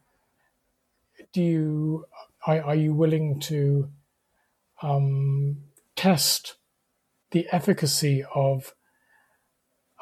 [1.32, 2.06] do you
[2.46, 3.90] are, are you willing to
[4.82, 5.58] um,
[5.96, 6.56] test
[7.30, 8.74] the efficacy of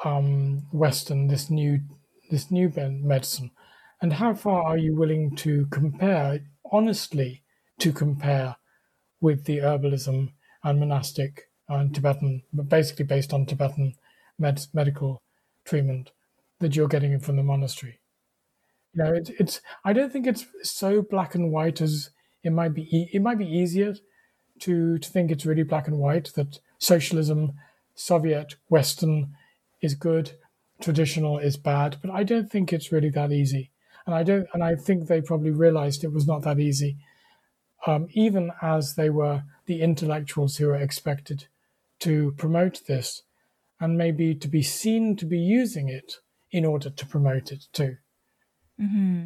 [0.03, 1.79] um, Western this new
[2.29, 3.51] this new medicine,
[4.01, 6.39] and how far are you willing to compare
[6.71, 7.43] honestly
[7.79, 8.55] to compare
[9.21, 10.33] with the herbalism
[10.63, 13.93] and monastic and Tibetan, but basically based on Tibetan
[14.37, 15.21] med- medical
[15.65, 16.11] treatment
[16.59, 17.99] that you're getting from the monastery.
[18.93, 19.61] You know, it's it's.
[19.83, 22.11] I don't think it's so black and white as
[22.43, 22.83] it might be.
[22.95, 23.95] E- it might be easier
[24.59, 27.53] to to think it's really black and white that socialism,
[27.95, 29.35] Soviet, Western
[29.81, 30.33] is good,
[30.79, 31.97] traditional is bad.
[32.01, 33.71] But I don't think it's really that easy,
[34.05, 34.47] and I don't.
[34.53, 36.97] And I think they probably realized it was not that easy,
[37.87, 41.47] um, even as they were the intellectuals who were expected
[41.99, 43.23] to promote this,
[43.79, 46.17] and maybe to be seen to be using it
[46.51, 47.97] in order to promote it too.
[48.79, 49.25] Mm-hmm.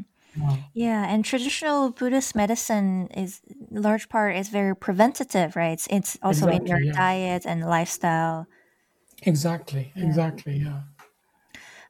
[0.74, 3.42] Yeah, and traditional Buddhist medicine is
[3.72, 5.74] large part is very preventative, right?
[5.74, 6.92] It's, it's also exactly, in your yeah.
[6.94, 8.48] diet and lifestyle.
[9.24, 10.06] Exactly, yeah.
[10.06, 10.82] exactly, yeah.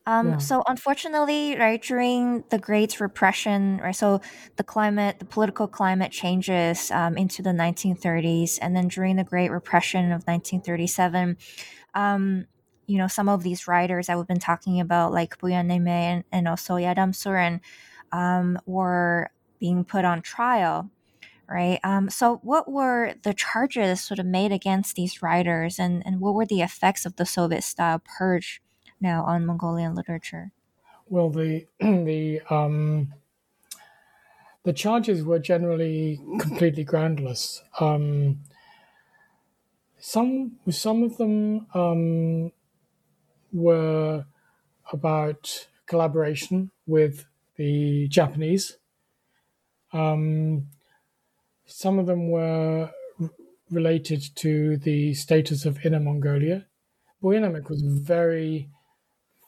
[0.05, 0.37] Um, Yeah.
[0.37, 4.21] So unfortunately, right during the Great Repression, right, so
[4.55, 9.51] the climate, the political climate changes um, into the 1930s, and then during the Great
[9.51, 11.35] Repression of 1937,
[11.93, 12.47] um,
[12.87, 16.47] you know, some of these writers that we've been talking about, like Buyannemek and, and
[16.47, 17.59] also Yadam Surin,
[18.11, 20.89] um, were being put on trial,
[21.49, 21.79] right?
[21.83, 26.33] Um, so, what were the charges sort of made against these writers, and, and what
[26.33, 28.61] were the effects of the Soviet style purge
[29.01, 30.51] now on Mongolian literature?
[31.09, 33.13] Well, the the um,
[34.63, 37.61] the charges were generally completely groundless.
[37.79, 38.39] Um,
[39.99, 42.51] some some of them um,
[43.57, 44.25] were
[44.91, 47.25] about collaboration with
[47.57, 48.77] the Japanese.
[49.93, 50.67] Um,
[51.65, 52.91] some of them were
[53.71, 56.65] related to the status of Inner Mongolia.
[57.21, 58.69] Buyannemek was very,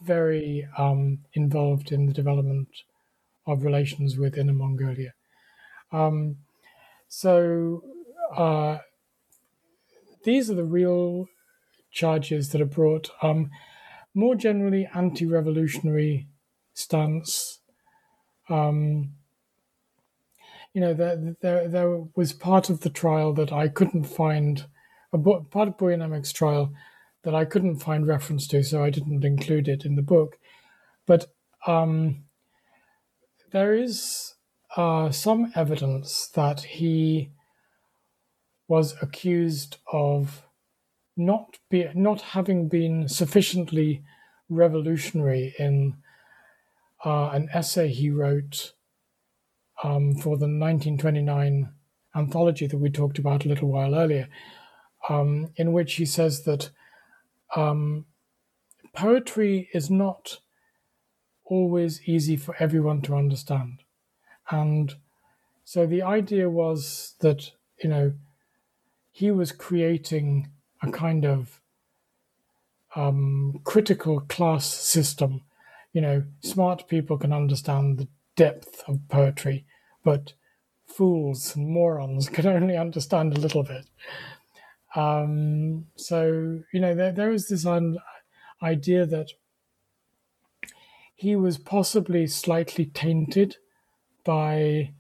[0.02, 2.68] very um, involved in the development
[3.46, 5.14] of relations with Inner Mongolia.
[5.92, 6.38] Um,
[7.08, 7.84] so
[8.36, 8.80] uh,
[10.24, 11.28] these are the real
[11.92, 13.10] charges that are brought.
[13.22, 13.50] Um,
[14.14, 16.28] more generally, anti-revolutionary
[16.74, 17.60] stance.
[18.50, 19.14] Um,
[20.74, 24.66] you know, there, there, there was part of the trial that I couldn't find,
[25.14, 26.74] a part of Buyannemek's trial
[27.24, 30.38] that I couldn't find reference to, so I didn't include it in the book.
[31.06, 31.28] But
[31.68, 32.24] um,
[33.52, 34.36] there is
[34.78, 37.32] uh, some evidence that he
[38.68, 40.44] was accused of
[41.20, 44.02] not be not having been sufficiently
[44.48, 45.98] revolutionary in
[47.06, 48.74] uh, an essay he wrote
[49.84, 51.70] um, for the 1929
[52.16, 54.28] anthology that we talked about a little while earlier,
[55.10, 56.72] um, in which he says that
[57.56, 58.06] um,
[58.94, 60.40] poetry is not
[61.46, 63.84] always easy for everyone to understand.
[64.50, 64.96] And
[65.64, 67.52] so the idea was that,
[67.84, 68.14] you know,
[69.12, 70.50] he was creating
[70.82, 71.62] a kind of
[72.96, 75.42] um, critical class system.
[75.94, 79.66] You know, smart people can understand the depth of poetry,
[80.04, 80.34] but
[80.86, 83.86] fools and morons can only understand a little bit.
[84.96, 88.00] Um, so, you know, there, there was this un-
[88.62, 89.30] idea that
[91.16, 93.58] he was possibly slightly tainted
[94.24, 94.94] by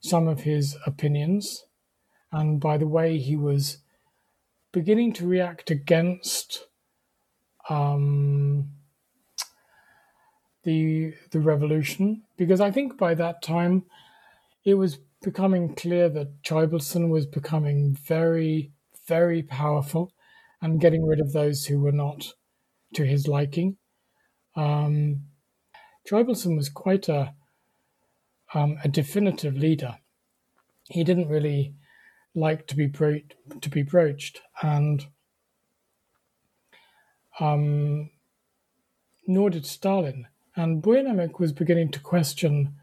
[0.00, 1.64] some of his opinions
[2.30, 3.78] and by the way he was
[4.72, 6.66] beginning to react against
[7.68, 8.70] um,
[10.64, 13.84] the the revolution because I think by that time
[14.64, 18.72] it was becoming clear that Choibalsan was becoming very
[19.06, 20.12] very powerful
[20.60, 22.34] and getting rid of those who were not
[22.94, 23.76] to his liking.
[24.54, 25.22] Um,
[26.10, 27.34] was quite a
[28.54, 29.98] um, a definitive leader.
[30.88, 31.74] He didn't really
[32.34, 32.88] like to be
[33.60, 35.06] to be broached, and
[37.40, 38.10] um,
[39.26, 40.26] nor did Stalin.
[40.54, 42.74] And Buyannemek was beginning to question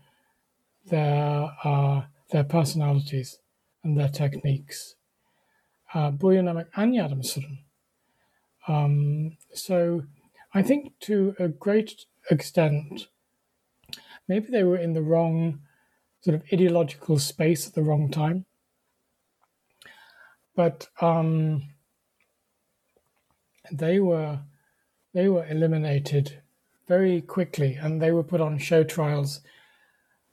[0.88, 2.02] their uh,
[2.32, 3.40] their personalities
[3.84, 4.96] and their techniques.
[5.94, 7.60] Uh, and Yadamsurin.
[8.68, 10.04] Um, so
[10.54, 13.08] I think to a great extent,
[14.28, 15.62] maybe they were in the wrong
[16.22, 18.46] sort of ideological space at the wrong time.
[20.60, 21.64] But um,
[23.72, 24.40] they were
[25.14, 26.42] they were eliminated
[26.86, 29.40] very quickly, and they were put on show trials.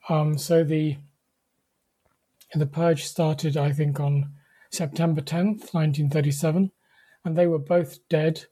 [0.08, 0.96] Um, so the
[2.56, 4.32] the purge started, I think, on
[4.70, 6.72] September tenth, nineteen thirty-seven,
[7.24, 8.46] and they were both dead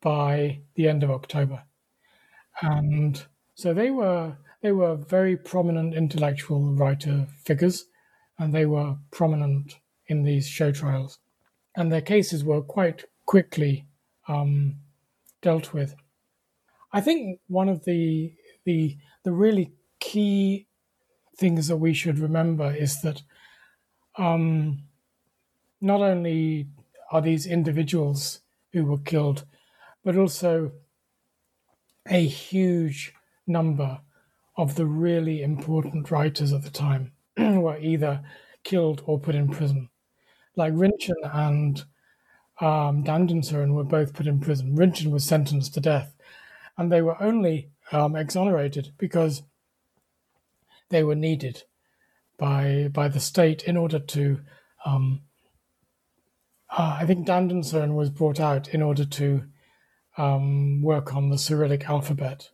[0.00, 1.64] by the end of October.
[2.62, 3.22] And
[3.54, 7.84] so they were they were very prominent intellectual writer figures,
[8.38, 9.76] and they were prominent
[10.06, 11.18] in these show trials,
[11.76, 13.86] and their cases were quite quickly
[14.28, 14.76] um,
[15.40, 15.94] dealt with.
[16.92, 18.34] I think one of the
[18.64, 20.66] the the really key
[21.36, 23.22] things that we should remember is that
[24.16, 24.82] um,
[25.80, 26.68] not only
[27.10, 28.40] are these individuals
[28.72, 29.44] who were killed,
[30.04, 30.72] but also
[32.08, 33.14] a huge
[33.46, 34.00] number
[34.56, 38.22] of the really important writers at the time were either
[38.64, 39.88] killed or put in prison.
[40.56, 41.84] Like Rinchen and
[42.60, 43.04] um,
[43.74, 44.76] were both put in prison.
[44.76, 46.14] Rinchen was sentenced to death,
[46.76, 49.42] and they were only um, exonerated because
[50.90, 51.64] they were needed
[52.38, 54.40] by by the state in order to.
[54.84, 55.22] Um,
[56.70, 59.44] uh, I think Dandensuren was brought out in order to
[60.16, 62.50] um, work on the Cyrillic alphabet.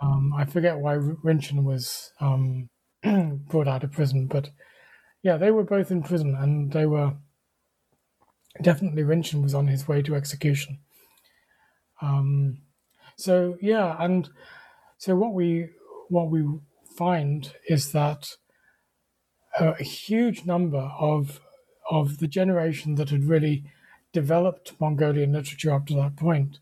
[0.00, 2.70] Um, I forget why Rintchen was um,
[3.02, 4.50] brought out of prison, but
[5.22, 7.14] yeah, they were both in prison, and they were
[8.62, 10.78] definitely Rintchen was on his way to execution.
[12.02, 12.58] Um,
[13.16, 14.28] so yeah, and
[14.98, 15.70] so what we
[16.08, 16.44] what we
[16.96, 18.36] find is that
[19.58, 21.40] a huge number of
[21.90, 23.64] of the generation that had really
[24.12, 26.60] developed Mongolian literature up to that point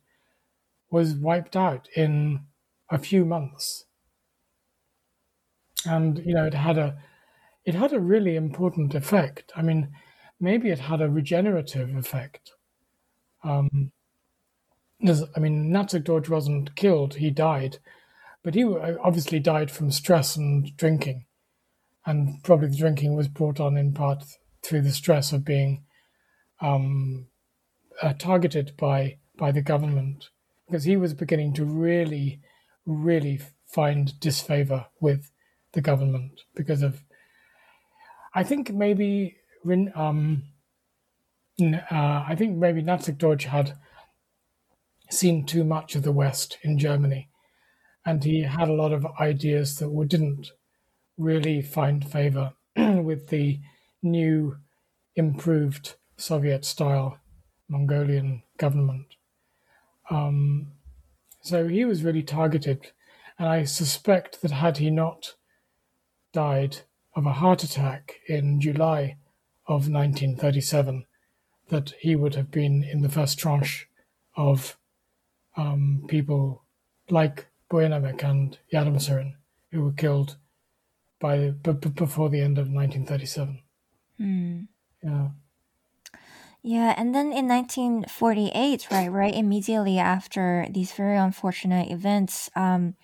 [0.91, 2.41] was wiped out in
[2.91, 3.85] a few months.
[5.85, 6.99] And you know, it had a
[7.69, 9.53] it had a really important effect.
[9.55, 9.91] I mean,
[10.41, 12.53] maybe it had a regenerative effect.
[13.45, 13.93] Um,
[15.07, 17.77] I mean, Natsagdorj wasn't killed; he died,
[18.43, 21.27] but he obviously died from stress and drinking,
[22.07, 24.25] and probably the drinking was brought on in part
[24.63, 25.85] through the stress of being
[26.63, 27.27] um,
[28.03, 30.31] uh, targeted by by the government,
[30.67, 32.41] because he was beginning to really,
[32.87, 35.31] really find disfavor with
[35.73, 37.05] the government because of.
[38.35, 39.37] I think maybe
[39.95, 40.43] um,
[41.61, 43.77] uh, I think maybe Natsagdorj had
[45.11, 47.29] seen too much of the West in Germany,
[48.05, 50.53] and he had a lot of ideas that didn't
[51.17, 53.61] really find favor with the
[54.03, 54.57] new,
[55.17, 57.19] improved Soviet style
[57.69, 59.17] Mongolian government.
[60.11, 60.73] Um,
[61.43, 62.93] so he was really targeted,
[63.39, 65.35] and I suspect that had he not
[66.33, 66.79] died
[67.19, 69.17] of a heart attack in July
[69.67, 71.05] of 1937,
[71.69, 73.89] that he would have been in the first tranche
[74.37, 74.79] of
[75.57, 76.63] um, people
[77.11, 79.35] like Buyannemek and Yadamsurin
[79.73, 80.37] who were killed
[81.19, 83.63] by b- b- before the end of 1937.
[84.21, 84.69] Mm.
[85.03, 85.29] Yeah.
[86.63, 92.95] Yeah, and then in 1948, right, right immediately after these very unfortunate events, um,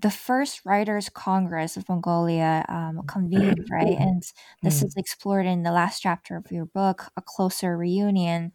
[0.00, 3.96] the first Writers' Congress of Mongolia um, convened, right?
[3.98, 4.22] And
[4.62, 4.86] this Mm.
[4.86, 8.52] is explored in the last chapter of your book, A Closer Reunion.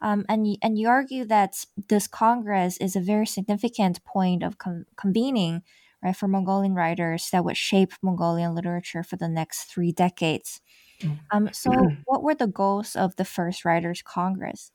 [0.00, 4.86] Um, and, and you argue that this Congress is a very significant point of con-
[4.96, 5.62] convening,
[6.02, 10.60] right, for Mongolian writers that would shape Mongolian literature for the next three decades.
[11.02, 11.18] Mm.
[11.32, 14.72] Um, so, what were the goals of the first Writers' Congress?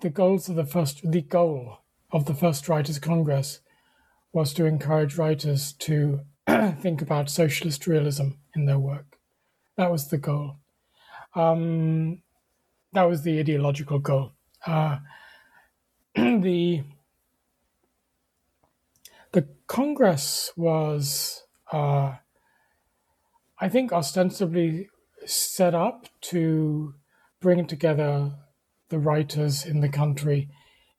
[0.00, 1.78] The goals of the first, the goal
[2.10, 3.60] of the first Writers' Congress
[4.32, 6.20] was to encourage writers to
[6.80, 9.18] think about socialist realism in their work.
[9.76, 10.56] That was the goal.
[11.34, 12.22] Um,
[12.92, 14.32] that was the ideological goal.
[14.66, 14.98] Uh,
[16.14, 16.82] the
[19.32, 22.14] the Congress was, uh,
[23.60, 24.88] I think, ostensibly
[25.24, 26.94] set up to
[27.40, 28.32] bring together
[28.88, 30.50] the writers in the country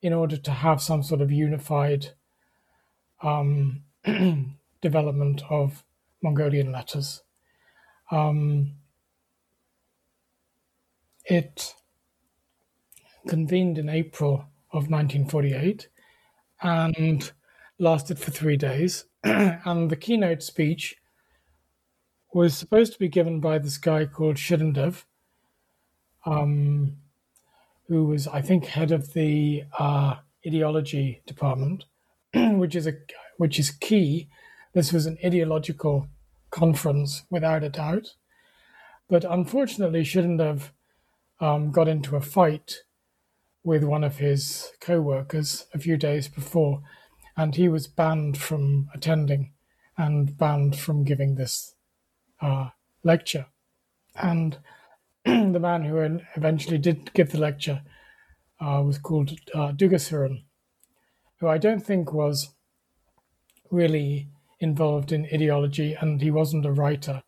[0.02, 2.14] in order to have some sort of unified
[3.24, 3.84] um,
[4.82, 5.84] development of
[6.22, 7.24] Mongolian letters.
[8.12, 8.76] Um,
[11.26, 11.74] it
[13.28, 15.88] convened in April of 1948
[16.62, 17.32] and
[17.80, 19.06] lasted for three days.
[19.24, 20.98] and the keynote speech
[22.34, 25.04] was supposed to be given by this guy called Shirindev,
[26.26, 26.98] um,
[27.88, 30.16] who was, I think, head of the uh,
[30.46, 31.86] ideology department,
[32.58, 32.94] which is a
[33.38, 34.30] which is key.
[34.74, 36.08] This was an ideological
[36.52, 38.16] conference, without a doubt.
[39.10, 40.72] But unfortunately, Shirindev
[41.40, 42.84] um, got into a fight
[43.64, 46.82] with one of his co-workers a few days before,
[47.36, 49.54] and he was banned from attending
[49.98, 51.76] and banned from giving this
[52.42, 52.70] uh,
[53.04, 53.48] lecture.
[54.16, 54.58] And
[55.26, 57.82] the man who eventually did give the lecture
[58.60, 60.44] uh, was called uh, Dugasuren,
[61.42, 62.52] who I don't think was
[63.72, 67.24] really involved in ideology, and he wasn't a writer.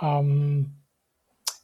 [0.00, 0.72] Um,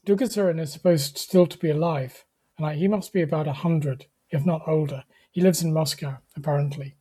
[0.07, 2.25] is supposed still to be alive,
[2.59, 5.05] and I, he must be about a hundred, if not older.
[5.33, 6.97] He lives in Moscow, apparently.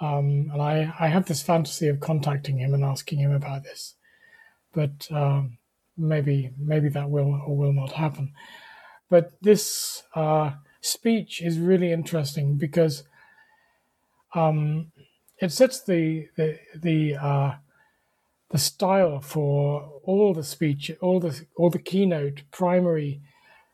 [0.00, 3.94] Um, and I, I have this fantasy of contacting him and asking him about this,
[4.74, 5.56] but um,
[5.96, 8.34] maybe maybe that will or will not happen.
[9.08, 10.50] But this uh,
[10.82, 13.04] speech is really interesting because
[14.34, 14.92] um,
[15.38, 17.54] it sets the the the uh,
[18.50, 23.20] the style for all the speech, all the all the keynote primary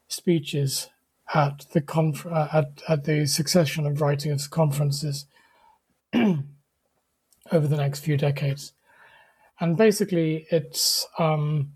[0.08, 0.88] speeches
[1.34, 5.26] at the conf- uh, at at the succession of writers conferences
[6.14, 8.72] over the next few decades,
[9.60, 11.72] and basically it's um,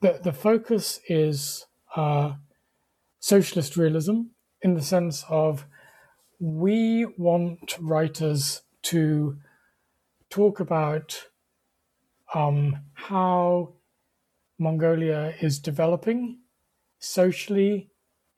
[0.00, 2.32] the the focus is uh,
[3.20, 4.22] socialist realism
[4.62, 5.66] in the sense of
[6.44, 9.38] we want writers to
[10.28, 11.28] talk about
[12.34, 13.72] um, how
[14.58, 16.40] Mongolia is developing
[16.98, 17.88] socially,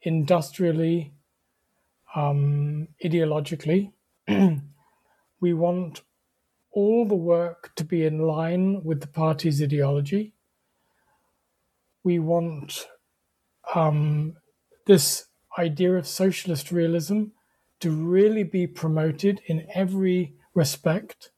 [0.03, 1.15] industrially,
[2.15, 3.91] um, ideologically.
[5.41, 6.03] we want
[6.71, 10.33] all the work to be in line with the party's ideology.
[12.05, 12.87] We want
[13.75, 14.37] um,
[14.87, 15.25] this
[15.59, 17.31] idea of socialist realism
[17.81, 21.31] to really be promoted in every respect.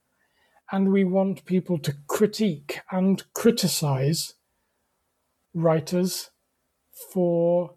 [0.71, 4.35] And we want people to critique and criticize
[5.55, 6.31] writers
[7.13, 7.75] for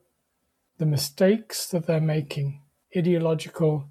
[0.77, 2.61] the mistakes that they're making,
[2.95, 3.87] ideological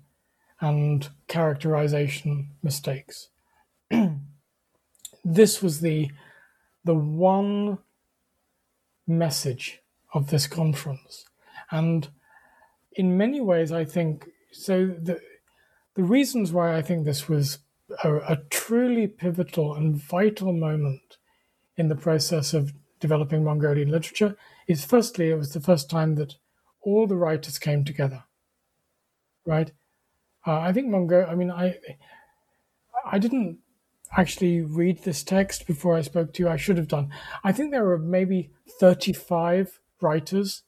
[0.60, 3.28] and characterization mistakes.
[5.24, 6.10] this was the
[6.84, 7.78] the one
[9.06, 9.80] message
[10.14, 11.26] of this conference,
[11.70, 12.08] and
[12.92, 14.86] in many ways, I think so.
[14.86, 15.20] The
[15.94, 17.58] the reasons why I think this was
[18.04, 21.18] a, a truly pivotal and vital moment
[21.76, 24.36] in the process of developing Mongolian literature
[24.68, 26.34] is firstly, it was the first time that
[26.82, 28.24] all the writers came together.
[29.44, 29.72] Right?
[30.46, 31.28] Uh, I think Mongo.
[31.28, 31.78] I mean, I
[33.04, 33.58] I didn't
[34.16, 36.48] actually read this text before I spoke to you.
[36.48, 37.10] I should have done.
[37.42, 40.62] I think there were maybe thirty-five writers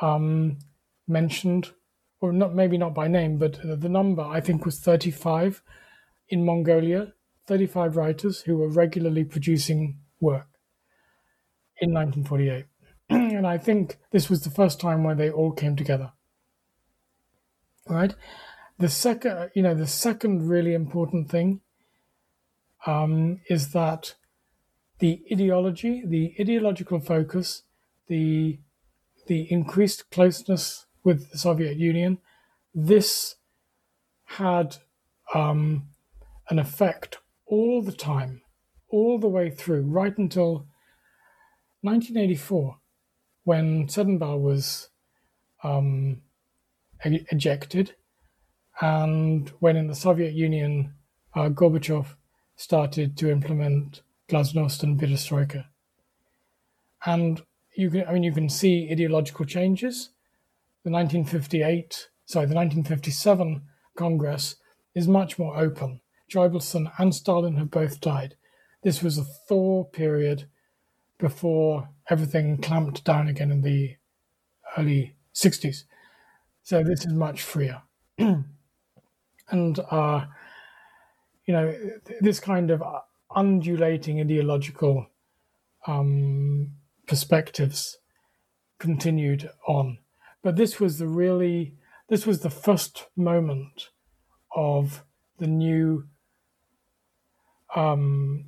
[0.00, 0.58] um,
[1.06, 1.70] mentioned,
[2.22, 5.62] or not maybe not by name, but the number I think was thirty-five
[6.28, 7.12] in Mongolia.
[7.46, 10.46] Thirty-five writers who were regularly producing work
[11.80, 12.66] in 1948.
[13.10, 16.12] and I think this was the first time where they all came together.
[17.88, 18.14] Right.
[18.78, 21.60] The second, you know, the second really important thing
[22.86, 24.14] um, is that
[25.00, 27.64] the ideology, the ideological focus,
[28.06, 28.60] the
[29.26, 32.18] the increased closeness with the Soviet Union,
[32.74, 33.36] this
[34.24, 34.76] had
[35.34, 35.88] um,
[36.48, 38.42] an effect all the time,
[38.88, 40.66] all the way through, right until
[41.82, 42.76] 1984,
[43.44, 44.88] when Tsedenbal was
[45.64, 46.22] um,
[47.04, 47.94] ejected,
[48.80, 50.94] and when in the Soviet Union,
[51.34, 52.14] uh, Gorbachev
[52.56, 55.66] started to implement glasnost and perestroika.
[57.04, 57.42] And
[57.76, 60.10] you can, I mean, you can see ideological changes.
[60.84, 63.62] The 1958, sorry, the 1957
[63.96, 64.56] Congress
[64.94, 66.00] is much more open.
[66.32, 68.36] Choibalsan and Stalin have both died.
[68.82, 70.48] This was a thaw period
[71.18, 73.96] before everything clamped down again in the
[74.76, 75.84] early 60s.
[76.62, 77.82] So this is much freer.
[78.18, 78.44] and,
[79.90, 80.24] uh,
[81.46, 81.74] you know,
[82.20, 82.82] this kind of
[83.34, 85.06] undulating ideological
[85.86, 86.72] um,
[87.06, 87.98] perspectives
[88.78, 89.98] continued on.
[90.42, 91.74] But this was the really,
[92.08, 93.90] this was the first moment
[94.54, 95.04] of
[95.38, 96.08] the new
[97.74, 98.46] um,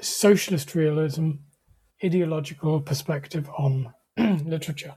[0.00, 1.32] socialist realism
[2.04, 4.94] ideological perspective on literature.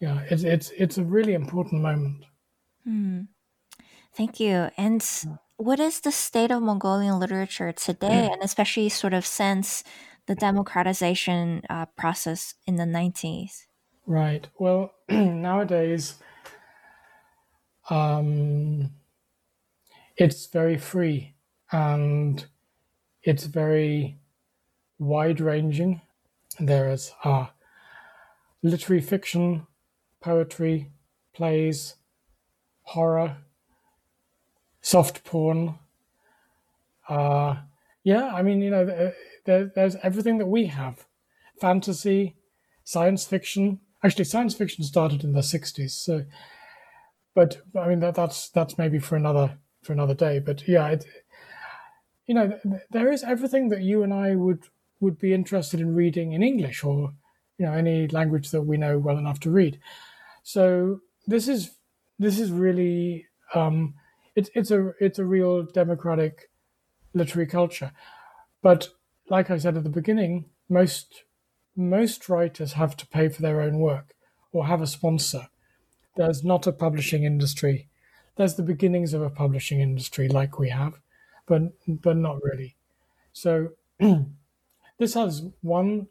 [0.00, 2.24] Yeah, it's it's it's a really important moment.
[2.84, 3.20] Hmm.
[4.14, 4.68] Thank you.
[4.76, 5.02] And
[5.56, 9.84] what is the state of Mongolian literature today, and especially sort of since
[10.26, 13.68] the democratization uh, process in the nineties?
[14.06, 14.46] Right.
[14.58, 16.14] Well, nowadays,
[17.90, 18.90] um,
[20.16, 21.34] it's very free
[21.70, 22.44] and
[23.22, 24.18] it's very
[24.98, 26.02] wide ranging
[26.60, 27.46] there is uh,
[28.62, 29.66] literary fiction,
[30.20, 30.90] poetry,
[31.32, 31.96] plays,
[32.82, 33.38] horror,
[34.80, 35.78] soft porn.
[37.08, 37.56] Uh,
[38.04, 39.12] yeah, I mean, you know,
[39.44, 41.06] there, there's everything that we have
[41.60, 42.36] fantasy,
[42.84, 43.80] science fiction.
[44.04, 45.90] Actually, science fiction started in the 60s.
[45.90, 46.24] So,
[47.34, 50.38] but I mean, that, that's that's maybe for another for another day.
[50.38, 51.04] But yeah, it,
[52.26, 52.58] you know,
[52.90, 54.64] there is everything that you and I would
[55.00, 57.12] would be interested in reading in English or
[57.58, 59.78] you know any language that we know well enough to read.
[60.42, 61.72] So this is
[62.18, 63.94] this is really um,
[64.34, 66.50] it's it's a it's a real democratic
[67.14, 67.92] literary culture.
[68.62, 68.88] But
[69.28, 71.24] like I said at the beginning, most
[71.76, 74.14] most writers have to pay for their own work
[74.52, 75.48] or have a sponsor.
[76.16, 77.88] There's not a publishing industry.
[78.36, 81.00] There's the beginnings of a publishing industry like we have,
[81.46, 82.76] but but not really.
[83.32, 83.70] So
[85.02, 86.06] This has one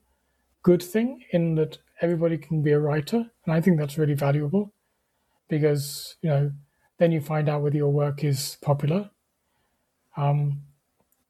[0.63, 4.73] good thing in that everybody can be a writer, and I think that's really valuable
[5.47, 6.51] because you know
[6.97, 9.09] then you find out whether your work is popular.
[10.17, 10.63] Um,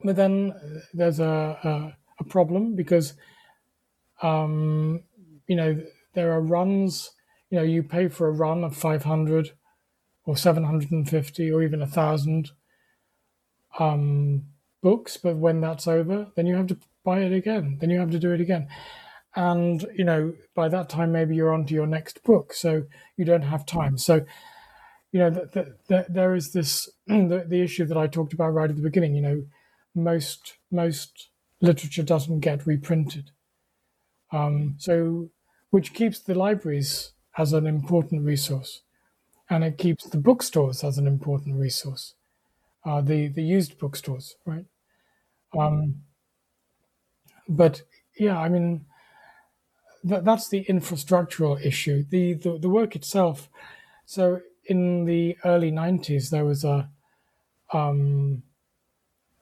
[0.03, 0.55] but then
[0.91, 3.13] there's a, a, a problem because
[4.21, 5.03] um,
[5.47, 5.81] you know
[6.13, 7.11] there are runs.
[7.49, 9.51] You know, you pay for a run of 500
[10.25, 12.51] or 750 or even a thousand
[13.79, 14.43] um,
[14.81, 15.17] books.
[15.17, 17.77] But when that's over, then you have to buy it again.
[17.79, 18.67] Then you have to do it again.
[19.35, 22.53] And, you know, by that time, maybe you're on to your next book.
[22.53, 22.85] So
[23.15, 23.97] you don't have time.
[23.97, 24.25] So,
[25.11, 28.53] you know, the, the, the, there is this, the, the issue that I talked about
[28.53, 29.43] right at the beginning, you know,
[29.95, 31.29] most, most
[31.61, 33.31] literature doesn't get reprinted.
[34.31, 35.29] Um, so,
[35.71, 38.81] which keeps the libraries as an important resource,
[39.49, 42.15] and it keeps the bookstores as an important resource,
[42.85, 44.65] uh, the the used bookstores, right?
[45.57, 46.03] Um,
[47.47, 47.81] but
[48.17, 48.85] yeah, I mean,
[50.07, 52.03] th- that's the infrastructural issue.
[52.09, 53.49] The, the the work itself.
[54.05, 56.89] So in the early '90s, there was a
[57.73, 58.43] um,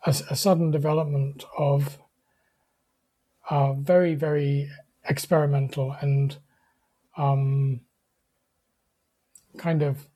[0.05, 1.99] a, a sudden development of
[3.77, 4.69] very very
[5.05, 6.37] experimental and
[7.17, 7.81] um,
[9.57, 10.07] kind of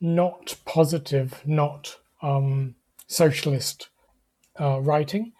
[0.00, 2.74] not positive, not um,
[3.06, 3.88] socialist
[4.60, 5.32] uh, writing,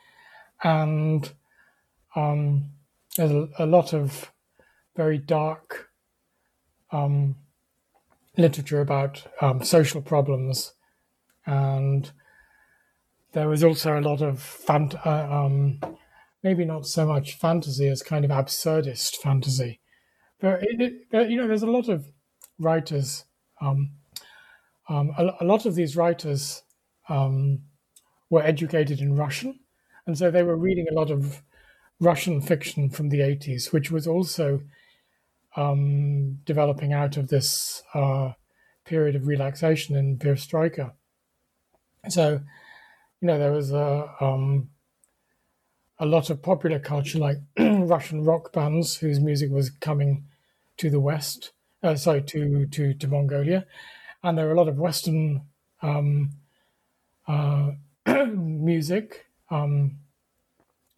[0.63, 1.33] and
[2.15, 2.71] um,
[3.17, 4.33] there's a, a, lot of
[4.97, 5.91] very dark
[6.91, 7.37] um,
[8.39, 10.73] literature about um, social problems,
[11.45, 12.11] and
[13.33, 15.79] there was also a lot of fant- uh, um,
[16.43, 19.81] maybe not so much fantasy as kind of absurdist fantasy.
[20.41, 22.07] But it, it, you know, there's a lot of
[22.59, 23.25] writers.
[23.61, 23.93] Um,
[24.89, 26.63] um, a, a, lot of these writers
[27.09, 27.61] um,
[28.31, 29.59] were educated in Russian,
[30.07, 31.43] and so they were reading a lot of
[32.01, 34.61] Russian fiction from the 80s, which was also
[35.57, 38.33] um, developing out of this uh,
[38.85, 40.93] period of relaxation in perestroika.
[42.09, 42.41] So,
[43.21, 44.69] you know, there was a um,
[45.99, 50.25] a lot of popular culture, like Russian rock bands whose music was coming
[50.77, 51.53] to the West,
[51.83, 53.67] uh, sorry, to, to, to Mongolia.
[54.23, 55.43] And there are a lot of Western
[55.83, 56.31] um,
[57.27, 57.71] uh,
[58.27, 59.99] music um,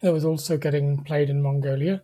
[0.01, 2.01] that was also getting played in Mongolia.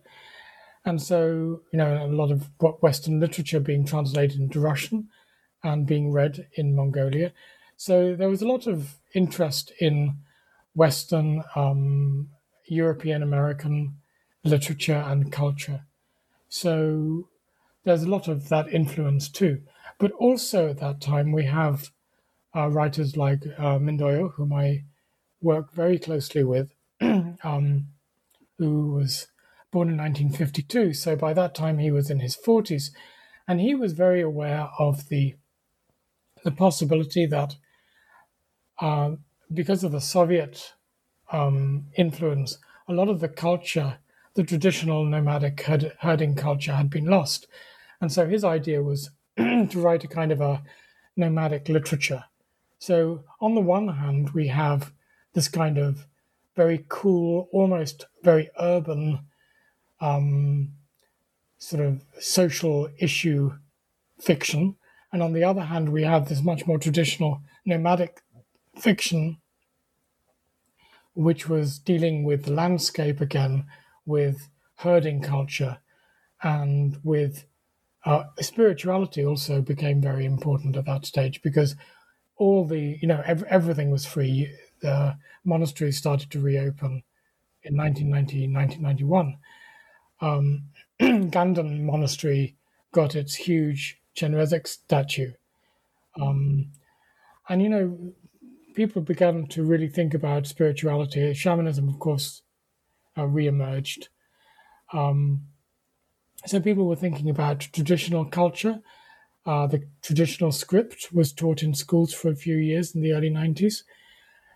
[0.84, 2.48] And so, you know, a lot of
[2.80, 5.08] Western literature being translated into Russian
[5.62, 7.32] and being read in Mongolia.
[7.76, 10.18] So there was a lot of interest in
[10.74, 12.28] Western um,
[12.66, 13.96] European American
[14.44, 15.82] literature and culture.
[16.48, 17.28] So
[17.84, 19.62] there's a lot of that influence too.
[19.98, 21.90] But also at that time, we have
[22.54, 24.84] uh, writers like uh, Mend-Ooyo, whom I
[25.40, 27.88] work very closely with, um,
[28.58, 29.28] who was
[29.70, 30.94] born in 1952.
[30.94, 32.90] So by that time, he was in his 40s.
[33.48, 35.36] And he was very aware of the,
[36.42, 37.56] the possibility that
[38.80, 39.12] uh,
[39.52, 40.72] because of the Soviet
[41.32, 42.58] um, influence,
[42.88, 43.98] a lot of the culture,
[44.34, 47.46] the traditional nomadic herd, herding culture, had been lost.
[48.00, 50.62] And so his idea was to write a kind of a
[51.16, 52.24] nomadic literature.
[52.78, 54.92] So, on the one hand, we have
[55.32, 56.06] this kind of
[56.54, 59.20] very cool, almost very urban,
[60.00, 60.72] um,
[61.58, 63.52] sort of social issue
[64.18, 64.76] fiction.
[65.12, 68.22] And on the other hand, we have this much more traditional nomadic
[68.78, 69.38] fiction
[71.16, 73.66] which was dealing with landscape again,
[74.04, 75.78] with herding culture,
[76.42, 77.44] and with
[78.04, 81.74] uh, spirituality also became very important at that stage because
[82.36, 84.54] all the you know ev- everything was free.
[84.80, 87.02] The monasteries started to reopen
[87.62, 89.38] in 1990, 1991.
[90.20, 90.64] Um,
[91.30, 92.56] Gandan Monastery
[92.92, 95.32] got its huge Chenrezig statue.
[96.20, 96.72] Um,
[97.48, 98.14] and you know,
[98.76, 101.32] people began to really think about spirituality.
[101.34, 102.42] Shamanism, of course,
[103.18, 104.08] uh, re-emerged.
[104.92, 105.46] Um,
[106.44, 108.80] so people were thinking about traditional culture.
[109.46, 113.30] Uh, the traditional script was taught in schools for a few years in the early
[113.30, 113.82] 90s.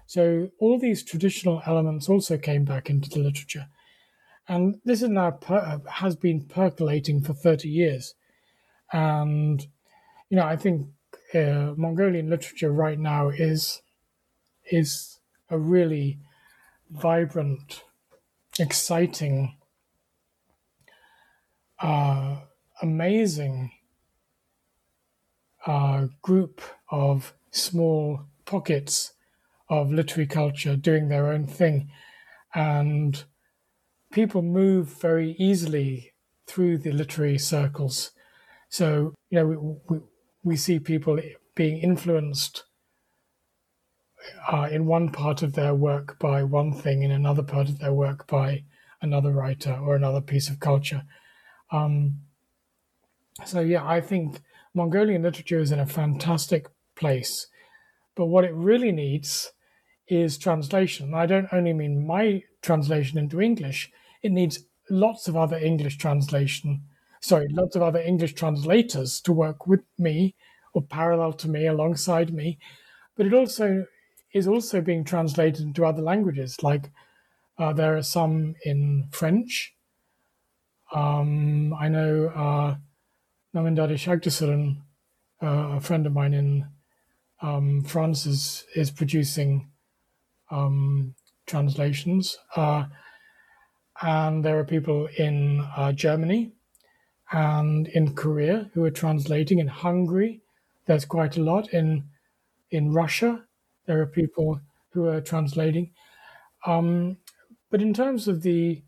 [0.06, 3.68] So all these traditional elements also came back into the literature.
[4.48, 8.14] And this is now per- has been percolating for 30 years.
[8.92, 9.62] And,
[10.28, 10.88] you know, I think
[11.32, 13.80] uh, Mongolian literature right now is
[14.70, 15.18] is
[15.50, 16.18] a really
[16.90, 17.82] vibrant,
[18.58, 19.56] exciting,
[21.80, 22.36] uh,
[22.82, 23.72] amazing
[25.66, 29.12] uh, group of small pockets
[29.68, 31.90] of literary culture doing their own thing.
[32.54, 33.22] And
[34.10, 36.12] people move very easily
[36.46, 38.10] through the literary circles.
[38.68, 39.56] So, you know, we,
[39.88, 40.02] we,
[40.42, 41.20] we see people
[41.54, 42.64] being influenced
[44.50, 47.92] uh, in one part of their work by one thing, in another part of their
[47.92, 48.64] work by
[49.02, 51.02] another writer or another piece of culture.
[51.70, 52.20] Um,
[53.44, 54.40] so yeah, I think
[54.74, 57.46] Mongolian literature is in a fantastic place,
[58.14, 59.52] but what it really needs
[60.08, 61.14] is translation.
[61.14, 63.90] I don't only mean my translation into English,
[64.22, 66.82] it needs lots of other English translation,
[67.20, 70.34] sorry, lots of other English translators to work with me
[70.74, 72.58] or parallel to me, alongside me.
[73.16, 73.86] But it also
[74.32, 76.62] is also being translated into other languages.
[76.62, 76.90] Like
[77.58, 79.74] uh, there are some in French.
[80.92, 82.76] Um, I know uh,
[83.54, 84.76] Namindade
[85.42, 86.66] uh, a friend of mine in
[87.42, 89.70] um, France, is, is producing
[90.50, 91.14] um,
[91.46, 92.38] translations.
[92.54, 92.84] Uh,
[94.02, 96.52] and there are people in uh, Germany
[97.32, 99.58] and in Korea who are translating.
[99.58, 100.40] In Hungary,
[100.86, 101.72] there's quite a lot.
[101.72, 102.04] In
[102.70, 103.44] in Russia,
[103.90, 104.60] there are people
[104.90, 105.90] who are translating.
[106.64, 107.18] Um,
[107.70, 108.82] but in terms of the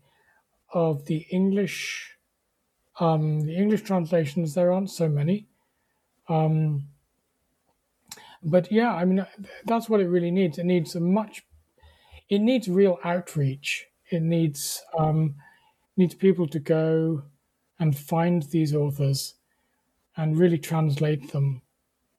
[0.73, 2.15] of the English
[2.99, 5.47] um, the English translations, there aren't so many.
[6.29, 6.87] Um,
[8.41, 9.25] but yeah, I mean
[9.65, 10.57] that's what it really needs.
[10.57, 11.43] It needs a much.
[12.29, 15.35] It needs real outreach it needs um,
[15.97, 17.23] needs people to go
[17.79, 19.33] and find these authors
[20.15, 21.61] and really translate them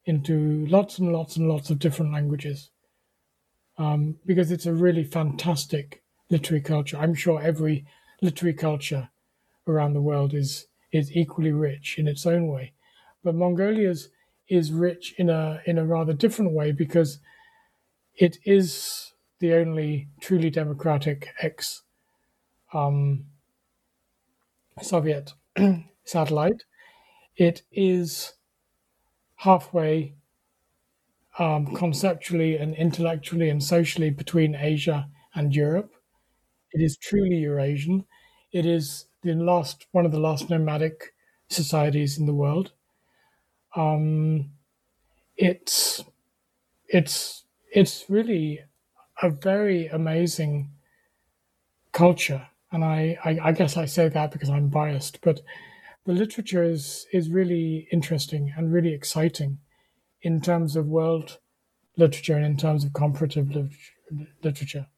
[0.05, 2.71] into lots and lots and lots of different languages
[3.79, 6.97] um, because it's a really fantastic literary culture.
[6.97, 7.87] I'm sure every
[8.23, 9.11] literary culture
[9.67, 12.73] around the world is is equally rich in its own way,
[13.23, 14.11] but Mongolia's
[14.49, 17.19] is rich in a in a rather different way because
[18.17, 21.83] it is the only truly democratic ex
[22.73, 23.25] um,
[24.83, 25.33] Soviet
[26.05, 26.65] satellite.
[27.37, 28.35] It is
[29.37, 30.15] halfway
[31.39, 35.95] um, conceptually and intellectually and socially between Asia and Europe.
[36.73, 38.07] It is truly Eurasian.
[38.53, 41.15] It is the last one of the last nomadic
[41.49, 42.73] societies in the world.
[43.77, 44.51] Um,
[45.37, 46.05] it's
[46.89, 48.61] it's it's really
[49.23, 50.71] a very amazing
[51.93, 55.41] culture and I, I, I guess I say that because I'm biased, but
[56.07, 59.59] the literature is is really interesting and really exciting
[60.25, 61.39] in terms of world
[61.97, 63.51] literature and in terms of comparative
[64.43, 64.89] literature.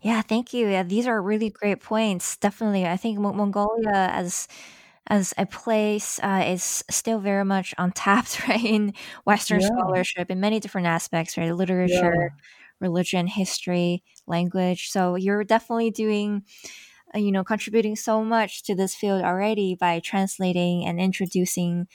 [0.00, 0.68] Yeah, thank you.
[0.68, 2.36] Yeah, these are really great points.
[2.36, 4.48] Definitely, I think Mongolia as
[5.08, 8.64] as a place uh, is still very much untapped, right?
[8.64, 8.94] In
[9.24, 9.68] Western yeah.
[9.68, 11.54] scholarship, in many different aspects, right?
[11.54, 12.28] Literature, yeah
[12.80, 14.90] religion, history, language.
[14.90, 16.44] So you're definitely doing,
[17.14, 21.86] uh, you know, contributing so much to this field already by translating and introducing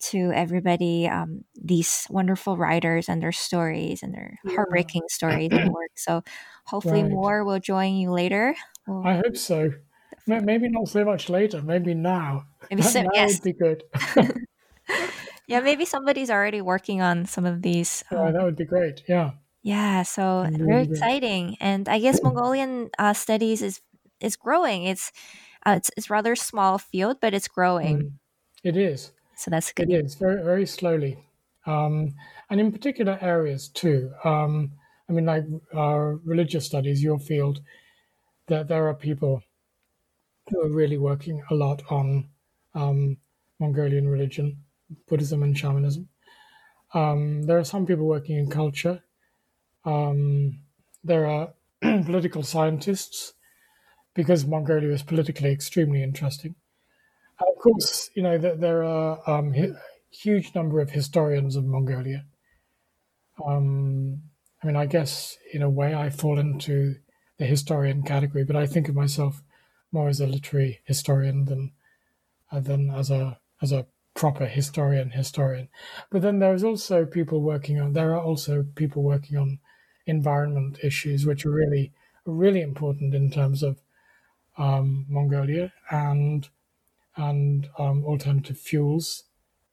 [0.00, 4.54] to everybody um, these wonderful writers and their stories and their yeah.
[4.54, 5.90] heartbreaking stories and work.
[5.96, 6.22] So
[6.66, 7.10] hopefully right.
[7.10, 8.54] more will join you later.
[8.86, 9.70] We'll, I hope so.
[10.26, 11.62] Maybe not so much later.
[11.62, 12.46] Maybe now.
[12.70, 13.34] Maybe so, now yes.
[13.34, 13.84] would be good.
[15.46, 18.04] yeah, maybe somebody's already working on some of these.
[18.10, 19.02] Um, yeah, that would be great.
[19.08, 19.32] Yeah.
[19.62, 23.80] Yeah, so very exciting, and I guess Mongolian uh, studies is
[24.20, 24.84] is growing.
[24.84, 25.10] It's
[25.64, 27.98] uh, it's it's rather small field, but it's growing.
[27.98, 28.12] Mm,
[28.62, 29.12] it is.
[29.36, 29.90] So that's good.
[29.90, 31.18] It is very very slowly,
[31.66, 32.14] um,
[32.50, 34.12] and in particular areas too.
[34.24, 34.72] Um,
[35.08, 35.44] I mean, like
[35.74, 37.60] uh, religious studies, your field,
[38.46, 39.42] that there are people
[40.48, 42.28] who are really working a lot on
[42.74, 43.18] um,
[43.58, 44.64] Mongolian religion,
[45.08, 46.08] Buddhism, and shamanism.
[46.94, 49.02] Um, there are some people working in culture
[49.84, 50.60] um,
[51.02, 53.34] there are political scientists
[54.14, 56.54] because Mongolia is politically extremely interesting.
[57.64, 59.74] Course, you know that there are um, a
[60.12, 62.26] huge number of historians of Mongolia.
[63.44, 64.22] Um,
[64.62, 66.96] I mean, I guess in a way I fall into
[67.38, 69.42] the historian category, but I think of myself
[69.92, 71.72] more as a literary historian than
[72.52, 75.68] uh, than as a as a proper historian historian.
[76.10, 77.92] But then there's also people working on.
[77.94, 79.60] There are also people working on
[80.06, 81.92] environment issues, which are really
[82.26, 83.80] really important in terms of
[84.58, 86.48] um, Mongolia and
[87.16, 89.24] and um, alternative fuels.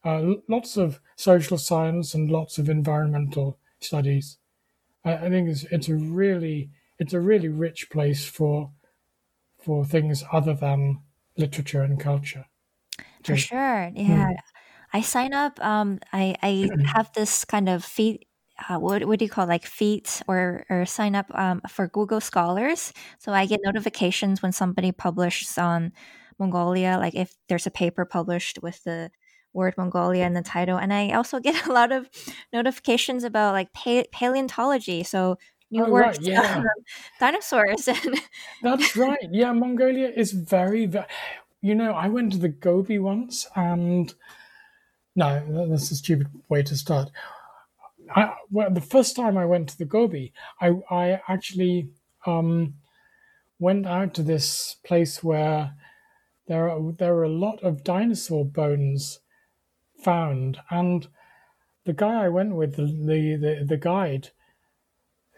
[0.04, 4.38] Uh, lots of social science and lots of environmental studies.
[5.04, 8.70] I, I think it's, it's a really it's a really rich place for
[9.58, 11.00] for things other than
[11.36, 12.46] literature and culture.
[13.24, 14.30] For sure, yeah.
[14.30, 14.36] Mm.
[14.92, 15.64] I sign up.
[15.64, 18.26] Um, I I have this kind of feed
[18.68, 22.20] uh, what, what do you call like feeds or, or sign up um, for Google
[22.20, 22.92] Scholars.
[23.18, 25.92] So I get notifications when somebody publishes on
[26.38, 29.10] Mongolia, like if there's a paper published with the
[29.52, 30.78] word Mongolia in the title.
[30.78, 32.08] And I also get a lot of
[32.52, 35.02] notifications about like pa- paleontology.
[35.02, 35.38] So
[35.70, 36.56] new oh, works right, yeah.
[36.58, 36.66] on
[37.20, 37.88] dinosaurs.
[38.62, 39.28] That's right.
[39.30, 41.06] Yeah, Mongolia is very, very,
[41.60, 44.12] you know, I went to the Gobi once and
[45.14, 47.10] No, that's a stupid way to start.
[48.14, 51.90] I, well, the first time I went to the Gobi, I, I actually
[52.26, 52.74] um,
[53.58, 55.74] went out to this place where
[56.52, 59.20] there are there are a lot of dinosaur bones
[60.04, 61.08] found, and
[61.86, 64.28] the guy I went with, the the the, guide,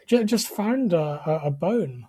[0.07, 2.07] just found a, a, bone,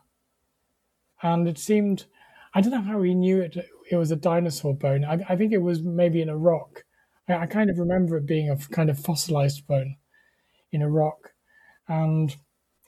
[1.22, 2.06] and it seemed
[2.52, 3.56] I don't know how he knew it.
[3.92, 5.04] It was a dinosaur bone.
[5.04, 6.82] I, I think it was maybe in a rock.
[7.28, 9.98] I, I kind of remember it being a kind of fossilized bone
[10.72, 11.30] in a rock,
[11.86, 12.34] and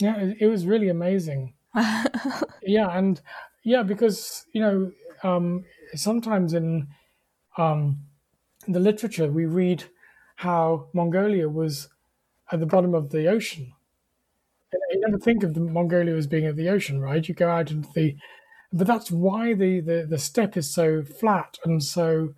[0.00, 1.54] yeah, it, it was really amazing.
[2.62, 3.20] yeah, and
[3.62, 4.90] yeah, because you know
[5.22, 6.88] um, sometimes in
[7.56, 8.00] um,
[8.66, 9.84] the literature we read
[10.36, 11.88] how Mongolia was
[12.52, 13.72] at the bottom of the ocean.
[14.90, 17.26] You never think of Mongolia as being at the ocean, right?
[17.26, 18.16] You go out into the,
[18.72, 22.34] but that's why the, the, the steppe is so flat and so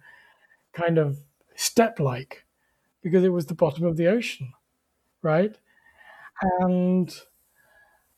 [0.72, 1.20] kind of
[1.56, 2.44] step-like,
[3.02, 4.52] because it was the bottom of the ocean,
[5.22, 5.56] right?
[6.60, 7.14] And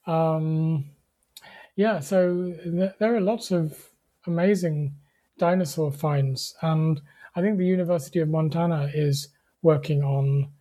[0.07, 0.91] um,
[1.77, 3.91] yeah, so th- there are lots of
[4.27, 4.95] amazing
[5.43, 7.01] dinosaur finds, and
[7.35, 9.29] I think the University of Montana is
[9.61, 10.53] working on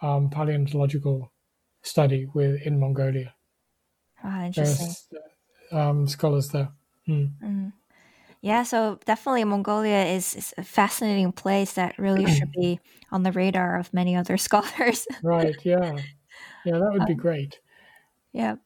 [0.00, 1.32] um, paleontological
[1.82, 3.34] study with in Mongolia.
[4.22, 4.94] Ah, interesting.
[5.72, 6.68] Um, scholars there.
[7.08, 7.32] Mm.
[7.42, 7.72] Mm.
[8.42, 12.78] Yeah, so definitely Mongolia is, is, a fascinating place that really should be
[13.10, 15.04] on the radar of many other scholars.
[15.24, 15.56] right.
[15.64, 16.02] Yeah.
[16.64, 17.58] Yeah, that would be um, great.
[18.36, 18.56] Yeah.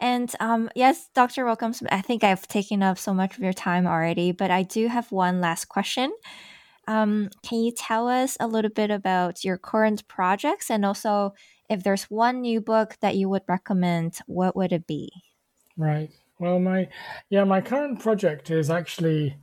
[0.00, 1.44] And um, yes, Dr.
[1.44, 4.88] Welcomes, I think I've taken up so much of your time already, but I do
[4.88, 6.12] have one last question.
[6.88, 11.32] Um, can you tell us a little bit about your current projects and also
[11.68, 15.12] if there's one new book that you would recommend, what would it be?
[15.76, 16.10] Right.
[16.40, 16.88] Well, my
[17.28, 19.36] yeah, my current project is actually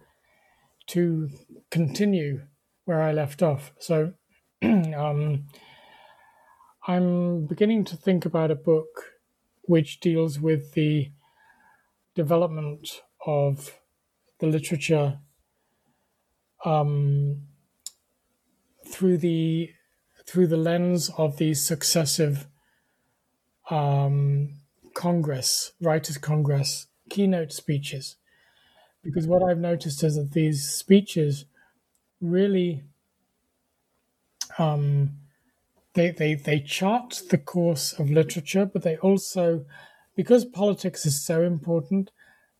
[0.88, 1.30] to
[1.72, 2.42] continue
[2.84, 3.72] where I left off.
[3.80, 4.12] So,
[4.62, 5.46] um,
[6.86, 9.17] I'm beginning to think about a book
[9.68, 11.12] which deals with the
[12.16, 13.76] development of
[14.40, 15.20] the literature
[16.66, 17.44] um,
[18.88, 19.70] through the
[20.26, 22.48] through the lens of these successive
[23.70, 24.56] um,
[24.94, 28.18] Congress, Writers' Congress keynote speeches.
[29.04, 31.46] Because what I've noticed is that these speeches
[32.20, 32.84] really
[34.58, 35.12] um,
[35.98, 39.66] they, they, they chart the course of literature, but they also,
[40.16, 42.12] because politics is so important,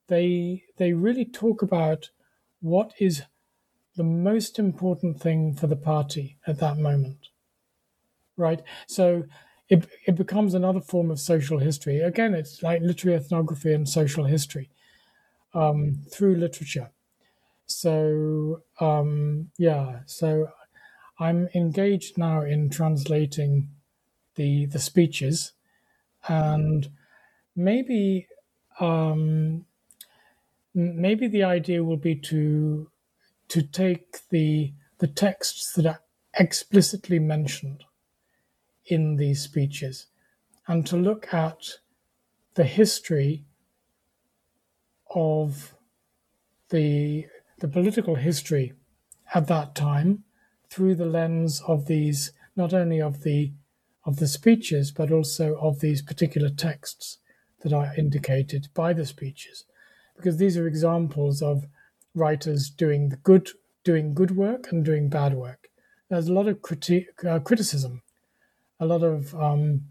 [0.08, 2.10] they they really talk about
[2.62, 3.22] what is
[3.96, 7.28] the most important thing for the party at that moment.
[8.38, 8.64] Right?
[8.88, 9.26] So
[9.70, 12.00] it, it becomes another form of social history.
[12.00, 14.72] Again, it's like literary ethnography and social history
[15.54, 16.90] um, through literature.
[17.68, 20.48] So, um, yeah, so
[21.20, 23.70] I'm engaged now in translating
[24.36, 25.54] the the speeches,
[26.28, 26.90] and
[27.56, 28.28] maybe
[28.80, 29.66] um,
[30.74, 32.92] maybe the idea will be to
[33.50, 36.02] to take the the texts that are
[36.40, 37.84] explicitly mentioned
[38.86, 40.08] in these speeches
[40.68, 41.80] and to look at
[42.54, 43.46] the history
[45.14, 45.74] of
[46.70, 47.26] the
[47.60, 48.74] the political history
[49.34, 50.24] at that time
[50.70, 53.54] through the lens of these not only of the
[54.06, 57.20] of the speeches but also of these particular texts
[57.62, 59.66] that are indicated by the speeches.
[60.16, 61.66] Because these are examples of
[62.16, 63.50] writers doing the good
[63.84, 65.70] doing good work and doing bad work.
[66.10, 68.02] There's a lot of criti- uh, criticism.
[68.80, 69.82] A lot of um,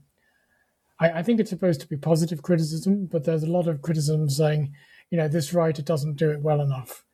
[0.98, 4.28] I, I think it's supposed to be positive criticism but there's a lot of criticism
[4.28, 4.72] saying
[5.10, 7.04] you know this writer doesn't do it well enough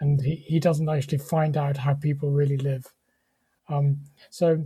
[0.00, 2.86] and he, he doesn't actually find out how people really live.
[3.68, 4.00] Um,
[4.30, 4.64] so,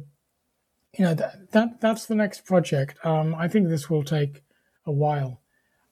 [0.96, 3.04] you know, that, that that's the next project.
[3.04, 4.42] Um, I think this will take
[4.86, 5.40] a while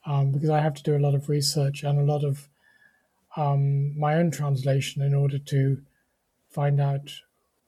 [0.06, 2.48] um, because I have to do a lot of research and a lot of
[3.36, 5.82] um, my own translation in order to
[6.50, 7.10] find out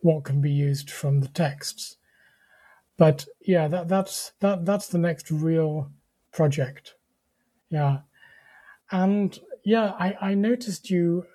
[0.01, 1.96] what can be used from the texts.
[2.96, 5.90] But yeah, that that's that that's the next real
[6.32, 6.94] project.
[7.70, 8.01] Yeah,
[8.92, 11.26] and yeah, I, I noticed you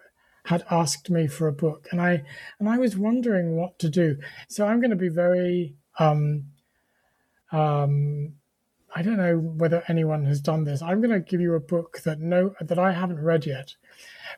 [0.45, 2.23] had asked me for a book, and I
[2.59, 4.17] and I was wondering what to do.
[4.47, 6.45] So I'm going to be very um,
[7.51, 8.33] um,
[8.95, 10.81] I don't know whether anyone has done this.
[10.81, 13.75] I'm going to give you a book that no that I haven't read yet,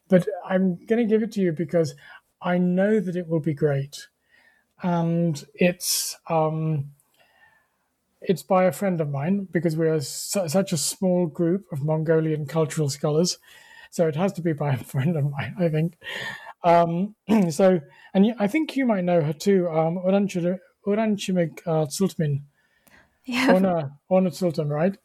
[0.10, 1.96] but I'm going to give it to you because
[2.42, 4.08] I know that it will be great,
[4.82, 6.92] and it's um,
[8.22, 11.84] it's by a friend of mine because we are su- such a small group of
[11.84, 13.38] Mongolian cultural scholars
[13.92, 15.98] so it has to be by a friend of mine, I think.
[16.64, 17.16] Um,
[17.52, 17.80] so,
[18.14, 19.70] and I think you might know her too.
[19.70, 22.42] Um, Uranchimeg uh, Tsultemin.
[23.26, 23.54] Yeah.
[23.54, 24.98] Orna, Orna Tsultem, right?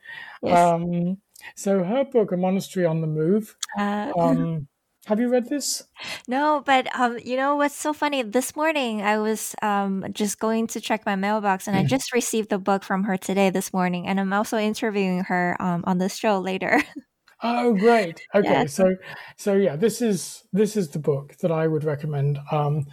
[0.43, 0.59] Yes.
[0.59, 1.19] Um,
[1.55, 3.57] so her book, A Monastery on the Move.
[3.77, 4.69] Uh, Um,
[5.07, 5.85] have you read this?
[6.27, 8.23] No, but um, you know what's so funny?
[8.23, 12.49] This morning I was um just going to check my mailbox, and I just received
[12.49, 16.17] the book from her today this morning, and I'm also interviewing her um on this
[16.17, 16.83] show later.
[17.43, 18.23] Oh, great.
[18.35, 18.65] Okay, Yeah.
[18.67, 18.97] so
[19.37, 22.39] so yeah, this is this is the book that I would recommend.
[22.51, 22.87] Um,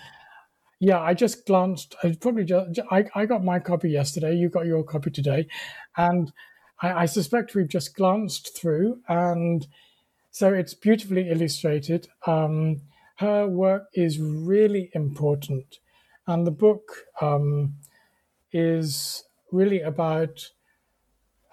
[0.79, 1.95] yeah, I just glanced.
[2.03, 4.35] I probably just I, I got my copy yesterday.
[4.35, 5.47] You got your copy today,
[5.97, 6.31] and
[6.81, 9.65] I, I suspect we've just glanced through, and
[10.31, 12.09] so it's beautifully illustrated.
[12.27, 12.81] Um,
[13.17, 15.79] her work is really important,
[16.27, 16.83] and the book
[17.21, 17.75] um,
[18.51, 20.49] is really about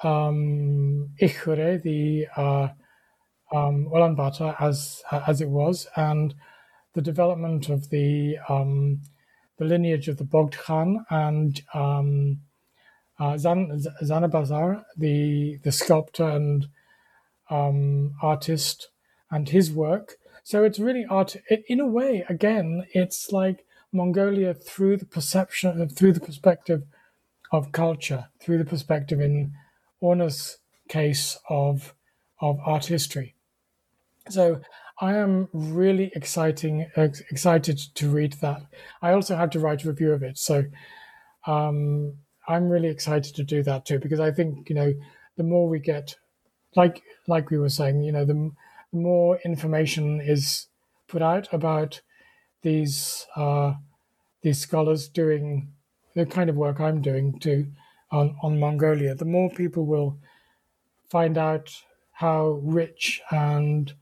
[0.02, 2.68] um, Ikh Khüree, the uh,
[3.52, 6.34] um, Ulaanbaatar as as it was, and
[6.94, 9.00] the development of the um,
[9.58, 12.40] the lineage of the Bogd Khan and um,
[13.18, 16.68] uh, Zan, Zanabazar, the the sculptor and
[17.50, 18.88] um, artist,
[19.30, 20.16] and his work.
[20.44, 21.36] So it's really art.
[21.68, 26.84] In a way, again, it's like Mongolia through the perception, through the perspective
[27.52, 29.52] of culture, through the perspective in
[30.00, 30.58] Orna's
[30.88, 31.94] case of
[32.40, 33.34] of art history.
[34.28, 34.60] So
[35.00, 38.62] I am really exciting ex- excited to read that.
[39.02, 40.64] I also had to write a review of it, so
[41.46, 42.14] um,
[42.48, 44.94] I'm really excited to do that too because I think you know
[45.36, 46.16] the more we get,
[46.76, 48.52] like like we were saying, you know, the,
[48.92, 50.66] the more information is
[51.08, 52.00] put out about
[52.62, 53.74] these uh,
[54.42, 55.72] these scholars doing
[56.14, 57.68] the kind of work I'm doing too
[58.10, 60.18] on on Mongolia, the more people will
[61.10, 61.74] find out
[62.12, 63.92] how rich and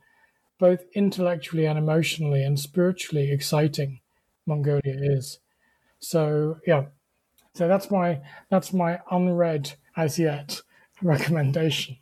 [0.58, 4.00] both intellectually and emotionally and spiritually exciting
[4.46, 5.40] Mongolia is.
[6.00, 6.86] So yeah,
[7.54, 10.62] so that's my that's my unread as yet
[11.02, 11.98] recommendation.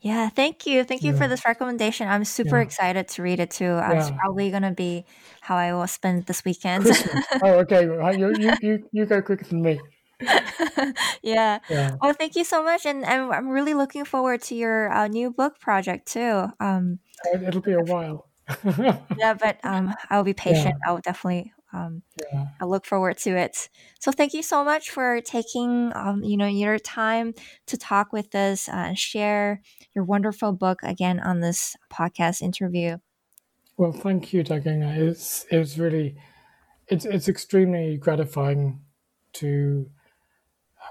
[0.00, 0.84] Yeah, thank you.
[0.84, 2.06] Thank you for this recommendation.
[2.08, 2.60] I'm super Yeah.
[2.60, 3.80] excited to read it too.
[3.82, 4.18] It's Yeah.
[4.20, 5.04] probably gonna be
[5.40, 6.86] how I will spend this weekend.
[7.40, 7.82] Oh, okay.
[7.84, 9.80] You, you you you go quicker than me.
[11.22, 11.58] yeah.
[11.68, 11.98] Yeah.
[12.02, 15.30] Well, thank you so much, and, and I'm really looking forward to your uh, new
[15.30, 16.46] book project too.
[16.60, 16.98] Um,
[17.34, 18.28] It'll be a while.
[19.18, 20.76] yeah, but um, I'll be patient.
[20.86, 22.46] I'll definitely um, yeah.
[22.60, 23.68] I look forward to it.
[24.00, 27.34] So thank you so much for taking um, you know your time
[27.66, 29.60] to talk with us uh, and share
[29.94, 32.98] your wonderful book again on this podcast interview.
[33.76, 34.96] Well, thank you, Dagina.
[34.96, 36.16] It's it's really
[36.88, 38.80] it's it's extremely gratifying
[39.34, 39.90] to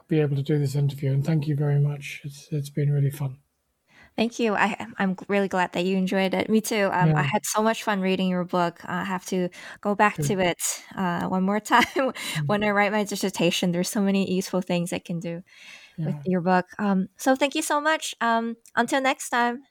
[0.08, 2.22] be able to do this interview, and thank you very much.
[2.24, 3.40] It's it's been really fun.
[4.18, 4.56] Thank you.
[4.56, 6.49] I, I'm really glad that you enjoyed it.
[6.49, 6.89] Me too.
[6.91, 8.81] Um, I had so much fun reading your book.
[8.85, 9.49] I have to
[9.81, 10.57] go back to it
[10.95, 12.14] uh, one more time
[12.48, 13.72] when I write my dissertation.
[13.72, 15.44] There's so many useful things I can do
[16.06, 16.65] with your book.
[16.80, 18.15] Um, so thank you so much.
[18.22, 19.64] Um, until next time.